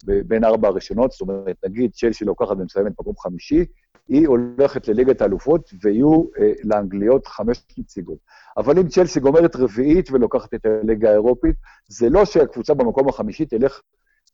בין 0.03 0.43
ארבע 0.43 0.67
הראשונות, 0.67 1.11
זאת 1.11 1.21
אומרת, 1.21 1.55
נגיד 1.65 1.91
צ'לסי 1.93 2.25
לוקחת 2.25 2.51
ומסיימת 2.51 2.91
מקום 2.99 3.13
חמישי, 3.17 3.65
היא 4.09 4.27
הולכת 4.27 4.87
לליגת 4.87 5.21
האלופות 5.21 5.73
ויהיו 5.83 6.23
אה, 6.39 6.51
לאנגליות 6.63 7.27
חמש 7.27 7.63
נציגות. 7.77 8.17
אבל 8.57 8.79
אם 8.79 8.87
צ'לסי 8.87 9.19
גומרת 9.19 9.55
רביעית 9.55 10.11
ולוקחת 10.11 10.53
את 10.53 10.65
הליגה 10.65 11.09
האירופית, 11.09 11.55
זה 11.87 12.09
לא 12.09 12.25
שהקבוצה 12.25 12.73
במקום 12.73 13.09
החמישי 13.09 13.45
תלך 13.45 13.81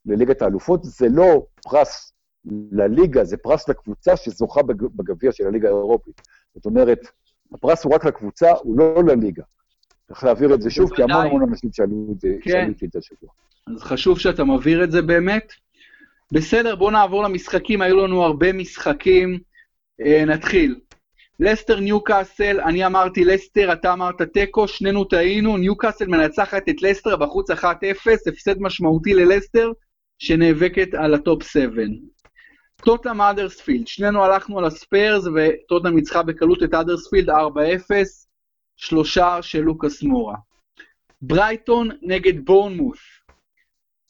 לליגת 0.05 0.41
האלופות, 0.41 0.84
זה 0.84 1.07
לא 1.09 1.45
פרס 1.63 2.13
לליגה, 2.71 3.23
זה 3.23 3.38
פרס 3.38 3.69
לקבוצה 3.69 4.17
שזוכה 4.17 4.61
בגביע 4.95 5.32
של 5.32 5.47
הליגה 5.47 5.67
האירופית. 5.67 6.21
זאת 6.55 6.65
אומרת, 6.65 6.99
הפרס 7.53 7.84
הוא 7.84 7.95
רק 7.95 8.05
לקבוצה, 8.05 8.51
הוא 8.51 8.78
לא 8.78 9.03
לליגה. 9.03 9.43
צריך 10.07 10.23
להעביר 10.23 10.53
את 10.53 10.61
זה 10.61 10.69
שוב, 10.69 10.95
כי 10.95 11.03
המון 11.03 11.26
המון 11.26 11.41
אנשים 11.49 11.69
שאלו 11.73 12.07
את 12.11 12.19
זה, 12.19 12.36
כן. 12.41 12.71
את 12.86 12.91
זה 12.91 12.99
השבוע. 12.99 13.30
אז 13.67 13.82
חשוב 13.82 14.19
שאתה 14.19 14.43
מבהיר 14.43 14.84
את 14.84 14.91
זה 14.91 15.01
באמת. 15.01 15.53
בסדר, 16.32 16.76
בואו 16.76 16.91
נעבור 16.91 17.23
למשחקים, 17.23 17.82
היו 17.82 18.07
לנו 18.07 18.23
הרבה 18.23 18.53
משחקים. 18.53 19.39
אה, 20.02 20.26
נתחיל. 20.26 20.76
לסטר 21.39 21.80
ניוקאסל, 21.80 22.60
אני 22.62 22.86
אמרתי 22.86 23.26
לסטר, 23.26 23.74
אתה 23.74 23.93
אמרת 23.93 24.22
תיקו, 24.22 24.68
שנינו 24.68 25.04
טעינו, 25.04 25.58
ניוקאסל 25.58 26.08
מנצחת 26.08 26.70
את 26.70 26.82
לסטר 26.82 27.16
בחוץ 27.16 27.52
1-0, 27.52 27.64
הפסד 28.28 28.60
משמעותי 28.60 29.14
ללסטר, 29.14 29.72
שנאבקת 30.20 30.93
על 30.93 31.14
ה 31.14 31.21
top 31.21 31.43
7. 31.43 31.82
טוטנהאם 32.76 33.22
האדרספילד, 33.22 33.88
שנינו 33.88 34.24
הלכנו 34.24 34.60
על 34.60 34.66
הספרס 34.66 35.24
וטוטנהאם 35.36 35.95
ניצחה 35.96 36.24
בקלות 36.24 36.64
את 36.64 36.74
האדרספילד 36.74 37.30
4-0, 37.30 37.34
שלושה 38.78 39.41
של 39.41 39.62
לוקאס 39.62 40.04
מאורה. 40.03 40.36
ברייטון 41.22 41.89
נגד 42.02 42.46
בורנמות'. 42.45 42.99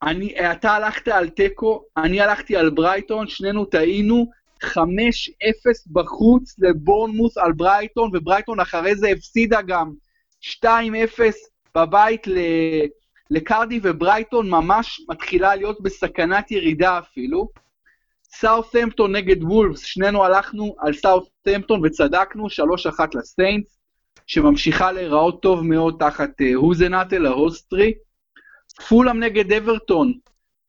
אני, 0.04 0.52
אתה 0.52 0.72
הלכת 0.72 1.08
על 1.08 1.30
תיקו, 1.30 1.84
אני 1.98 2.22
הלכתי 2.22 2.56
על 2.56 2.70
ברייטון, 2.70 3.28
שנינו 3.28 3.66
טעינו, 3.66 4.32
5-0 4.64 4.68
בחוץ 5.92 6.56
לבורנמות' 6.60 7.38
על 7.38 7.52
ברייטון, 7.52 8.12
וברייטון 8.14 8.60
אחרי 8.60 8.96
זה 8.96 9.08
הפסידה 9.08 9.62
גם 9.62 9.92
2-0 10.42 10.68
בבית 11.76 12.28
ל... 12.28 12.38
לקרדיף, 13.32 13.80
וברייטון 13.84 14.50
ממש 14.50 15.02
מתחילה 15.10 15.56
להיות 15.56 15.82
בסכנת 15.82 16.52
ירידה 16.52 17.00
אפילו. 17.00 17.50
סאות'המפטון 18.24 19.16
נגד 19.16 19.44
וולפס, 19.44 19.84
שנינו 19.84 20.24
הלכנו 20.24 20.76
על 20.80 20.94
סאות'המפטון 20.94 21.82
וצדקנו, 21.84 22.48
3-1 22.48 22.50
לסיינטס, 23.14 23.78
שממשיכה 24.28 24.92
להיראות 24.92 25.42
טוב 25.42 25.62
מאוד 25.62 25.96
תחת 26.00 26.30
uh, 26.42 26.56
הזנהוטל, 26.56 27.26
האוסטרי. 27.26 27.94
פולהאם 28.88 29.20
נגד 29.20 29.52
אברטון, 29.52 30.14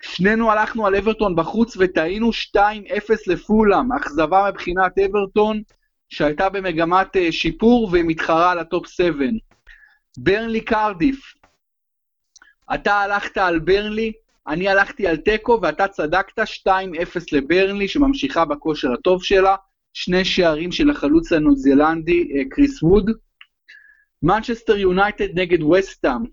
שנינו 0.03 0.51
הלכנו 0.51 0.86
על 0.86 0.97
אברטון 0.97 1.36
בחוץ 1.36 1.76
וטעינו 1.76 2.30
2-0 2.57 2.59
לפולהאם, 3.27 3.93
אכזבה 3.92 4.51
מבחינת 4.51 4.99
אברטון, 4.99 5.62
שהייתה 6.09 6.49
במגמת 6.49 7.16
uh, 7.16 7.32
שיפור 7.32 7.90
ומתחרה 7.92 8.51
על 8.51 8.59
ה 8.59 8.66
top 8.66 8.87
7. 8.86 9.24
ברנלי 10.18 10.61
קרדיף, 10.61 11.34
אתה 12.74 12.94
הלכת 12.94 13.38
על 13.38 13.59
ברנלי, 13.59 14.12
אני 14.47 14.68
הלכתי 14.68 15.07
על 15.07 15.16
תיקו 15.16 15.59
ואתה 15.62 15.88
צדקת 15.88 16.38
2-0 16.38 16.70
לברנלי 17.32 17.88
שממשיכה 17.88 18.44
בכושר 18.44 18.92
הטוב 18.92 19.24
שלה, 19.24 19.57
שני 19.92 20.24
שערים 20.24 20.72
של 20.72 20.90
החלוץ 20.90 21.32
הניו 21.32 21.57
זילנדי 21.57 22.28
אה, 22.34 22.42
קריס 22.51 22.82
ווד. 22.82 23.11
מנצ'סטר 24.22 24.76
יונייטד 24.76 25.38
נגד 25.38 25.62
ווסטהאם, 25.62 26.24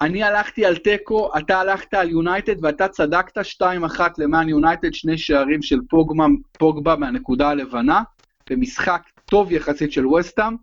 אני 0.00 0.22
הלכתי 0.22 0.64
על 0.64 0.76
תיקו, 0.76 1.30
אתה 1.38 1.60
הלכת 1.60 1.94
על 1.94 2.10
יונייטד 2.10 2.64
ואתה 2.64 2.88
צדקת 2.88 3.38
2-1 3.38 4.00
למען 4.18 4.48
יונייטד, 4.48 4.94
שני 4.94 5.18
שערים 5.18 5.62
של 5.62 5.78
פוגבה, 5.88 6.26
פוגבה 6.58 6.96
מהנקודה 6.96 7.48
הלבנה, 7.48 8.02
במשחק 8.50 9.02
טוב 9.24 9.52
יחסית 9.52 9.92
של 9.92 10.06
וסטאם. 10.06 10.56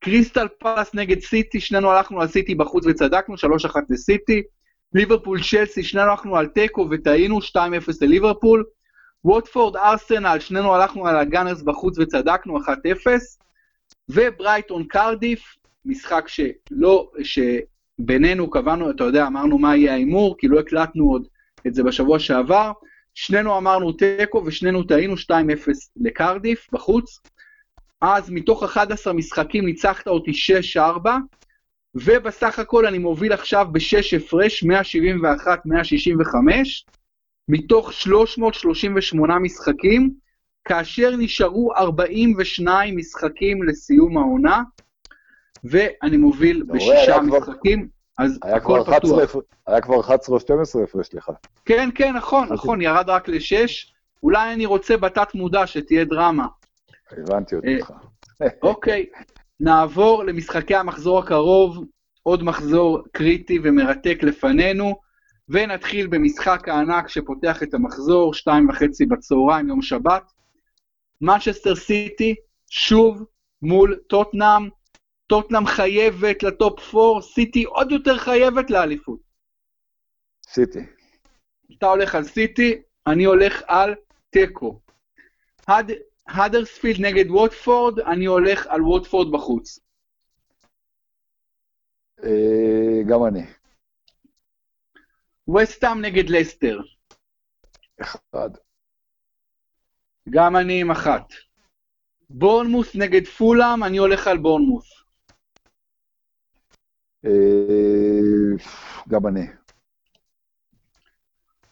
קריסטל 0.00 0.48
פלאס 0.58 0.94
נגד 0.94 1.20
סיטי, 1.20 1.60
שנינו 1.60 1.90
הלכנו 1.90 2.20
על 2.20 2.28
סיטי 2.28 2.54
בחוץ 2.54 2.86
וצדקנו, 2.86 3.34
3-1 3.34 3.36
לסיטי. 3.90 4.42
ליברפול 4.94 5.40
צ'לסי, 5.42 5.82
שנינו 5.82 6.10
הלכנו 6.10 6.36
על 6.36 6.46
תיקו 6.46 6.88
וטעינו, 6.90 7.38
2-0 7.38 7.56
לליברפול. 8.00 8.64
ווטפורד 9.24 9.76
ארסנל, 9.76 10.38
שנינו 10.40 10.74
הלכנו 10.74 11.06
על 11.06 11.16
הגאנרס 11.16 11.62
בחוץ 11.62 11.98
וצדקנו, 11.98 12.58
1-0. 12.58 12.66
וברייטון 14.08 14.84
קרדיף, 14.84 15.56
משחק 15.84 16.24
שלא, 16.28 17.10
שבינינו 18.02 18.50
קבענו, 18.50 18.90
אתה 18.90 19.04
יודע, 19.04 19.26
אמרנו 19.26 19.58
מה 19.58 19.76
יהיה 19.76 19.92
ההימור, 19.92 20.36
כי 20.38 20.48
לא 20.48 20.60
הקלטנו 20.60 21.10
עוד 21.10 21.26
את 21.66 21.74
זה 21.74 21.82
בשבוע 21.82 22.18
שעבר. 22.18 22.72
שנינו 23.14 23.58
אמרנו 23.58 23.92
תיקו 23.92 24.42
ושנינו 24.46 24.82
טעינו 24.82 25.14
2-0 25.14 25.16
לקרדיף 25.96 26.68
בחוץ. 26.72 27.20
אז 28.00 28.30
מתוך 28.30 28.62
11 28.62 29.12
משחקים 29.12 29.64
ניצחת 29.64 30.08
אותי 30.08 30.32
6-4, 30.76 30.80
ובסך 31.94 32.58
הכל 32.58 32.86
אני 32.86 32.98
מוביל 32.98 33.32
עכשיו 33.32 33.66
ב-6 33.72 34.16
הפרש, 34.16 34.64
171-165, 34.64 34.66
מתוך 37.48 37.92
338 37.92 39.38
משחקים, 39.38 40.10
כאשר 40.64 41.16
נשארו 41.16 41.74
42 41.76 42.96
משחקים 42.96 43.62
לסיום 43.62 44.18
העונה, 44.18 44.62
ואני 45.64 46.16
מוביל 46.16 46.62
בשישה 46.62 47.20
משחקים, 47.20 47.88
אז 48.18 48.38
הכל 48.42 48.80
פתוח. 48.86 49.36
היה 49.66 49.80
כבר 49.80 50.00
11 50.00 50.34
או 50.34 50.40
12 50.40 50.82
הפרש 50.82 51.14
לך. 51.14 51.30
כן, 51.64 51.88
כן, 51.94 52.16
נכון, 52.16 52.52
נכון, 52.52 52.80
ירד 52.80 53.10
רק 53.10 53.28
ל-6. 53.28 53.92
אולי 54.22 54.52
אני 54.54 54.66
רוצה 54.66 54.96
בתת 54.96 55.34
מודע 55.34 55.66
שתהיה 55.66 56.04
דרמה. 56.04 56.46
הבנתי 57.10 57.54
אותך. 57.54 57.92
אוקיי, 58.62 59.06
נעבור 59.60 60.24
למשחקי 60.24 60.74
המחזור 60.74 61.18
הקרוב, 61.18 61.84
עוד 62.22 62.42
מחזור 62.42 63.02
קריטי 63.12 63.58
ומרתק 63.62 64.18
לפנינו, 64.22 64.94
ונתחיל 65.48 66.06
במשחק 66.06 66.68
הענק 66.68 67.08
שפותח 67.08 67.62
את 67.62 67.74
המחזור, 67.74 68.34
שתיים 68.34 68.68
וחצי 68.68 69.06
בצהריים, 69.06 69.68
יום 69.68 69.82
שבת. 69.82 70.32
מנצ'סטר 71.20 71.74
סיטי, 71.74 72.34
שוב 72.70 73.24
מול 73.62 73.96
טוטנאם. 74.06 74.68
טוטנאם 75.32 75.66
חייבת 75.66 76.42
לטופ 76.42 76.94
4, 76.94 77.20
סיטי 77.22 77.64
עוד 77.64 77.92
יותר 77.92 78.18
חייבת 78.18 78.70
לאליפות. 78.70 79.20
סיטי. 80.46 80.78
אתה 81.78 81.86
הולך 81.86 82.14
על 82.14 82.24
סיטי, 82.24 82.82
אני 83.06 83.24
הולך 83.24 83.62
על 83.66 83.94
תיקו. 84.30 84.80
האדרספילד 86.26 87.00
נגד 87.00 87.30
ווטפורד, 87.30 87.98
אני 87.98 88.24
הולך 88.24 88.66
על 88.66 88.82
ווטפורד 88.82 89.32
בחוץ. 89.32 89.78
אה, 92.24 93.02
גם 93.10 93.24
אני. 93.28 93.42
וסטאם 95.54 96.00
נגד 96.00 96.30
לסטר. 96.30 96.80
אחד. 98.00 98.50
גם 100.30 100.56
אני 100.56 100.80
עם 100.80 100.90
אחת. 100.90 101.28
בורנמוס 102.30 102.96
נגד 102.96 103.26
פולאם, 103.26 103.84
אני 103.84 103.98
הולך 103.98 104.26
על 104.26 104.38
בורנמוס. 104.38 105.01
אה, 107.26 108.56
גם 109.08 109.26
אני. 109.26 109.46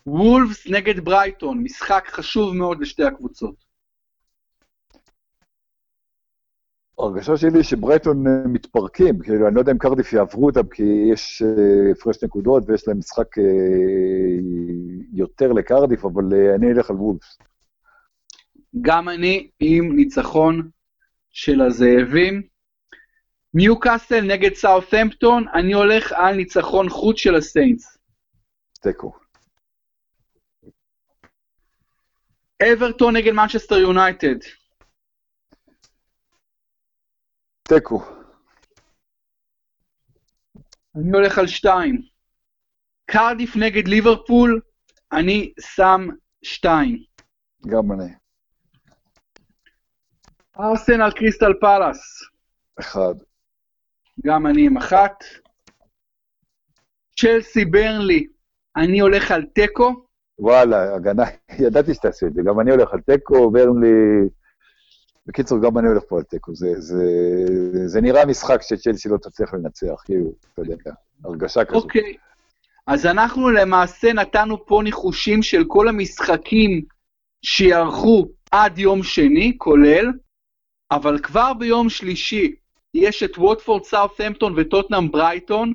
וולפס 0.07 0.67
נגד 0.67 1.01
ברייטון, 1.01 1.63
משחק 1.63 2.05
חשוב 2.09 2.55
מאוד 2.55 2.81
לשתי 2.81 3.05
הקבוצות. 3.05 3.55
ההרגשה 6.99 7.37
שלי 7.37 7.65
שברייטון 7.65 8.27
אה, 8.27 8.33
מתפרקים, 8.47 9.19
כאילו, 9.19 9.47
אני 9.47 9.55
לא 9.55 9.61
יודע 9.61 9.73
אם 9.73 9.79
קרדיף 9.79 10.13
יעברו 10.13 10.47
אותם, 10.47 10.69
כי 10.69 10.83
יש 11.13 11.43
אה, 11.43 11.91
הפרש 11.93 12.25
נקודות 12.25 12.63
ויש 12.67 12.89
להם 12.89 12.99
משחק 12.99 13.37
יותר 15.13 15.53
לקרדיף, 15.53 16.05
אבל 16.05 16.25
אני 16.55 16.73
אלך 16.73 16.91
על 16.91 16.97
וולפס. 16.97 17.39
גם 18.81 19.09
אני 19.09 19.51
עם 19.61 19.97
ניצחון 19.97 20.71
של 21.31 21.61
הזאבים. 21.61 22.50
ניוקאסל 23.55 24.21
נגד 24.21 24.55
סאות'מפטון, 24.55 25.49
אני 25.55 25.73
הולך 25.73 26.13
על 26.13 26.35
ניצחון 26.35 26.89
חוץ 26.89 27.17
של 27.17 27.35
הסיינטס. 27.35 27.99
תיקו. 28.81 29.13
אברטון 32.63 33.17
נגד 33.17 33.33
מנצ'סטר 33.33 33.75
יונייטד. 33.75 34.39
תיקו. 37.69 38.03
אני 40.97 41.11
הולך 41.13 41.39
על 41.39 41.47
שתיים. 41.47 42.03
קרדיף 43.11 43.57
נגד 43.57 43.89
ליברפול, 43.89 44.61
אני 45.13 45.53
שם 45.61 46.01
שתיים. 46.43 47.05
גם 47.67 47.93
אני. 47.93 48.13
ארסנל 50.59 51.11
קריסטל 51.11 51.53
פלאס. 51.61 52.23
אחד. 52.81 53.30
גם 54.27 54.47
אני 54.47 54.67
עם 54.67 54.77
אחת. 54.77 55.25
צ'לסי 57.21 57.65
ברנלי, 57.65 58.27
אני 58.77 59.01
הולך 59.01 59.31
על 59.31 59.45
תיקו. 59.45 60.05
וואלה, 60.39 60.95
הגנה, 60.95 61.25
ידעתי 61.67 61.95
שתעשה 61.95 62.27
את 62.27 62.35
זה. 62.35 62.43
גם 62.43 62.61
אני 62.61 62.71
הולך 62.71 62.93
על 62.93 63.01
תיקו, 63.01 63.51
ברנלי... 63.51 64.29
בקיצור, 65.27 65.59
גם 65.63 65.79
אני 65.79 65.89
הולך 65.89 66.03
פה 66.09 66.17
על 66.17 66.23
תיקו. 66.23 66.55
זה, 66.55 66.81
זה, 66.81 67.05
זה 67.87 68.01
נראה 68.01 68.27
משחק 68.27 68.63
שצ'לסי 68.63 69.09
לא 69.09 69.17
תצליח 69.17 69.55
לנצח, 69.55 70.03
כאילו, 70.05 70.33
אתה 70.55 70.63
יודע, 70.63 70.93
הרגשה 71.25 71.65
כזאת. 71.65 71.83
אוקיי. 71.83 72.17
אז 72.87 73.07
אנחנו 73.07 73.51
למעשה 73.51 74.13
נתנו 74.13 74.67
פה 74.67 74.81
ניחושים 74.85 75.43
של 75.43 75.65
כל 75.69 75.89
המשחקים 75.89 76.83
שיערכו 77.43 78.29
עד 78.51 78.79
יום 78.79 79.03
שני, 79.03 79.55
כולל, 79.59 80.07
אבל 80.91 81.19
כבר 81.19 81.53
ביום 81.55 81.89
שלישי 81.89 82.55
יש 82.95 83.23
את 83.23 83.39
ווטפורד 83.39 83.85
סאות'המפטון 83.85 84.55
וטוטנאם 84.57 85.11
ברייטון, 85.11 85.73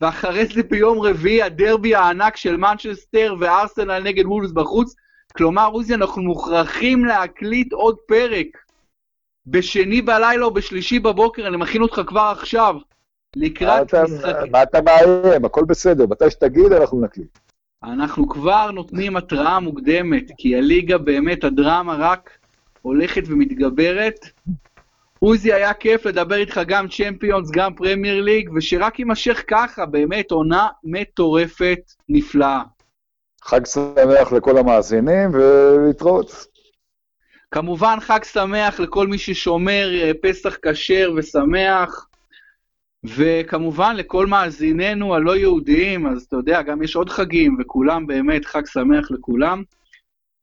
ואחרי 0.00 0.46
זה 0.46 0.62
ביום 0.62 1.00
רביעי 1.00 1.42
הדרבי 1.42 1.94
הענק 1.94 2.36
של 2.36 2.56
מנצ'סטר 2.56 3.34
וארסנל 3.40 3.98
נגד 3.98 4.26
וולס 4.26 4.52
בחוץ. 4.52 4.94
כלומר, 5.36 5.66
עוזי, 5.66 5.94
אנחנו 5.94 6.22
מוכרחים 6.22 7.04
להקליט 7.04 7.72
עוד 7.72 7.96
פרק. 8.06 8.46
בשני 9.46 10.02
בלילה 10.02 10.44
או 10.44 10.50
בשלישי 10.50 10.98
בבוקר, 10.98 11.46
אני 11.46 11.56
מכין 11.56 11.82
אותך 11.82 12.00
כבר 12.06 12.32
עכשיו, 12.38 12.76
לקראת 13.36 13.94
משחקים. 13.94 14.52
מה 14.52 14.62
אתה 14.62 14.80
מאיים? 14.82 15.44
הכל 15.44 15.64
בסדר, 15.64 16.06
מתי 16.06 16.30
שתגיד 16.30 16.72
אנחנו 16.72 17.00
נקליט. 17.00 17.38
אנחנו 17.82 18.28
כבר 18.28 18.70
נותנים 18.70 19.16
התראה 19.16 19.60
מוקדמת, 19.60 20.30
כי 20.38 20.56
הליגה 20.56 20.98
באמת, 20.98 21.44
הדרמה 21.44 21.96
רק 21.98 22.38
הולכת 22.82 23.22
ומתגברת. 23.26 24.18
עוזי, 25.24 25.52
היה 25.52 25.74
כיף 25.74 26.06
לדבר 26.06 26.34
איתך 26.34 26.60
גם 26.66 26.88
צ'מפיונס, 26.88 27.50
גם 27.50 27.74
פרמייר 27.74 28.20
ליג, 28.22 28.50
ושרק 28.54 28.98
יימשך 28.98 29.44
ככה, 29.48 29.86
באמת, 29.86 30.30
עונה 30.30 30.68
מטורפת, 30.84 31.78
נפלאה. 32.08 32.62
חג 33.42 33.66
שמח 33.66 34.32
לכל 34.32 34.58
המאזינים, 34.58 35.30
ולהתראות. 35.32 36.46
כמובן, 37.50 37.96
חג 38.00 38.24
שמח 38.24 38.80
לכל 38.80 39.06
מי 39.06 39.18
ששומר 39.18 39.90
אה, 39.94 40.10
פסח 40.22 40.56
כשר 40.62 41.12
ושמח, 41.16 42.08
וכמובן 43.04 43.96
לכל 43.96 44.26
מאזיננו 44.26 45.14
הלא 45.14 45.36
יהודיים, 45.36 46.06
אז 46.06 46.22
אתה 46.22 46.36
יודע, 46.36 46.62
גם 46.62 46.82
יש 46.82 46.96
עוד 46.96 47.10
חגים, 47.10 47.56
וכולם 47.60 48.06
באמת, 48.06 48.44
חג 48.44 48.66
שמח 48.66 49.10
לכולם. 49.10 49.62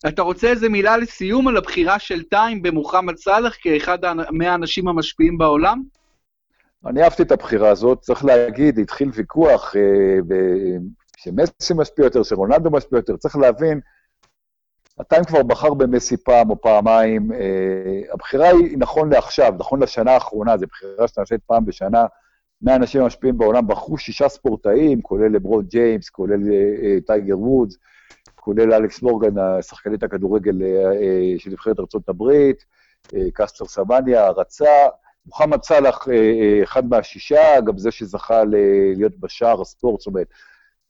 אתה 0.08 0.22
רוצה 0.22 0.47
איזה 0.47 0.70
מילה 0.70 0.97
לסיום 0.97 1.47
על 1.47 1.58
הבחירה 1.58 1.99
של 1.99 2.24
טיים 2.24 2.62
במוחמד 2.62 3.18
סאלח 3.18 3.56
כאחד 3.62 3.97
מהאנשים 4.32 4.88
המשפיעים 4.88 5.38
בעולם? 5.38 5.82
אני 6.86 7.04
אהבתי 7.04 7.24
את 7.24 7.32
הבחירה 7.32 7.70
הזאת, 7.70 8.02
צריך 8.02 8.26
להגיד, 8.26 8.80
התחיל 8.80 9.10
ויכוח 9.14 9.76
אה, 9.76 10.38
שמסי 11.18 11.74
משפיע 11.76 12.06
יותר, 12.06 12.24
שרונלדו 12.24 12.72
משפיע 12.72 12.97
יותר, 12.97 13.18
צריך 13.18 13.36
להבין, 13.36 13.80
ה 14.99 15.04
Time 15.04 15.24
כבר 15.24 15.43
בחר 15.43 15.74
במסי 15.74 16.18
פעם 16.18 16.49
או 16.49 16.62
פעמיים, 16.62 17.32
אה, 17.32 18.14
הבחירה 18.14 18.49
היא 18.49 18.78
נכון 18.78 19.10
לעכשיו, 19.10 19.54
נכון 19.60 19.84
לשנה 19.84 20.12
האחרונה, 20.12 20.58
זו 20.58 20.66
בחירה 20.68 21.08
שנעשית 21.08 21.39
פעם 21.45 21.66
בשנה, 21.66 22.06
מהאנשים 22.62 23.02
המשפיעים 23.02 23.38
בעולם 23.38 23.68
בחרו 23.68 23.97
שישה 23.97 24.30
ספורטאים, 24.30 25.02
כולל 25.02 25.32
לברון 25.32 25.66
ג'יימס, 25.66 26.10
כולל 26.10 26.52
אה, 26.52 26.76
אה, 26.84 26.97
טייגר 27.08 27.39
וודס, 27.39 27.78
כולל 28.41 28.73
אלכס 28.73 29.01
מורגן, 29.01 29.37
השחקנית 29.37 30.03
הכדורגל 30.03 30.63
אה, 30.63 30.91
אה, 30.91 31.33
של 31.37 31.51
נבחרת 31.51 31.79
ארה"ב, 31.79 32.31
אה, 33.15 33.27
קסטר 33.33 33.65
סמניה, 33.65 34.25
הרצה, 34.25 34.87
מוחמד 35.25 35.63
סאלח, 35.63 36.07
אחד 36.63 36.89
מהשישה, 36.89 37.61
גם 37.61 37.77
זה 37.77 37.91
שזכה 37.91 38.43
להיות 38.95 39.19
בשער 39.19 39.61
הספורט, 39.61 39.99
זאת 39.99 40.07
אומרת, 40.07 40.27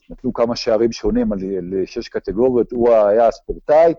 נתנו 0.09 0.33
כמה 0.33 0.55
שערים 0.55 0.91
שונים 0.91 1.31
על 1.31 1.39
שש 1.85 2.07
קטגוריות, 2.07 2.71
הוא 2.71 2.93
היה 2.93 3.27
הספורטאי. 3.27 3.93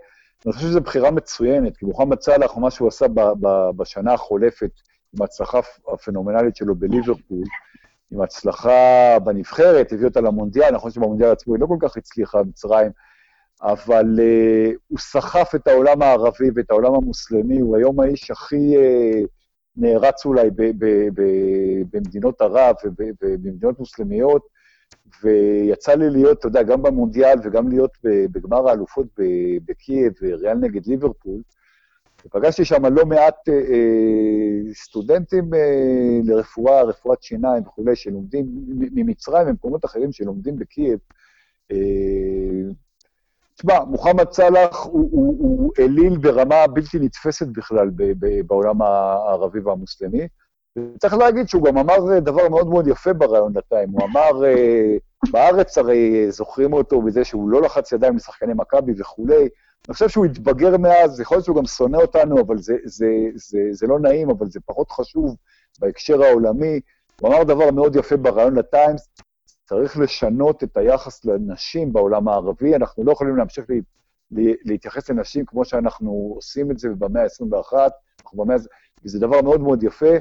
אני 0.47 0.53
חושב 0.53 0.67
שזו 0.67 0.81
בחירה 0.81 1.11
מצוינת, 1.11 1.77
כי 1.77 1.87
מוחמד 1.87 2.21
סאלח, 2.21 2.57
מה 2.57 2.71
שהוא 2.71 2.89
עשה 2.89 3.07
בשנה 3.77 4.13
החולפת, 4.13 4.71
עם 5.15 5.23
ההצלחה 5.23 5.61
הפנומנלית 5.93 6.57
שלו 6.57 6.75
בליברפול, 6.75 7.45
עם 8.13 8.21
הצלחה 8.21 9.19
בנבחרת, 9.25 9.93
הביא 9.93 10.07
אותה 10.07 10.21
למונדיאל, 10.21 10.71
נכון 10.71 10.91
שבמונדיאל 10.91 11.31
עצמו 11.31 11.55
היא 11.55 11.61
לא 11.61 11.67
כל 11.67 11.77
כך 11.81 11.97
הצליחה, 11.97 12.43
מצרים, 12.43 12.91
אבל 13.63 14.19
uh, 14.19 14.77
הוא 14.89 14.99
סחף 14.99 15.55
את 15.55 15.67
העולם 15.69 16.03
הערבי 16.03 16.51
ואת 16.55 16.71
העולם 16.71 16.95
המוסלמי, 16.95 17.61
הוא 17.61 17.77
היום 17.77 18.01
האיש 18.01 18.31
הכי 18.31 18.77
uh, 18.77 19.27
נערץ 19.77 20.27
אולי 20.27 20.51
ב- 20.51 20.85
ב- 20.85 21.09
ב- 21.15 21.83
במדינות 21.93 22.41
ערב 22.41 22.75
ובמדינות 22.85 23.79
מוסלמיות, 23.79 24.43
ויצא 25.23 25.95
לי 25.95 26.11
להיות, 26.11 26.39
אתה 26.39 26.47
יודע, 26.47 26.63
גם 26.63 26.83
במונדיאל 26.83 27.39
וגם 27.45 27.69
להיות 27.69 27.91
בגמר 28.05 28.69
האלופות 28.69 29.07
בקייב, 29.65 30.13
ריאל 30.23 30.55
נגד 30.55 30.87
ליברפול, 30.87 31.43
ופגשתי 32.27 32.65
שם 32.65 32.87
לא 32.87 33.07
מעט 33.07 33.49
uh, 33.49 33.53
uh, 33.53 34.75
סטודנטים 34.75 35.55
uh, 35.55 35.57
לרפואה, 36.25 36.83
רפואת 36.83 37.23
שיניים 37.23 37.63
וכולי, 37.63 37.97
שלומדים 37.97 38.47
ממצרים 38.69 39.49
ומקומות 39.49 39.85
אחרים 39.85 40.13
שלומדים 40.13 40.57
בקייב. 40.57 40.99
Uh, 41.73 41.77
תשמע, 43.63 43.85
מוחמד 43.85 44.33
סאלח 44.33 44.85
הוא, 44.85 45.09
הוא, 45.13 45.37
הוא 45.39 45.73
אליל 45.79 46.19
ברמה 46.19 46.67
בלתי 46.67 46.99
נתפסת 46.99 47.47
בכלל 47.47 47.91
ב, 47.97 48.03
ב, 48.19 48.41
בעולם 48.47 48.83
הערבי 48.83 49.61
והמוסלמי. 49.61 50.29
וצריך 50.79 51.15
להגיד 51.15 51.49
שהוא 51.49 51.65
גם 51.65 51.79
אמר 51.79 52.19
דבר 52.19 52.49
מאוד 52.49 52.69
מאוד 52.69 52.87
יפה 52.87 53.13
ברעיון 53.13 53.53
לטיים. 53.57 53.91
הוא 53.91 54.03
אמר, 54.05 54.45
אה, 54.45 54.97
בארץ 55.31 55.79
הרי 55.79 56.31
זוכרים 56.31 56.73
אותו 56.73 57.03
בזה 57.03 57.25
שהוא 57.25 57.49
לא 57.49 57.63
לחץ 57.63 57.93
ידיים 57.93 58.17
לשחקני 58.17 58.53
מכבי 58.57 58.93
וכולי. 58.99 59.49
אני 59.89 59.95
חושב 59.95 60.09
שהוא 60.09 60.25
התבגר 60.25 60.77
מאז, 60.77 61.21
יכול 61.21 61.37
להיות 61.37 61.45
שהוא 61.45 61.57
גם 61.57 61.67
שונא 61.67 61.97
אותנו, 61.97 62.41
אבל 62.41 62.59
זה, 62.59 62.77
זה, 62.85 63.07
זה, 63.35 63.59
זה 63.71 63.87
לא 63.87 64.01
נעים, 64.01 64.31
אבל 64.31 64.47
זה 64.47 64.61
פחות 64.67 64.91
חשוב 64.91 65.37
בהקשר 65.81 66.23
העולמי. 66.23 66.81
הוא 67.21 67.29
אמר 67.29 67.43
דבר 67.45 67.71
מאוד 67.71 67.97
יפה 67.97 68.17
ברעיון 68.17 68.59
לטיימס, 68.59 69.09
צריך 69.65 69.99
לשנות 69.99 70.65
את 70.65 70.77
היחס 70.77 71.25
לנשים 71.25 71.93
בעולם 71.93 72.29
הערבי, 72.29 72.75
אנחנו 72.75 73.05
לא 73.05 73.13
יכולים 73.13 73.37
להמשיך 73.37 73.71
לה, 73.71 73.77
לה, 74.31 74.53
להתייחס 74.65 75.11
לנשים 75.11 75.45
כמו 75.45 75.65
שאנחנו 75.65 76.33
עושים 76.35 76.71
את 76.71 76.79
זה 76.79 76.89
במאה 76.99 77.23
ה-21, 77.23 77.73
במאה... 78.35 78.57
וזה 79.05 79.21
דבר 79.21 79.43
מאוד 79.43 79.61
מאוד 79.61 79.83
יפה. 79.83 80.17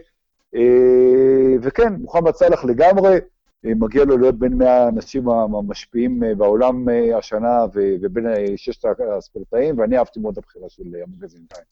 אה, 0.55 1.55
וכן, 1.61 1.93
מוחמד 1.93 2.35
סאלח 2.35 2.65
לגמרי, 2.65 3.17
אה, 3.65 3.71
מגיע 3.75 4.05
לו 4.05 4.17
להיות 4.17 4.39
בין 4.39 4.53
100 4.53 4.85
האנשים 4.85 5.29
המשפיעים 5.29 6.23
אה, 6.23 6.35
בעולם 6.35 6.87
השנה 7.17 7.65
ובין 7.73 8.25
ששת 8.55 8.85
הספורטאים, 9.17 9.79
ואני 9.79 9.97
אהבתי 9.97 10.19
מאוד 10.19 10.37
את 10.37 10.43
הבחירה 10.43 10.69
של 10.69 10.83
המגזין 11.03 11.41
טיים. 11.49 11.65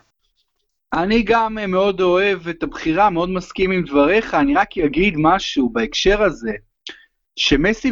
אני 0.94 1.24
גם 1.24 1.58
מאוד 1.68 2.02
אוהב 2.02 2.48
את 2.48 2.64
הבחירה, 2.64 3.10
מאוד 3.10 3.30
מסכים 3.30 3.72
עם 3.72 3.84
דבריך, 3.84 4.34
אני 4.34 4.56
רק 4.56 4.78
אגיד 4.78 5.14
משהו 5.18 5.70
בהקשר 5.70 6.24
הזה. 6.24 6.52
שמסי 7.36 7.92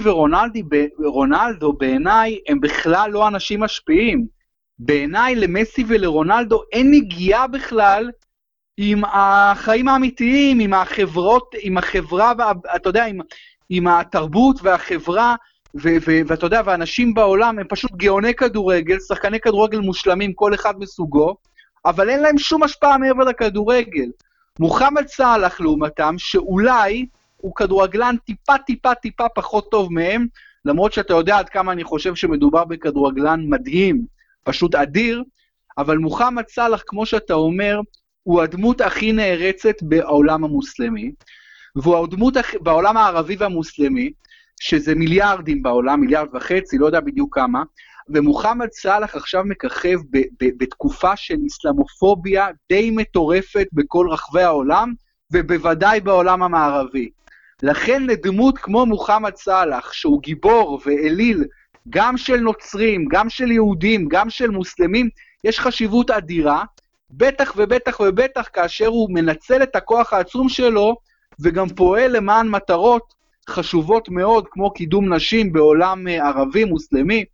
ורונלדו 0.99 1.73
בעיניי 1.73 2.39
הם 2.47 2.61
בכלל 2.61 3.11
לא 3.11 3.27
אנשים 3.27 3.59
משפיעים. 3.59 4.37
בעיניי 4.79 5.35
למסי 5.35 5.83
ולרונלדו 5.87 6.61
אין 6.71 6.91
נגיעה 6.91 7.47
בכלל 7.47 8.09
עם 8.77 9.01
החיים 9.05 9.87
האמיתיים, 9.87 10.59
עם 10.59 10.73
החברות, 10.73 11.55
עם 11.61 11.77
החברה, 11.77 12.33
אתה 12.75 12.89
יודע, 12.89 13.05
עם, 13.05 13.19
עם 13.69 13.87
התרבות 13.87 14.59
והחברה, 14.63 15.35
ואתה 15.75 16.45
יודע, 16.45 16.61
ואנשים 16.65 17.13
בעולם 17.13 17.59
הם 17.59 17.67
פשוט 17.69 17.91
גאוני 17.91 18.33
כדורגל, 18.33 18.99
שחקני 18.99 19.39
כדורגל 19.39 19.79
מושלמים, 19.79 20.33
כל 20.33 20.53
אחד 20.53 20.79
מסוגו, 20.79 21.35
אבל 21.85 22.09
אין 22.09 22.21
להם 22.21 22.37
שום 22.37 22.63
השפעה 22.63 22.97
מעבר 22.97 23.23
לכדורגל. 23.23 24.09
מוחמד 24.59 25.07
סאלח 25.07 25.59
לעומתם, 25.59 26.15
שאולי 26.17 27.05
הוא 27.37 27.55
כדורגלן 27.55 28.15
טיפה 28.25 28.57
טיפה 28.57 28.95
טיפה 28.95 29.29
פחות 29.35 29.71
טוב 29.71 29.93
מהם, 29.93 30.27
למרות 30.65 30.93
שאתה 30.93 31.13
יודע 31.13 31.37
עד 31.37 31.49
כמה 31.49 31.71
אני 31.71 31.83
חושב 31.83 32.15
שמדובר 32.15 32.65
בכדורגלן 32.65 33.45
מדהים, 33.49 34.05
פשוט 34.43 34.75
אדיר, 34.75 35.23
אבל 35.77 35.97
מוחמד 35.97 36.43
סאלח, 36.47 36.83
כמו 36.87 37.05
שאתה 37.05 37.33
אומר, 37.33 37.79
הוא 38.23 38.41
הדמות 38.41 38.81
הכי 38.81 39.11
נערצת 39.11 39.75
בעולם 39.81 40.43
המוסלמי, 40.43 41.11
והוא 41.75 42.03
הדמות 42.03 42.33
בעולם 42.61 42.97
הערבי 42.97 43.35
והמוסלמי, 43.39 44.11
שזה 44.59 44.95
מיליארדים 44.95 45.63
בעולם, 45.63 46.01
מיליארד 46.01 46.35
וחצי, 46.35 46.77
לא 46.77 46.85
יודע 46.85 46.99
בדיוק 46.99 47.35
כמה, 47.35 47.63
ומוחמד 48.09 48.67
סאלח 48.71 49.15
עכשיו 49.15 49.43
מככב 49.45 49.97
בתקופה 50.39 51.15
של 51.15 51.35
אסלאמופוביה 51.47 52.47
די 52.69 52.91
מטורפת 52.91 53.67
בכל 53.73 54.07
רחבי 54.11 54.41
העולם, 54.41 54.93
ובוודאי 55.33 55.99
בעולם 56.01 56.43
המערבי. 56.43 57.09
לכן 57.63 58.03
לדמות 58.03 58.57
כמו 58.57 58.85
מוחמד 58.85 59.35
סאלח, 59.35 59.93
שהוא 59.93 60.21
גיבור 60.21 60.79
ואליל 60.85 61.43
גם 61.89 62.17
של 62.17 62.37
נוצרים, 62.37 63.05
גם 63.11 63.29
של 63.29 63.51
יהודים, 63.51 64.07
גם 64.07 64.29
של 64.29 64.49
מוסלמים, 64.49 65.09
יש 65.43 65.59
חשיבות 65.59 66.11
אדירה, 66.11 66.63
בטח 67.11 67.53
ובטח 67.57 67.99
ובטח 67.99 68.49
כאשר 68.53 68.87
הוא 68.87 69.09
מנצל 69.11 69.63
את 69.63 69.75
הכוח 69.75 70.13
העצום 70.13 70.49
שלו 70.49 70.95
וגם 71.39 71.69
פועל 71.69 72.17
למען 72.17 72.47
מטרות 72.47 73.13
חשובות 73.49 74.09
מאוד, 74.09 74.47
כמו 74.51 74.73
קידום 74.73 75.13
נשים 75.13 75.53
בעולם 75.53 76.07
אה, 76.07 76.27
ערבי, 76.27 76.63
מוסלמי, 76.63 77.25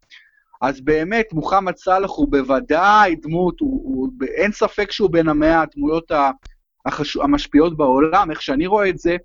אז 0.61 0.81
באמת 0.81 1.25
מוחמד 1.33 1.77
סאלח 1.77 2.09
הוא 2.09 2.27
בוודאי 2.31 3.15
דמות, 3.15 3.59
הוא, 3.59 3.81
הוא, 3.83 4.09
אין 4.27 4.51
ספק 4.51 4.91
שהוא 4.91 5.09
בין 5.09 5.29
המאה 5.29 5.61
הדמויות 5.61 6.11
החש... 6.85 7.17
המשפיעות 7.17 7.77
בעולם, 7.77 8.31
איך 8.31 8.41
שאני 8.41 8.67
רואה 8.67 8.89
את 8.89 8.97
זה, 8.97 9.17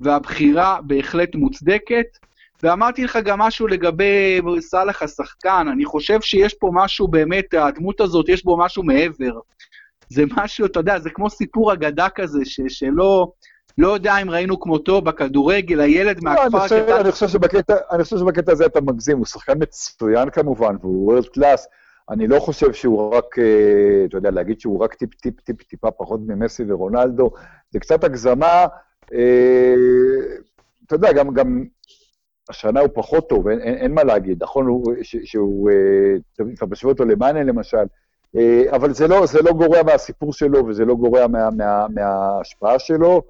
והבחירה 0.00 0.78
בהחלט 0.82 1.34
מוצדקת. 1.34 2.06
ואמרתי 2.62 3.04
לך 3.04 3.18
גם 3.24 3.38
משהו 3.38 3.66
לגבי 3.66 4.40
סאלח 4.60 5.02
השחקן, 5.02 5.66
אני 5.72 5.84
חושב 5.84 6.20
שיש 6.20 6.54
פה 6.54 6.70
משהו 6.72 7.08
באמת, 7.08 7.54
הדמות 7.54 8.00
הזאת, 8.00 8.28
יש 8.28 8.44
בו 8.44 8.58
משהו 8.58 8.82
מעבר. 8.82 9.32
זה 10.08 10.24
משהו, 10.36 10.66
אתה 10.66 10.80
יודע, 10.80 10.98
זה 10.98 11.10
כמו 11.10 11.30
סיפור 11.30 11.72
אגדה 11.72 12.08
כזה, 12.08 12.44
ש, 12.44 12.60
שלא... 12.68 13.32
לא 13.78 13.94
יודע 13.94 14.16
אם 14.16 14.30
ראינו 14.30 14.60
כמותו 14.60 15.00
בכדורגל, 15.00 15.80
הילד 15.80 16.22
לא, 16.22 16.30
מהכפר 16.30 16.58
הקטן... 16.58 16.92
אני 17.90 18.04
חושב 18.04 18.18
שבקטע 18.18 18.52
הזה 18.52 18.66
אתה 18.66 18.80
מגזים, 18.80 19.18
הוא 19.18 19.26
שחקן 19.26 19.52
מצוין 19.60 20.30
כמובן, 20.30 20.76
והוא 20.80 21.06
וורד 21.06 21.26
קלאס. 21.26 21.68
אני 22.10 22.26
לא 22.26 22.38
חושב 22.38 22.72
שהוא 22.72 23.14
רק, 23.14 23.38
אה, 23.38 24.04
אתה 24.08 24.16
יודע, 24.16 24.30
להגיד 24.30 24.60
שהוא 24.60 24.84
רק 24.84 24.94
טיפ, 24.94 25.14
טיפ, 25.14 25.40
טיפ, 25.40 25.62
טיפה 25.62 25.90
פחות 25.90 26.20
ממסי 26.26 26.62
ורונלדו, 26.68 27.30
זה 27.70 27.80
קצת 27.80 28.04
הגזמה. 28.04 28.66
אה, 29.14 29.74
אתה 30.86 30.94
יודע, 30.94 31.12
גם, 31.12 31.34
גם 31.34 31.64
השנה 32.48 32.80
הוא 32.80 32.88
פחות 32.94 33.28
טוב, 33.28 33.48
אין, 33.48 33.60
אין, 33.60 33.74
אין 33.74 33.94
מה 33.94 34.04
להגיד. 34.04 34.42
נכון 34.42 34.84
שהוא, 35.02 35.70
אה, 35.70 36.44
אתה 36.54 36.66
משווה 36.66 36.92
אותו 36.92 37.04
למאנה 37.04 37.42
למשל, 37.42 37.84
אבל 38.70 38.94
זה 38.94 39.08
לא, 39.08 39.26
זה 39.26 39.42
לא 39.42 39.52
גורע 39.52 39.82
מהסיפור 39.82 40.32
שלו 40.32 40.66
וזה 40.66 40.84
לא 40.84 40.94
גורע 40.94 41.26
מה, 41.26 41.50
מה, 41.50 41.86
מההשפעה 41.94 42.78
שלו. 42.78 43.22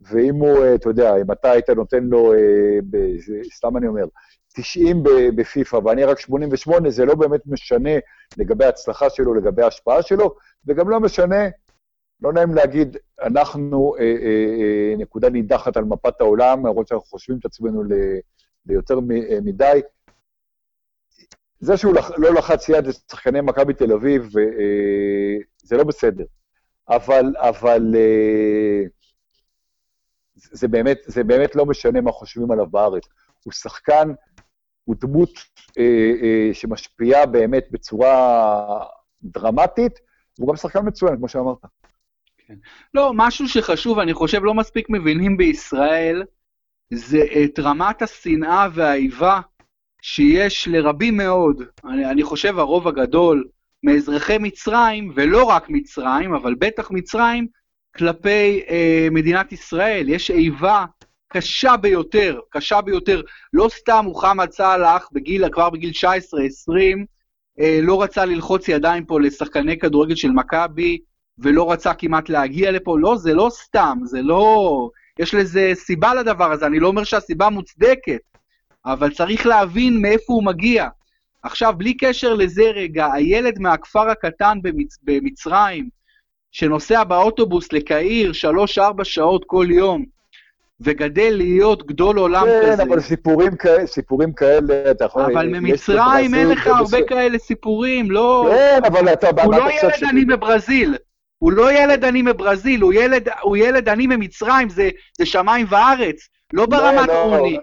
ואם 0.00 0.34
הוא, 0.34 0.58
אתה 0.74 0.88
יודע, 0.88 1.16
אם 1.16 1.32
אתה 1.32 1.50
היית 1.50 1.70
נותן 1.70 2.04
לו, 2.04 2.32
סתם 3.54 3.76
אני 3.76 3.86
אומר, 3.86 4.04
90 4.54 5.02
בפיפ"א 5.36 5.76
ואני 5.76 6.04
רק 6.04 6.18
88, 6.18 6.90
זה 6.90 7.04
לא 7.04 7.14
באמת 7.14 7.40
משנה 7.46 7.90
לגבי 8.38 8.64
ההצלחה 8.64 9.10
שלו, 9.10 9.34
לגבי 9.34 9.62
ההשפעה 9.62 10.02
שלו, 10.02 10.34
וגם 10.66 10.88
לא 10.88 11.00
משנה, 11.00 11.44
לא 12.24 12.32
נעים 12.32 12.54
להגיד, 12.54 12.96
אנחנו 13.22 13.94
אה, 13.98 14.02
אה, 14.02 14.10
אה, 14.60 14.94
נקודה 14.98 15.30
נידחת 15.30 15.76
על 15.76 15.84
מפת 15.84 16.20
העולם, 16.20 16.66
למרות 16.66 16.88
שאנחנו 16.88 17.06
חושבים 17.06 17.38
את 17.38 17.44
עצמנו 17.44 17.82
ל, 17.82 17.92
ליותר 18.66 18.94
אה, 18.94 19.38
מדי. 19.44 19.80
זה 21.60 21.76
שהוא 21.76 21.94
לח, 21.94 22.10
לא 22.16 22.34
לחץ 22.34 22.68
יד 22.68 22.86
לשחקני 22.86 23.40
מכבי 23.40 23.74
תל 23.74 23.92
אביב, 23.92 24.38
אה, 24.38 25.36
זה 25.62 25.76
לא 25.76 25.84
בסדר. 25.84 26.24
אבל, 26.88 27.34
אבל 27.38 27.94
אה, 27.96 28.82
זה, 30.34 30.68
באמת, 30.68 30.98
זה 31.06 31.24
באמת 31.24 31.56
לא 31.56 31.66
משנה 31.66 32.00
מה 32.00 32.12
חושבים 32.12 32.50
עליו 32.50 32.66
בארץ. 32.66 33.02
הוא 33.44 33.52
שחקן 33.52 34.08
הוא 34.84 34.96
דמות 35.00 35.30
אה, 35.78 36.12
אה, 36.22 36.54
שמשפיעה 36.54 37.26
באמת 37.26 37.64
בצורה 37.70 38.84
דרמטית, 39.22 39.92
והוא 40.38 40.48
גם 40.48 40.56
שחקן 40.56 40.80
מצוין, 40.86 41.16
כמו 41.16 41.28
שאמרת. 41.28 41.58
כן. 42.48 42.54
לא, 42.94 43.12
משהו 43.14 43.48
שחשוב, 43.48 43.98
אני 43.98 44.14
חושב 44.14 44.44
לא 44.44 44.54
מספיק 44.54 44.86
מבינים 44.90 45.36
בישראל, 45.36 46.22
זה 46.90 47.24
את 47.44 47.58
רמת 47.58 48.02
השנאה 48.02 48.68
והאיבה 48.74 49.40
שיש 50.02 50.68
לרבים 50.68 51.16
מאוד, 51.16 51.62
אני, 51.84 52.10
אני 52.10 52.22
חושב 52.22 52.58
הרוב 52.58 52.88
הגדול, 52.88 53.48
מאזרחי 53.82 54.36
מצרים, 54.40 55.12
ולא 55.14 55.44
רק 55.44 55.68
מצרים, 55.68 56.34
אבל 56.34 56.54
בטח 56.54 56.90
מצרים, 56.90 57.46
כלפי 57.96 58.62
אה, 58.68 59.08
מדינת 59.10 59.52
ישראל. 59.52 60.08
יש 60.08 60.30
איבה 60.30 60.84
קשה 61.28 61.76
ביותר, 61.76 62.40
קשה 62.50 62.80
ביותר. 62.80 63.22
לא 63.52 63.68
סתם 63.68 64.00
מוחמד 64.04 64.50
סאלח, 64.50 65.08
כבר 65.52 65.70
בגיל 65.70 65.92
19-20, 65.92 65.96
אה, 67.60 67.78
לא 67.82 68.02
רצה 68.02 68.24
ללחוץ 68.24 68.68
ידיים 68.68 69.04
פה 69.04 69.20
לשחקני 69.20 69.78
כדורגל 69.78 70.14
של 70.14 70.30
מכבי, 70.30 70.98
ולא 71.38 71.72
רצה 71.72 71.94
כמעט 71.94 72.28
להגיע 72.28 72.70
לפה. 72.70 72.98
לא, 72.98 73.16
זה 73.16 73.34
לא 73.34 73.48
סתם, 73.50 73.98
זה 74.04 74.22
לא... 74.22 74.88
יש 75.18 75.34
לזה 75.34 75.70
סיבה 75.74 76.14
לדבר 76.14 76.52
הזה, 76.52 76.66
אני 76.66 76.80
לא 76.80 76.88
אומר 76.88 77.04
שהסיבה 77.04 77.48
מוצדקת, 77.50 78.20
אבל 78.86 79.10
צריך 79.10 79.46
להבין 79.46 80.02
מאיפה 80.02 80.32
הוא 80.32 80.44
מגיע. 80.44 80.88
עכשיו, 81.42 81.74
בלי 81.76 81.96
קשר 81.96 82.34
לזה 82.34 82.62
רגע, 82.62 83.12
הילד 83.12 83.58
מהכפר 83.58 84.10
הקטן 84.10 84.58
במצ... 84.62 84.98
במצרים, 85.02 85.88
שנוסע 86.52 87.04
באוטובוס 87.04 87.72
לקהיר 87.72 88.32
שלוש-ארבע 88.32 89.04
שעות 89.04 89.44
כל 89.46 89.66
יום, 89.70 90.04
וגדל 90.80 91.34
להיות 91.36 91.86
גדול 91.86 92.18
עולם 92.18 92.44
כן, 92.44 92.60
כזה. 92.62 92.82
כן, 92.82 92.88
אבל 92.90 93.00
סיפורים 93.00 93.56
כאלה, 93.56 93.86
סיפורים 93.86 94.32
כאלה, 94.32 94.90
אתה 94.90 95.04
יכול... 95.04 95.22
אבל 95.22 95.48
ממצרים 95.48 96.34
אין 96.34 96.48
לך 96.48 96.66
הרבה. 96.66 96.98
כאלה 97.08 97.38
סיפורים, 97.38 98.10
לא... 98.10 98.50
כן, 98.50 98.80
אבל 98.86 99.12
אתה... 99.12 99.42
הוא 99.44 99.54
לא 99.54 99.68
ילד. 99.82 99.92
עני 100.08 100.24
מברזיל. 100.24 100.96
הוא 101.38 101.52
לא 101.52 101.72
ילד 101.72 102.04
עני 102.04 102.22
מברזיל, 102.22 102.82
הוא 102.82 102.92
ילד, 102.92 103.28
הוא 103.42 103.56
ילד 103.56 103.88
עני 103.88 104.06
ממצרים, 104.06 104.68
זה, 104.68 104.90
זה 105.18 105.26
שמיים 105.26 105.66
וארץ, 105.68 106.28
לא, 106.52 106.62
לא 106.62 106.66
ברמת 106.66 107.08
לא, 107.08 107.22
עוני. 107.24 107.52
לא, 107.52 107.60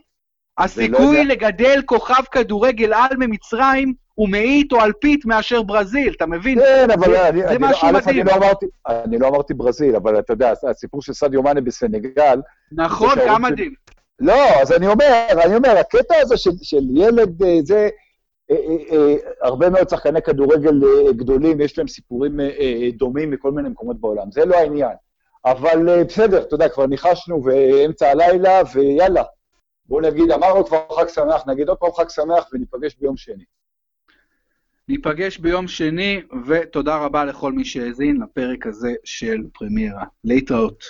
הסיכוי 0.57 1.17
לא 1.17 1.23
לגדל 1.23 1.81
כוכב 1.85 2.23
כדורגל 2.31 2.93
על 2.93 3.17
ממצרים 3.17 3.93
הוא 4.15 4.29
מאית 4.29 4.71
או 4.71 4.81
אלפית 4.81 5.25
מאשר 5.25 5.61
ברזיל, 5.61 6.13
אתה 6.17 6.25
מבין? 6.25 6.59
כן, 6.59 6.91
אבל 6.91 7.11
זה, 7.11 7.29
אני, 7.29 7.39
זה 7.39 7.49
אני, 7.49 7.57
משהו 7.59 7.87
לא, 7.87 7.99
מדהים. 7.99 8.19
אני 8.19 8.29
לא, 8.29 8.35
אמרתי, 8.35 8.65
אני 8.87 9.17
לא 9.19 9.27
אמרתי 9.27 9.53
ברזיל, 9.53 9.95
אבל 9.95 10.19
אתה 10.19 10.33
יודע, 10.33 10.53
הסיפור 10.69 11.01
של 11.01 11.13
סדיו 11.13 11.43
מאנה 11.43 11.61
בסנגל... 11.61 12.41
נכון, 12.71 13.15
גם 13.27 13.41
מדהים. 13.41 13.73
לא, 14.19 14.61
אז 14.61 14.71
אני 14.71 14.87
אומר, 14.87 15.27
אני 15.45 15.55
אומר, 15.55 15.77
הקטע 15.77 16.15
הזה 16.21 16.37
של, 16.37 16.51
של 16.61 16.81
ילד, 16.95 17.43
אה, 17.43 17.57
זה... 17.63 17.89
אה, 18.51 18.57
אה, 18.91 19.15
הרבה 19.41 19.69
מאוד 19.69 19.89
שחקני 19.89 20.21
כדורגל 20.21 20.81
גדולים, 21.11 21.61
יש 21.61 21.77
להם 21.77 21.87
סיפורים 21.87 22.39
דומים 22.97 23.31
מכל 23.31 23.51
מיני 23.51 23.69
מקומות 23.69 24.01
בעולם. 24.01 24.31
זה 24.31 24.45
לא 24.45 24.55
העניין. 24.55 24.95
אבל 25.45 26.03
בסדר, 26.03 26.41
אתה 26.41 26.55
יודע, 26.55 26.69
כבר 26.69 26.85
ניחשנו 26.85 27.41
באמצע 27.41 28.09
הלילה, 28.09 28.61
ויאללה. 28.73 29.23
בואו 29.85 30.01
נגיד, 30.01 30.31
אמרנו 30.31 30.65
כבר 30.65 30.85
חג 30.95 31.07
שמח, 31.07 31.47
נגיד 31.47 31.69
עוד 31.69 31.77
פעם 31.77 31.91
חג 31.91 32.09
שמח 32.09 32.49
וניפגש 32.53 32.95
ביום 32.95 33.17
שני. 33.17 33.43
ניפגש 34.87 35.37
ביום 35.37 35.67
שני, 35.67 36.21
ותודה 36.47 36.97
רבה 36.97 37.25
לכל 37.25 37.51
מי 37.51 37.65
שהאזין 37.65 38.21
לפרק 38.21 38.67
הזה 38.67 38.93
של 39.03 39.37
פרמיירה. 39.53 40.05
להתראות. 40.23 40.83